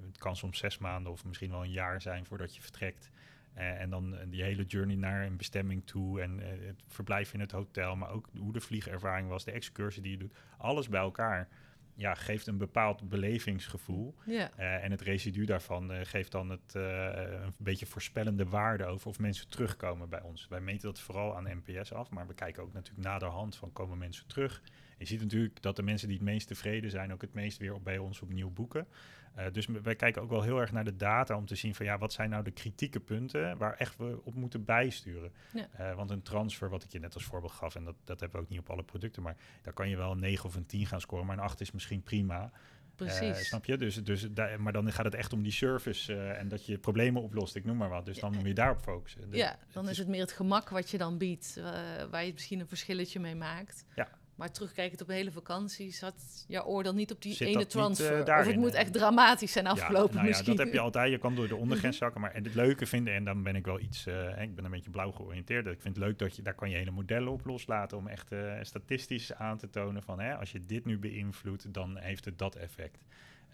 het 0.06 0.18
kan 0.18 0.36
soms 0.36 0.58
zes 0.58 0.78
maanden 0.78 1.12
of 1.12 1.26
misschien 1.26 1.52
wel 1.52 1.64
een 1.64 1.72
jaar 1.72 2.02
zijn 2.02 2.26
voordat 2.26 2.56
je 2.56 2.62
vertrekt. 2.62 3.10
Uh, 3.58 3.82
en 3.82 3.90
dan 3.90 4.18
eh, 4.18 4.26
die 4.30 4.44
hele 4.44 4.64
journey 4.64 4.96
naar 4.96 5.26
een 5.26 5.38
bestemming 5.38 5.86
toe 5.86 6.22
en 6.22 6.40
uh, 6.40 6.46
het 6.68 6.84
verblijf 6.88 7.34
in 7.34 7.40
het 7.40 7.52
hotel, 7.52 7.96
maar 7.96 8.10
ook 8.10 8.30
hoe 8.38 8.54
de 8.54 8.60
vliegervaring 8.60 9.28
was, 9.28 9.44
de 9.46 9.52
excursie 9.52 10.02
die 10.02 10.12
je 10.12 10.18
doet, 10.18 10.36
alles 10.58 10.90
bij 10.90 11.00
elkaar 11.00 11.48
ja, 11.96 12.14
geeft 12.14 12.48
een 12.48 12.58
bepaald 12.58 13.10
belevingsgevoel. 13.10 14.16
Ja. 14.26 14.52
Uh, 14.60 14.84
en 14.84 14.92
het 14.92 15.02
residu 15.02 15.46
daarvan 15.46 16.06
geeft 16.06 16.32
dan 16.32 16.50
het 16.50 16.74
een 16.74 17.54
beetje 17.58 17.86
voorspellende 17.86 18.46
waarde 18.46 18.86
over 18.86 19.08
of 19.08 19.20
mensen 19.20 19.50
terugkomen 19.50 20.10
bij 20.10 20.22
ons. 20.22 20.48
Wij 20.48 20.62
meten 20.62 20.88
dat 20.88 21.00
vooral 21.00 21.36
aan 21.36 21.62
NPS 21.64 21.94
af, 21.94 22.10
maar 22.10 22.28
we 22.28 22.34
kijken 22.34 22.64
ook 22.64 22.74
natuurlijk 22.74 23.08
naderhand 23.08 23.56
van 23.56 23.74
komen 23.74 23.98
mensen 23.98 24.28
terug. 24.28 24.62
Je 24.98 25.06
ziet 25.06 25.22
natuurlijk 25.22 25.62
dat 25.62 25.76
de 25.76 25.84
mensen 25.84 26.08
die 26.08 26.18
het 26.18 26.26
meest 26.26 26.48
tevreden 26.48 26.92
zijn 26.92 27.14
ook 27.14 27.22
het 27.22 27.34
meest 27.34 27.58
weer 27.58 27.74
op 27.74 27.84
bij 27.84 27.98
ons 27.98 28.22
opnieuw 28.22 28.50
boeken. 28.50 28.88
Uh, 29.38 29.46
dus 29.52 29.68
wij 29.84 29.96
kijken 29.96 30.22
ook 30.22 30.30
wel 30.30 30.42
heel 30.42 30.60
erg 30.60 30.72
naar 30.72 30.84
de 30.84 30.96
data 30.96 31.36
om 31.36 31.46
te 31.46 31.56
zien 31.56 31.76
van 31.76 31.86
ja, 31.86 31.98
wat 31.98 32.14
zijn 32.14 32.30
nou 32.30 32.44
de 32.44 32.52
kritieke 32.52 33.00
punten 33.00 33.58
waar 33.58 33.74
echt 33.74 33.98
we 33.98 34.20
op 34.24 34.34
moeten 34.34 34.66
bijsturen. 34.66 35.32
Ja. 35.54 35.68
Uh, 35.80 35.96
want 35.96 36.10
een 36.10 36.22
transfer, 36.22 36.70
wat 36.70 36.84
ik 36.84 36.92
je 36.92 37.00
net 37.00 37.14
als 37.14 37.24
voorbeeld 37.24 37.52
gaf, 37.52 37.76
en 37.76 37.84
dat, 37.84 37.96
dat 38.04 38.20
hebben 38.20 38.40
we 38.40 38.46
ook 38.46 38.52
niet 38.52 38.60
op 38.60 38.70
alle 38.70 38.84
producten, 38.84 39.24
maar 39.24 39.36
daar 39.62 39.74
kan 39.74 39.90
je 39.90 39.98
wel 39.98 40.12
een 40.12 40.20
9 40.20 40.46
of 40.46 40.56
een 40.56 40.66
10 40.66 40.86
gaan 40.86 41.02
scoren, 41.02 41.26
maar 41.26 41.38
een 41.38 41.44
8 41.44 41.62
is 41.62 41.72
misschien 41.72 42.04
prima. 42.04 42.52
Precies. 42.96 43.40
Uh, 43.40 43.46
snap 43.46 43.66
je? 43.66 43.78
Dus, 43.78 43.96
dus 43.96 44.28
maar 44.58 44.74
dan 44.74 44.92
gaat 44.92 45.06
het 45.06 45.16
echt 45.16 45.34
om 45.34 45.44
die 45.44 45.52
service 45.52 46.24
en 46.24 46.48
dat 46.48 46.66
je 46.66 46.78
problemen 46.78 47.22
oplost, 47.22 47.56
ik 47.56 47.66
noem 47.66 47.78
maar 47.78 47.90
wat. 47.90 48.06
Dus 48.06 48.20
dan 48.20 48.34
moet 48.34 48.46
je 48.46 48.54
daarop 48.54 48.80
focussen. 48.80 49.22
ja, 49.32 49.58
dan 49.72 49.90
is 49.90 49.98
het 49.98 50.08
meer 50.08 50.22
het 50.22 50.32
gemak 50.32 50.70
wat 50.70 50.90
je 50.90 50.98
dan 50.98 51.18
biedt, 51.18 51.62
waar 52.10 52.26
je 52.26 52.34
misschien 52.34 52.60
een 52.60 52.68
verschilletje 52.68 53.20
mee 53.20 53.36
maakt. 53.36 53.86
Ja. 53.96 54.08
Maar 54.36 54.52
terugkijkend 54.52 55.02
op 55.02 55.08
de 55.08 55.14
hele 55.14 55.32
vakantie 55.32 55.92
zat 55.92 56.46
je 56.48 56.66
oordeel 56.66 56.94
niet 56.94 57.12
op 57.12 57.22
die 57.22 57.46
ene 57.46 57.66
transfer. 57.66 58.18
Niet, 58.18 58.28
uh, 58.28 58.38
of 58.40 58.46
het 58.46 58.56
moet 58.56 58.74
echt 58.74 58.94
dramatisch 58.94 59.52
zijn 59.52 59.68
afgelopen 59.68 60.16
ja, 60.16 60.22
nou 60.22 60.36
Ja, 60.36 60.44
dat 60.44 60.58
heb 60.58 60.74
je 60.74 60.80
altijd. 60.80 61.12
Je 61.12 61.18
kan 61.18 61.36
door 61.36 61.48
de 61.48 61.56
ondergrens 61.56 61.98
zakken. 61.98 62.22
Maar 62.22 62.32
en 62.32 62.44
het 62.44 62.56
leuke 62.56 62.86
vinden, 62.86 63.14
en 63.14 63.24
dan 63.24 63.44
ben 63.44 63.56
ik 63.56 63.66
wel 63.66 63.80
iets... 63.80 64.08
Uh, 64.08 64.42
ik 64.42 64.56
ben 64.56 64.66
een 64.66 64.72
beetje 64.72 64.90
blauw 64.90 65.12
georiënteerd. 65.12 65.66
Ik 65.66 65.82
vind 65.82 65.96
het 65.96 66.06
leuk 66.06 66.20
dat 66.20 66.36
je... 66.36 66.42
Daar 66.42 66.54
kan 66.54 66.70
je 66.70 66.76
hele 66.76 66.92
modellen 66.92 67.32
op 67.32 67.46
loslaten... 67.46 67.98
om 67.98 68.08
echt 68.08 68.32
uh, 68.32 68.54
statistisch 68.62 69.34
aan 69.34 69.58
te 69.58 69.70
tonen 69.70 70.04
van... 70.04 70.20
Hè, 70.20 70.36
als 70.36 70.52
je 70.52 70.60
dit 70.66 70.86
nu 70.86 71.00
beïnvloedt, 71.00 71.74
dan 71.74 71.98
heeft 71.98 72.26
het 72.26 72.38
dat 72.38 72.56
effect. 72.56 73.04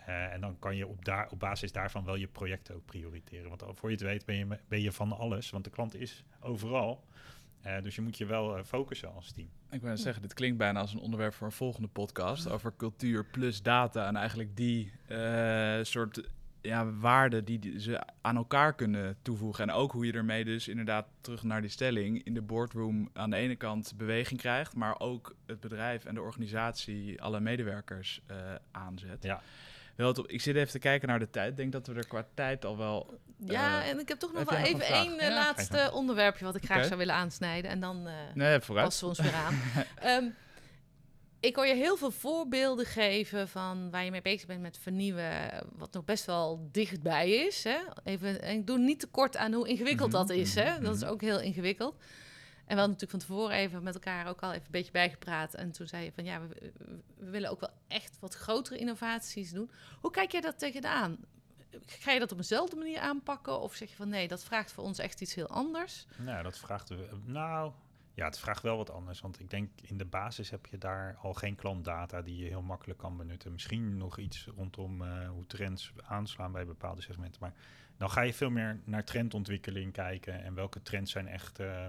Uh, 0.08 0.34
en 0.34 0.42
dan 0.42 0.60
kan 0.60 0.76
je 0.76 0.88
op, 0.88 1.06
daar, 1.06 1.28
op 1.30 1.40
basis 1.40 1.72
daarvan 1.72 2.06
wel 2.06 2.16
je 2.16 2.28
projecten 2.28 2.76
ook 2.76 2.86
prioriteren. 2.86 3.50
Want 3.50 3.64
voor 3.78 3.90
je 3.90 3.96
het 3.96 4.06
weet 4.06 4.26
ben 4.26 4.36
je, 4.36 4.60
ben 4.68 4.82
je 4.82 4.92
van 4.92 5.18
alles. 5.18 5.50
Want 5.50 5.64
de 5.64 5.70
klant 5.70 5.96
is 5.96 6.24
overal. 6.40 7.04
Uh, 7.68 7.82
dus 7.82 7.96
je 7.96 8.02
moet 8.02 8.18
je 8.18 8.26
wel 8.26 8.58
uh, 8.58 8.64
focussen 8.64 9.14
als 9.14 9.32
team. 9.32 9.50
Ik 9.72 9.82
wil 9.82 9.98
zeggen, 9.98 10.22
dit 10.22 10.34
klinkt 10.34 10.58
bijna 10.58 10.80
als 10.80 10.94
een 10.94 11.00
onderwerp 11.00 11.34
voor 11.34 11.48
een 11.48 11.54
volgende 11.54 11.88
podcast 11.88 12.50
over 12.50 12.74
cultuur 12.78 13.26
plus 13.26 13.62
data 13.62 14.08
en 14.08 14.16
eigenlijk 14.16 14.56
die 14.56 14.92
uh, 15.12 15.78
soort 15.82 16.30
ja, 16.62 16.94
waarden 16.94 17.46
die, 17.46 17.80
ze 17.80 18.04
aan 18.22 18.36
elkaar 18.36 18.76
kunnen 18.76 19.18
toevoegen. 19.22 19.70
En 19.70 19.76
ook 19.76 19.92
hoe 19.92 20.06
je 20.06 20.14
ermee 20.14 20.46
dus 20.46 20.68
inderdaad 20.68 21.08
terug 21.22 21.44
naar 21.44 21.62
die 21.62 21.70
stelling 21.70 22.24
in 22.24 22.34
de 22.34 22.42
boardroom 22.42 23.10
aan 23.14 23.30
de 23.30 23.36
ene 23.36 23.56
kant 23.56 23.94
beweging 23.98 24.40
krijgt, 24.40 24.76
maar 24.76 25.00
ook 25.00 25.36
het 25.46 25.60
bedrijf 25.60 26.06
en 26.06 26.14
de 26.14 26.22
organisatie 26.22 27.22
alle 27.22 27.40
medewerkers 27.40 28.22
aanzet. 28.72 29.24
Ja. 29.24 29.42
Wel, 29.98 30.16
ik 30.28 30.42
zit 30.42 30.56
even 30.56 30.72
te 30.72 30.80
kijken 30.80 31.08
naar 31.08 31.20
de 31.20 31.30
tijd. 31.30 31.50
Ik 31.50 31.58
denk 31.58 31.72
dat 31.72 31.88
we 31.88 31.94
er 31.94 32.08
qua 32.08 32.28
tijd 32.34 32.66
al 32.66 32.78
wel... 32.78 33.20
Ja, 33.38 33.82
uh, 33.82 33.90
en 33.90 34.00
ik 34.00 34.08
heb 34.08 34.20
toch 34.20 34.34
nog 34.34 34.50
wel 34.50 34.60
even 34.60 34.86
één 34.86 35.14
uh, 35.14 35.30
laatste 35.30 35.90
onderwerpje... 35.94 36.46
wat 36.46 36.56
ik 36.56 36.66
graag 36.66 36.86
zou 36.86 36.98
willen 36.98 37.16
aansnijden. 37.16 37.72
En 37.72 37.80
dan 37.80 38.08
uh, 38.08 38.14
nee, 38.34 38.60
passen 38.60 39.04
we 39.04 39.10
ons 39.10 39.20
weer 39.20 39.34
aan. 39.34 39.62
um, 40.06 40.36
ik 41.40 41.56
hoor 41.56 41.66
je 41.66 41.76
heel 41.76 41.98
veel 41.98 42.12
voorbeelden 42.12 42.86
geven 42.86 43.48
van 43.48 43.92
waar 43.92 44.04
je 44.04 44.12
mee 44.12 44.22
bezig 44.22 44.48
bent 44.48 44.62
met 44.62 44.78
vernieuwen, 44.82 45.66
wat 45.76 45.94
nog 45.94 46.06
best 46.06 46.26
wel 46.26 46.70
dichtbij 46.72 47.30
is. 47.30 47.64
Hè? 47.64 47.78
Even, 48.04 48.44
ik 48.44 48.68
doe 48.68 48.78
niet 48.78 49.00
te 49.00 49.08
kort 49.08 49.38
aan 49.38 49.54
hoe 49.54 49.68
ingewikkeld 49.68 50.12
mm 50.12 50.18
-hmm, 50.18 50.28
dat 50.28 50.38
is. 50.38 50.56
Hè? 50.56 50.74
Mhm, 50.74 50.84
dat 50.84 50.96
is 50.96 51.02
mhm. 51.02 51.12
ook 51.12 51.22
heel 51.22 51.40
ingewikkeld. 51.40 51.96
En 52.68 52.76
we 52.76 52.82
hadden 52.82 52.98
natuurlijk 52.98 53.12
van 53.12 53.36
tevoren 53.36 53.56
even 53.56 53.84
met 53.84 53.94
elkaar 53.94 54.28
ook 54.28 54.42
al 54.42 54.52
even 54.52 54.66
een 54.66 54.72
beetje 54.72 54.92
bijgepraat. 54.92 55.54
En 55.54 55.72
toen 55.72 55.88
zei 55.88 56.04
je 56.04 56.12
van 56.12 56.24
ja, 56.24 56.48
we, 56.48 56.72
willen 57.18 57.50
ook 57.50 57.60
wel 57.60 57.70
echt 57.88 58.18
wat 58.20 58.36
grotere 58.36 58.78
innovaties 58.78 59.52
doen. 59.52 59.72
Hoe 60.00 60.12
kijk 60.12 60.32
jij 60.32 60.42
dat 60.42 60.60
tegenaan? 60.60 61.18
Ga 61.86 62.12
je 62.12 62.20
dat 62.20 62.32
op 62.32 62.38
dezelfde 62.38 62.76
manier 62.76 63.00
aanpakken? 63.00 63.60
Of 63.62 63.74
zeg 63.74 63.90
je 63.90 63.96
van 63.96 64.10
nee, 64.10 64.28
dat 64.28 64.44
vraagt 64.44 64.72
voor 64.72 64.84
ons 64.84 64.98
echt 64.98 65.22
iets 65.22 65.36
heel 65.36 65.48
anders? 65.48 66.06
Nou, 66.18 66.44
dat 66.44 66.58
vraagt. 66.58 66.94
Nou, 67.26 67.72
ja, 68.14 68.26
het 68.26 68.40
vraagt 68.40 68.62
wel 68.62 68.78
wat 68.78 68.92
anders. 68.92 69.22
Want 69.22 69.40
ik 69.40 69.50
denk 69.50 69.70
in 69.82 69.98
de 69.98 70.06
basis 70.06 70.50
heb 70.50 70.66
je 70.66 70.78
daar 70.78 71.18
al 71.22 71.34
geen 71.34 71.56
klantdata 71.56 72.22
die 72.22 72.38
je 72.38 72.48
heel 72.48 72.62
makkelijk 72.62 73.00
kan 73.00 73.18
benutten. 73.18 73.52
Misschien 73.52 73.98
nog 73.98 74.18
iets 74.18 74.48
rondom 74.56 75.02
uh, 75.02 75.30
hoe 75.30 75.46
trends 75.46 75.94
aanslaan 76.04 76.52
bij 76.52 76.66
bepaalde 76.66 77.02
segmenten. 77.02 77.42
Maar 77.42 77.54
dan 77.98 78.10
ga 78.10 78.22
je 78.22 78.34
veel 78.34 78.50
meer 78.50 78.80
naar 78.84 79.04
trendontwikkeling 79.04 79.94
kijken. 79.94 80.44
En 80.44 80.54
welke 80.54 80.82
trends 80.82 81.12
zijn 81.12 81.28
echt. 81.28 81.60
Eh, 81.60 81.86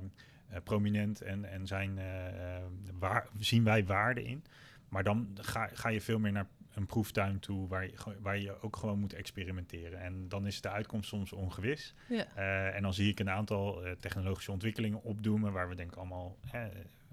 prominent 0.65 1.21
en, 1.21 1.45
en 1.45 1.67
zijn, 1.67 1.99
eh, 1.99 2.57
eh, 2.57 2.63
waar, 2.99 3.29
zien 3.39 3.65
wij 3.65 3.85
waarde 3.85 4.25
in. 4.25 4.45
Maar 4.89 5.05
dan 5.05 5.29
ga, 5.41 5.67
ga 5.73 5.89
je 5.89 6.01
veel 6.01 6.19
meer 6.19 6.33
naar 6.33 6.47
een 6.79 6.87
proeftuin 6.87 7.39
toe 7.39 7.69
waar 7.69 7.85
je, 7.85 7.93
waar 8.21 8.39
je 8.39 8.63
ook 8.63 8.77
gewoon 8.77 8.99
moet 8.99 9.13
experimenteren. 9.13 10.01
En 10.01 10.29
dan 10.29 10.47
is 10.47 10.61
de 10.61 10.69
uitkomst 10.69 11.09
soms 11.09 11.33
ongewis. 11.33 11.95
Ja. 12.09 12.27
Eh, 12.35 12.77
en 12.77 12.83
dan 12.83 12.95
zie 12.95 13.11
ik 13.11 13.21
een 13.21 13.31
aantal 13.31 13.85
eh, 13.85 13.93
technologische 13.93 14.53
ontwikkelingen 14.53 15.03
opdoemen 15.03 15.53
waar 15.53 15.69
we 15.69 15.75
denk 15.75 15.91
ik 15.91 15.97
allemaal, 15.97 16.37
eh, 16.53 16.65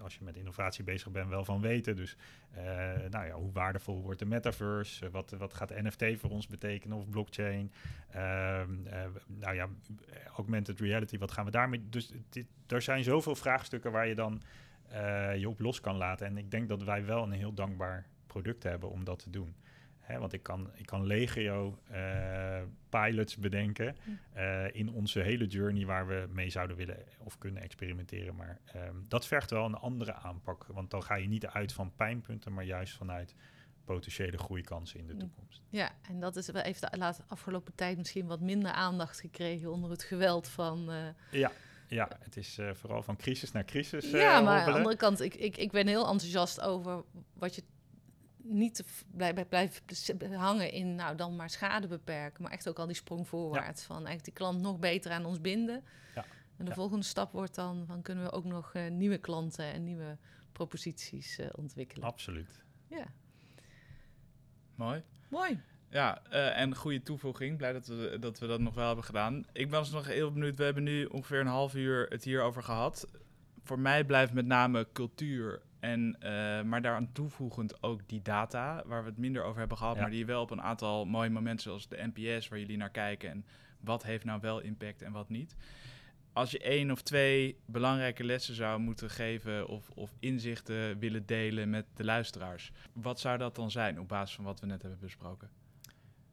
als 0.01 0.15
je 0.15 0.23
met 0.23 0.35
innovatie 0.35 0.83
bezig 0.83 1.11
bent, 1.11 1.29
wel 1.29 1.45
van 1.45 1.61
weten. 1.61 1.95
Dus 1.95 2.17
eh, 2.51 2.63
nou 3.09 3.25
ja, 3.25 3.31
hoe 3.31 3.51
waardevol 3.51 4.01
wordt 4.01 4.19
de 4.19 4.25
metaverse? 4.25 5.05
Eh, 5.05 5.11
wat, 5.11 5.31
wat 5.31 5.53
gaat 5.53 5.69
NFT 5.69 6.03
voor 6.17 6.29
ons 6.29 6.47
betekenen 6.47 6.97
of 6.97 7.09
blockchain? 7.09 7.71
Ehm, 8.09 8.85
eh, 8.85 9.05
nou 9.27 9.55
ja, 9.55 9.69
augmented 10.35 10.79
reality, 10.79 11.17
wat 11.17 11.31
gaan 11.31 11.45
we 11.45 11.51
daarmee? 11.51 11.89
Dus 11.89 12.11
dit, 12.29 12.47
er 12.67 12.81
zijn 12.81 13.03
zoveel 13.03 13.35
vraagstukken 13.35 13.91
waar 13.91 14.07
je 14.07 14.15
dan 14.15 14.41
je 15.37 15.49
op 15.49 15.59
los 15.59 15.81
kan 15.81 15.95
laten. 15.95 16.27
En 16.27 16.37
ik 16.37 16.51
denk 16.51 16.69
dat 16.69 16.83
wij 16.83 17.05
wel 17.05 17.23
een 17.23 17.31
heel 17.31 17.53
dankbaar 17.53 18.05
product 18.27 18.63
hebben 18.63 18.89
om 18.89 19.03
dat 19.03 19.19
te 19.19 19.29
doen. 19.29 19.55
Hè, 20.05 20.19
want 20.19 20.33
ik 20.33 20.43
kan, 20.43 20.69
ik 20.73 20.85
kan 20.85 21.05
legio 21.05 21.77
eh, 21.89 22.61
pilots 22.89 23.37
bedenken 23.37 23.95
eh, 24.33 24.75
in 24.75 24.89
onze 24.89 25.19
hele 25.19 25.45
journey 25.47 25.85
waar 25.85 26.07
we 26.07 26.27
mee 26.31 26.49
zouden 26.49 26.75
willen 26.77 26.97
of 27.17 27.37
kunnen 27.37 27.61
experimenteren. 27.63 28.35
Maar 28.35 28.59
ehm, 28.65 28.95
dat 29.07 29.27
vergt 29.27 29.49
wel 29.49 29.65
een 29.65 29.75
andere 29.75 30.13
aanpak. 30.13 30.65
Want 30.67 30.89
dan 30.91 31.03
ga 31.03 31.15
je 31.15 31.27
niet 31.27 31.45
uit 31.47 31.73
van 31.73 31.91
pijnpunten, 31.95 32.53
maar 32.53 32.63
juist 32.63 32.93
vanuit 32.93 33.35
potentiële 33.85 34.37
groeikansen 34.37 34.99
in 34.99 35.07
de 35.07 35.17
toekomst. 35.17 35.61
Ja, 35.69 35.91
en 36.01 36.19
dat 36.19 36.35
is 36.35 36.51
wel 36.51 36.61
even 36.61 36.91
de 36.91 36.97
laat- 36.97 37.23
afgelopen 37.27 37.75
tijd 37.75 37.97
misschien 37.97 38.25
wat 38.27 38.39
minder 38.39 38.71
aandacht 38.71 39.19
gekregen 39.19 39.71
onder 39.71 39.89
het 39.89 40.03
geweld 40.03 40.47
van. 40.47 40.91
eh, 40.91 41.39
Ja, 41.39 41.51
ja 41.87 42.09
het 42.19 42.37
is 42.37 42.59
vooral 42.73 43.03
van 43.03 43.15
crisis 43.15 43.51
naar 43.51 43.65
crisis. 43.65 44.11
ja, 44.11 44.41
maar 44.41 44.59
aan 44.59 44.65
de 44.65 44.71
andere 44.77 44.95
kant, 44.95 45.21
ik, 45.21 45.35
ik, 45.35 45.57
ik 45.57 45.71
ben 45.71 45.87
heel 45.87 46.07
enthousiast 46.07 46.61
over 46.61 47.03
wat 47.33 47.55
je 47.55 47.63
niet 48.47 48.75
te 48.75 48.83
v- 48.83 49.01
blij- 49.11 49.33
bij 49.33 49.45
blijft 49.45 49.83
hangen 50.33 50.71
in, 50.71 50.95
nou 50.95 51.15
dan 51.15 51.35
maar 51.35 51.49
schade 51.49 51.87
beperken, 51.87 52.43
maar 52.43 52.51
echt 52.51 52.69
ook 52.69 52.79
al 52.79 52.85
die 52.85 52.95
sprong 52.95 53.27
voorwaarts 53.27 53.83
van 53.83 53.95
eigenlijk 53.95 54.25
die 54.25 54.33
klant 54.33 54.61
nog 54.61 54.79
beter 54.79 55.11
aan 55.11 55.25
ons 55.25 55.41
binden. 55.41 55.83
Ja. 56.15 56.25
En 56.57 56.63
de 56.65 56.69
Ja. 56.71 56.73
volgende 56.75 57.05
stap 57.05 57.31
wordt 57.31 57.55
dan, 57.55 57.83
van 57.87 58.01
kunnen 58.01 58.23
we 58.23 58.31
ook 58.31 58.45
nog 58.45 58.73
eh, 58.73 58.91
nieuwe 58.91 59.17
klanten 59.17 59.65
en 59.73 59.83
nieuwe 59.83 60.17
proposities 60.51 61.37
eh, 61.39 61.47
ontwikkelen. 61.55 62.07
Absoluut. 62.07 62.63
Ja, 62.87 63.05
Mooi. 64.75 65.03
mooi. 65.29 65.59
Ja, 65.89 66.21
eh, 66.29 66.59
en 66.59 66.75
goede 66.75 67.01
toevoeging. 67.01 67.57
Blij 67.57 67.73
dat 67.73 67.87
we, 67.87 68.17
dat 68.19 68.39
we 68.39 68.47
dat 68.47 68.59
nog 68.59 68.73
wel 68.73 68.85
hebben 68.87 69.05
gedaan. 69.05 69.43
Ik 69.53 69.69
was 69.69 69.91
nog 69.91 70.05
heel 70.07 70.31
benieuwd. 70.31 70.55
We 70.55 70.63
hebben 70.63 70.83
nu 70.83 71.05
ongeveer 71.05 71.39
een 71.39 71.47
half 71.47 71.75
uur 71.75 72.05
het 72.09 72.23
hierover 72.23 72.63
gehad. 72.63 73.07
Voor 73.63 73.79
mij 73.79 74.03
blijft 74.05 74.33
met 74.33 74.45
name 74.45 74.87
cultuur 74.93 75.61
en, 75.85 76.15
eh, 76.19 76.61
maar 76.63 76.81
daaraan 76.81 77.11
toevoegend 77.11 77.83
ook 77.83 78.07
die 78.07 78.21
data, 78.21 78.83
waar 78.85 79.03
we 79.03 79.09
het 79.09 79.17
minder 79.17 79.43
over 79.43 79.59
hebben 79.59 79.77
gehad, 79.77 79.95
Ja. 79.95 80.01
maar 80.01 80.09
die 80.09 80.19
je 80.19 80.25
wel 80.25 80.41
op 80.41 80.51
een 80.51 80.61
aantal 80.61 81.05
mooie 81.05 81.29
momenten 81.29 81.63
zoals 81.63 81.87
de 81.87 82.09
NPS, 82.13 82.47
waar 82.47 82.59
jullie 82.59 82.77
naar 82.77 82.89
kijken 82.89 83.29
en 83.29 83.45
wat 83.79 84.03
heeft 84.03 84.23
nou 84.25 84.39
wel 84.41 84.59
impact 84.59 85.01
en 85.01 85.11
wat 85.11 85.29
niet. 85.29 85.55
Als 86.33 86.51
je 86.51 86.59
één 86.59 86.91
of 86.91 87.01
twee 87.01 87.57
belangrijke 87.65 88.23
lessen 88.23 88.55
zou 88.55 88.79
moeten 88.79 89.09
geven 89.09 89.67
of, 89.67 89.89
of 89.89 90.13
inzichten 90.19 90.99
willen 90.99 91.25
delen 91.25 91.69
met 91.69 91.85
de 91.93 92.03
luisteraars, 92.03 92.71
wat 92.93 93.19
zou 93.19 93.37
dat 93.37 93.55
dan 93.55 93.71
zijn 93.71 93.99
op 93.99 94.07
basis 94.07 94.35
van 94.35 94.45
wat 94.45 94.59
we 94.59 94.65
net 94.65 94.81
hebben 94.81 94.99
besproken? 94.99 95.49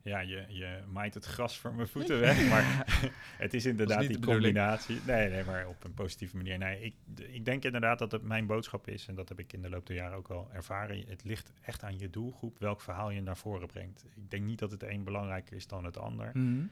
Ja, 0.03 0.21
je, 0.21 0.45
je 0.49 0.79
maait 0.93 1.15
het 1.15 1.25
gras 1.25 1.59
voor 1.59 1.75
mijn 1.75 1.89
voeten 1.89 2.21
weg. 2.29 2.49
Maar 2.49 2.85
het 3.45 3.55
is 3.55 3.67
inderdaad 3.67 4.07
die 4.07 4.21
combinatie. 4.21 5.01
Nee, 5.07 5.29
nee, 5.29 5.45
maar 5.45 5.69
op 5.69 5.85
een 5.85 5.95
positieve 5.95 6.37
manier. 6.37 6.59
Nee, 6.59 6.81
ik, 6.81 6.95
ik 7.17 7.45
denk 7.45 7.65
inderdaad 7.65 7.99
dat 7.99 8.13
het 8.13 8.23
mijn 8.23 8.47
boodschap 8.47 8.89
is. 8.89 9.07
En 9.09 9.15
dat 9.15 9.29
heb 9.29 9.39
ik 9.39 9.53
in 9.53 9.63
de 9.63 9.69
loop 9.69 9.87
der 9.87 9.97
jaren 9.97 10.17
ook 10.17 10.29
wel 10.29 10.49
ervaren. 10.53 11.05
Het 11.09 11.25
ligt 11.25 11.53
echt 11.61 11.83
aan 11.83 11.99
je 11.99 12.11
doelgroep 12.11 12.59
welk 12.59 12.81
verhaal 12.81 13.11
je 13.11 13.23
naar 13.23 13.37
voren 13.37 13.67
brengt. 13.67 14.05
Ik 14.15 14.31
denk 14.31 14.45
niet 14.45 14.59
dat 14.59 14.71
het 14.71 14.83
een 14.83 15.05
belangrijker 15.05 15.57
is 15.57 15.67
dan 15.67 15.85
het 15.85 15.99
ander. 15.99 16.31
Mhm. 16.35 16.65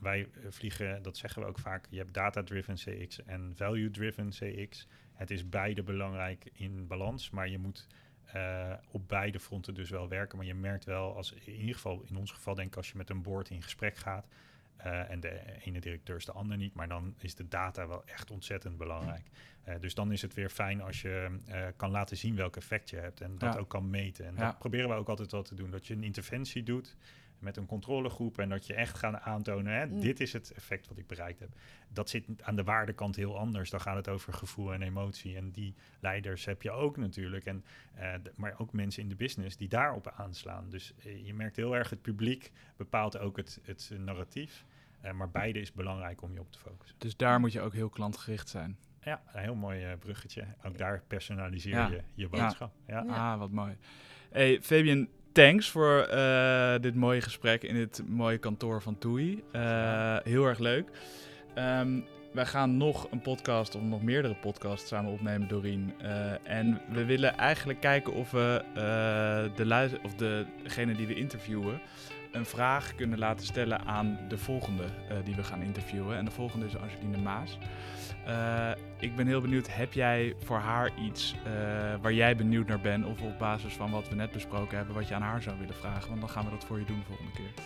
Wij 0.00 0.20
eh, 0.20 0.46
vliegen, 0.48 1.02
dat 1.02 1.16
zeggen 1.16 1.42
we 1.42 1.48
ook 1.48 1.58
vaak, 1.58 1.86
je 1.90 1.98
hebt 1.98 2.14
data-driven 2.14 2.74
CX 2.74 3.24
en 3.24 3.52
value-driven 3.54 4.28
CX. 4.28 4.86
Het 5.12 5.30
is 5.30 5.48
beide 5.48 5.82
belangrijk 5.82 6.50
in 6.52 6.86
balans, 6.86 7.30
maar 7.30 7.48
je 7.48 7.58
moet 7.58 7.86
eh, 8.32 8.72
op 8.90 9.08
beide 9.08 9.40
fronten 9.40 9.74
dus 9.74 9.90
wel 9.90 10.08
werken. 10.08 10.36
Maar 10.38 10.46
je 10.46 10.54
merkt 10.54 10.84
wel, 10.84 11.16
als 11.16 11.32
in 11.32 11.54
ieder 11.54 11.74
geval 11.74 12.02
in 12.08 12.16
ons 12.16 12.30
geval 12.30 12.54
denk 12.54 12.68
ik, 12.68 12.76
als 12.76 12.90
je 12.90 12.96
met 12.96 13.10
een 13.10 13.22
board 13.22 13.50
in 13.50 13.62
gesprek 13.62 13.96
gaat 13.96 14.26
eh, 14.76 15.10
en 15.10 15.20
de 15.20 15.40
ene 15.64 15.80
directeur 15.80 16.16
is 16.16 16.24
de 16.24 16.32
ander 16.32 16.56
niet, 16.56 16.74
maar 16.74 16.88
dan 16.88 17.14
is 17.18 17.34
de 17.34 17.48
data 17.48 17.86
wel 17.86 18.04
echt 18.06 18.30
ontzettend 18.30 18.76
belangrijk. 18.76 19.26
Eh, 19.64 19.74
dus 19.80 19.94
dan 19.94 20.12
is 20.12 20.22
het 20.22 20.34
weer 20.34 20.50
fijn 20.50 20.80
als 20.82 21.02
je 21.02 21.38
kan 21.76 21.90
laten 21.90 22.16
zien 22.16 22.36
welk 22.36 22.56
effect 22.56 22.90
je 22.90 22.96
hebt 22.96 23.20
en 23.20 23.38
dat 23.38 23.54
Ja. 23.54 23.60
ook 23.60 23.68
kan 23.68 23.90
meten. 23.90 24.26
En 24.26 24.34
Ja. 24.36 24.44
dat 24.46 24.58
proberen 24.58 24.88
we 24.88 24.94
ook 24.94 25.08
altijd 25.08 25.32
wel 25.32 25.42
te 25.42 25.54
doen, 25.54 25.70
dat 25.70 25.86
je 25.86 25.94
een 25.94 26.04
interventie 26.04 26.62
doet 26.62 26.96
met 27.42 27.56
een 27.56 27.66
controlegroep 27.66 28.38
en 28.38 28.48
dat 28.48 28.66
je 28.66 28.74
echt 28.74 28.98
gaat 28.98 29.20
aantonen, 29.20 29.72
hè, 29.72 29.86
Mm. 29.86 30.00
dit 30.00 30.20
is 30.20 30.32
het 30.32 30.52
effect 30.52 30.88
wat 30.88 30.98
ik 30.98 31.06
bereikt 31.06 31.40
heb. 31.40 31.48
Dat 31.88 32.08
zit 32.10 32.24
aan 32.42 32.56
de 32.56 32.64
waardekant 32.64 33.16
heel 33.16 33.38
anders. 33.38 33.70
Dan 33.70 33.80
gaat 33.80 33.96
het 33.96 34.08
over 34.08 34.32
gevoel 34.32 34.72
en 34.72 34.82
emotie. 34.82 35.36
En 35.36 35.50
die 35.50 35.74
leiders 36.00 36.44
heb 36.44 36.62
je 36.62 36.70
ook 36.70 36.96
natuurlijk. 36.96 37.44
En, 37.44 37.64
eh, 37.94 38.12
maar 38.36 38.54
ook 38.58 38.72
mensen 38.72 39.02
in 39.02 39.08
de 39.08 39.14
business 39.16 39.56
die 39.56 39.68
daarop 39.68 40.12
aanslaan. 40.16 40.70
Dus 40.70 40.94
eh, 41.04 41.26
je 41.26 41.34
merkt 41.34 41.56
heel 41.56 41.76
erg, 41.76 41.90
het 41.90 42.02
publiek 42.02 42.50
bepaalt 42.76 43.18
ook 43.18 43.36
het, 43.36 43.60
het 43.62 43.90
narratief. 43.98 44.64
Eh, 45.00 45.12
maar 45.12 45.30
beide 45.30 45.60
is 45.60 45.72
belangrijk 45.72 46.22
om 46.22 46.32
je 46.32 46.40
op 46.40 46.52
te 46.52 46.58
focussen. 46.58 46.96
Dus 46.98 47.16
daar 47.16 47.40
moet 47.40 47.52
je 47.52 47.60
ook 47.60 47.72
heel 47.72 47.88
klantgericht 47.88 48.48
zijn. 48.48 48.76
Ja, 49.04 49.22
een 49.32 49.42
heel 49.42 49.54
mooi 49.54 49.96
bruggetje. 49.96 50.44
Ook 50.64 50.78
daar 50.78 51.02
personaliseer 51.06 51.72
Ja. 51.72 51.88
je 51.88 52.00
je 52.14 52.28
boodschap. 52.28 52.72
Ja. 52.86 53.02
Ja. 53.06 53.32
Ah, 53.32 53.38
wat 53.38 53.50
mooi. 53.50 53.76
Hey, 54.30 54.62
Fabian, 54.62 55.08
thanks 55.32 55.70
voor 55.70 55.98
eh, 56.00 56.74
dit 56.80 56.94
mooie 56.94 57.20
gesprek 57.20 57.62
in 57.62 57.74
dit 57.74 58.02
mooie 58.08 58.38
kantoor 58.38 58.82
van 58.82 58.98
TUI. 58.98 59.42
Eh, 59.52 60.16
heel 60.22 60.44
erg 60.46 60.58
leuk. 60.58 60.88
Ehm, 61.54 62.00
wij 62.32 62.46
gaan 62.46 62.76
nog 62.76 63.06
een 63.10 63.20
podcast 63.20 63.74
of 63.74 63.82
nog 63.82 64.02
meerdere 64.02 64.34
podcasts 64.34 64.88
samen 64.88 65.12
opnemen, 65.12 65.48
Doreen. 65.48 65.92
Eh, 66.02 66.32
en 66.58 66.80
we 66.92 67.04
willen 67.04 67.36
eigenlijk 67.36 67.80
kijken 67.80 68.12
of 68.12 68.30
we 68.30 68.62
de 69.56 69.66
luister 69.66 70.00
of 70.04 70.14
de- 70.14 70.46
degene 70.62 70.94
die 70.94 71.06
we 71.06 71.14
interviewen 71.14 71.80
een 72.32 72.46
vraag 72.46 72.94
kunnen 72.94 73.18
laten 73.18 73.46
stellen 73.46 73.80
aan 73.86 74.18
de 74.28 74.38
volgende 74.38 74.84
die 75.24 75.34
we 75.34 75.42
gaan 75.44 75.62
interviewen. 75.62 76.16
En 76.16 76.24
de 76.24 76.30
volgende 76.30 76.66
is 76.66 76.76
Angeline 76.76 77.18
Maas. 77.22 77.58
Eh, 78.26 78.70
ik 78.98 79.16
ben 79.16 79.26
heel 79.26 79.40
benieuwd, 79.40 79.74
heb 79.74 79.92
jij 79.92 80.34
voor 80.44 80.58
haar 80.58 80.90
iets 80.98 81.34
eh, 81.44 81.52
waar 82.02 82.12
jij 82.12 82.36
benieuwd 82.36 82.66
naar 82.66 82.80
bent? 82.80 83.04
Of 83.06 83.20
op 83.20 83.38
basis 83.38 83.72
van 83.72 83.90
wat 83.90 84.08
we 84.08 84.14
net 84.14 84.32
besproken 84.32 84.76
hebben, 84.76 84.94
wat 84.94 85.08
je 85.08 85.14
aan 85.14 85.22
haar 85.22 85.42
zou 85.42 85.58
willen 85.58 85.74
vragen? 85.74 86.08
Want 86.08 86.20
dan 86.20 86.30
gaan 86.30 86.44
we 86.44 86.50
dat 86.50 86.64
voor 86.64 86.78
je 86.78 86.84
doen 86.84 86.98
de 86.98 87.04
volgende 87.06 87.32
keer. 87.32 87.64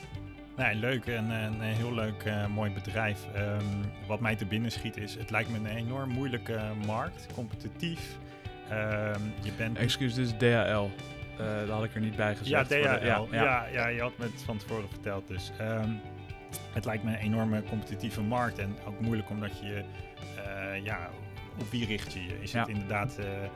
Nee, 0.57 0.75
leuk 0.75 1.07
en 1.07 1.31
eh, 1.31 1.42
een 1.42 1.61
heel 1.61 1.95
leuk 1.95 2.25
mooi 2.55 2.71
bedrijf. 2.73 3.27
Ehm, 3.35 3.64
wat 4.07 4.21
mij 4.21 4.37
te 4.37 4.45
binnen 4.47 4.71
schiet 4.73 4.97
is, 4.97 5.14
het 5.14 5.31
lijkt 5.31 5.51
me 5.51 5.57
een 5.59 5.77
enorm 5.77 6.11
moeilijke 6.11 6.61
markt, 6.87 7.27
competitief. 7.35 8.16
Ehm, 8.71 9.21
je 9.42 9.53
bent 9.57 9.79
Excuus, 9.79 10.16
is 10.16 10.31
DHL. 10.38 10.88
Dat 11.66 11.69
had 11.69 11.85
ik 11.85 11.95
er 11.95 12.01
niet 12.01 12.16
bij 12.16 12.31
Ja, 12.31 12.35
gezegd. 12.37 12.69
DHL. 12.71 12.77
voor 13.16 13.29
de- 13.31 13.37
ja, 13.37 13.42
ja. 13.42 13.66
Ja, 13.73 13.87
je 13.88 14.01
had 14.01 14.19
me 14.19 14.25
het 14.25 14.42
van 14.45 14.57
tevoren 14.57 14.88
verteld. 14.88 15.29
Dus 15.29 15.53
ehm, 15.59 15.90
het 16.73 16.85
lijkt 16.85 17.05
me 17.05 17.11
een 17.11 17.16
enorme 17.19 17.62
competitieve 17.62 18.21
markt. 18.23 18.59
En 18.59 18.77
ook 18.87 19.01
moeilijk 19.01 19.31
omdat 19.31 19.59
je, 19.61 19.85
eh, 20.45 20.85
ja, 20.85 21.11
op 21.59 21.71
wie 21.71 21.87
richt 21.87 22.12
je 22.12 22.23
je? 22.25 22.40
Is 22.42 22.53
Ja. 22.53 22.59
het 22.61 22.69
inderdaad 22.69 23.19
eh, 23.19 23.45
eh, 23.45 23.51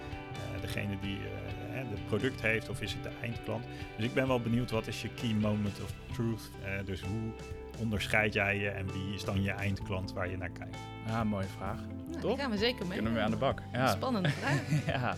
degene 0.61 0.99
die 1.01 1.17
eh, 1.17 1.75
hè, 1.75 1.79
het 1.79 2.07
product 2.07 2.41
heeft 2.41 2.69
of 2.69 2.81
is 2.81 2.93
het 2.93 3.03
de 3.03 3.11
eindklant? 3.23 3.65
Dus 3.97 4.05
ik 4.07 4.15
ben 4.15 4.27
wel 4.27 4.41
benieuwd, 4.41 4.71
wat 4.71 4.87
is 4.87 5.03
je 5.03 5.09
key 5.15 5.33
moment 5.35 5.83
of 5.83 5.93
truth? 6.13 6.51
Eh, 6.65 6.71
dus 6.87 7.01
hoe 7.01 7.31
onderscheid 7.79 8.33
jij 8.33 8.59
je 8.59 8.69
en 8.69 8.87
wie 8.93 9.15
is 9.15 9.25
dan 9.25 9.43
je 9.43 9.51
eindklant 9.51 10.13
waar 10.13 10.31
je 10.31 10.37
naar 10.37 10.51
kijkt? 10.51 10.77
Ja, 11.07 11.25
mooie 11.25 11.47
vraag. 11.57 11.79
Nou, 12.09 12.21
Toch? 12.21 12.31
Daar 12.31 12.41
gaan 12.41 12.51
we 12.51 12.59
zeker 12.59 12.87
mee. 12.87 12.95
Kunnen 12.97 13.15
we 13.15 13.21
aan 13.21 13.31
de 13.31 13.37
bak. 13.37 13.63
Ja. 13.73 13.87
Spannende 13.87 14.29
vraag. 14.41 14.87
ja. 14.87 15.17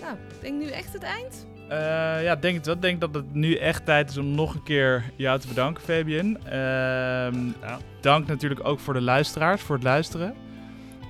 nou, 0.00 0.16
ik 0.16 0.40
denk 0.40 0.58
nu 0.62 0.68
echt 0.70 0.92
het 0.92 1.02
eind. 1.02 1.46
Eh, 1.68 2.22
ja, 2.22 2.36
denk 2.36 2.56
het 2.56 2.66
wel. 2.66 2.80
Denk 2.80 3.00
dat 3.00 3.14
het 3.14 3.34
nu 3.34 3.54
echt 3.54 3.84
tijd 3.84 4.10
is 4.10 4.16
om 4.16 4.34
nog 4.34 4.54
een 4.54 4.62
keer 4.62 5.04
jou 5.16 5.38
te 5.40 5.48
bedanken, 5.48 5.82
Fabian. 5.82 6.36
Ehm, 6.44 7.46
Ja. 7.60 7.78
dank 8.00 8.26
natuurlijk 8.26 8.60
ook 8.64 8.80
voor 8.80 8.94
de 8.94 9.00
luisteraars, 9.00 9.60
voor 9.62 9.74
het 9.74 9.84
luisteren. 9.84 10.34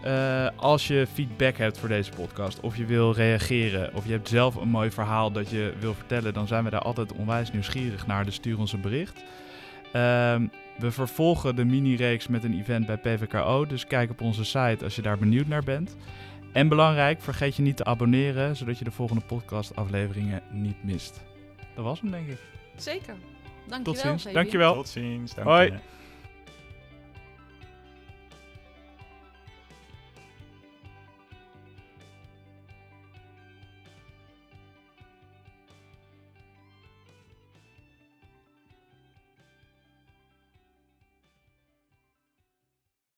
Eh, 0.03 0.49
als 0.57 0.87
je 0.89 1.07
feedback 1.13 1.57
hebt 1.57 1.79
voor 1.79 1.89
deze 1.89 2.11
podcast, 2.17 2.61
of 2.61 2.77
je 2.77 2.85
wil 2.85 3.13
reageren, 3.15 3.95
of 3.95 4.07
je 4.07 4.13
hebt 4.13 4.29
zelf 4.29 4.55
een 4.55 4.69
mooi 4.69 4.91
verhaal 4.91 5.31
dat 5.33 5.51
je 5.51 5.73
wil 5.79 5.95
vertellen, 5.95 6.35
dan 6.35 6.47
zijn 6.47 6.65
we 6.65 6.71
daar 6.71 6.81
altijd 6.83 7.13
onwijs 7.13 7.53
nieuwsgierig 7.53 8.07
naar. 8.07 8.25
Dus 8.25 8.35
stuur 8.35 8.59
ons 8.59 8.73
een 8.73 8.81
bericht. 8.81 9.23
Ehm, 9.93 10.47
we 10.79 10.91
vervolgen 10.91 11.57
de 11.57 11.65
mini-reeks 11.65 12.29
met 12.29 12.45
een 12.45 12.59
event 12.59 12.87
bij 12.87 12.97
PVKO, 12.97 13.67
dus 13.67 13.87
kijk 13.87 14.11
op 14.11 14.21
onze 14.21 14.45
site 14.45 14.85
als 14.85 14.97
je 14.97 15.03
daar 15.03 15.19
benieuwd 15.19 15.47
naar 15.47 15.65
bent. 15.65 15.97
En 16.59 16.69
belangrijk, 16.69 17.21
vergeet 17.21 17.57
je 17.57 17.63
niet 17.63 17.77
te 17.77 17.85
abonneren, 17.85 18.57
zodat 18.57 18.79
je 18.79 18.85
de 18.85 18.91
volgende 18.91 19.23
podcastafleveringen 19.27 20.43
niet 20.51 20.85
mist. 20.85 21.21
Dat 21.75 21.85
was 21.85 22.01
hem, 22.01 22.11
denk 22.11 22.29
ik. 22.29 22.39
Zeker. 22.77 23.15
Dankjewel. 23.67 23.95
Tot 23.95 24.21
ziens. 24.21 24.33
Dankjewel. 24.35 24.75
Tot 24.75 24.89
ziens. 24.89 25.35
Dank 25.35 25.47
Hoi. 25.47 25.67
je. 25.71 25.79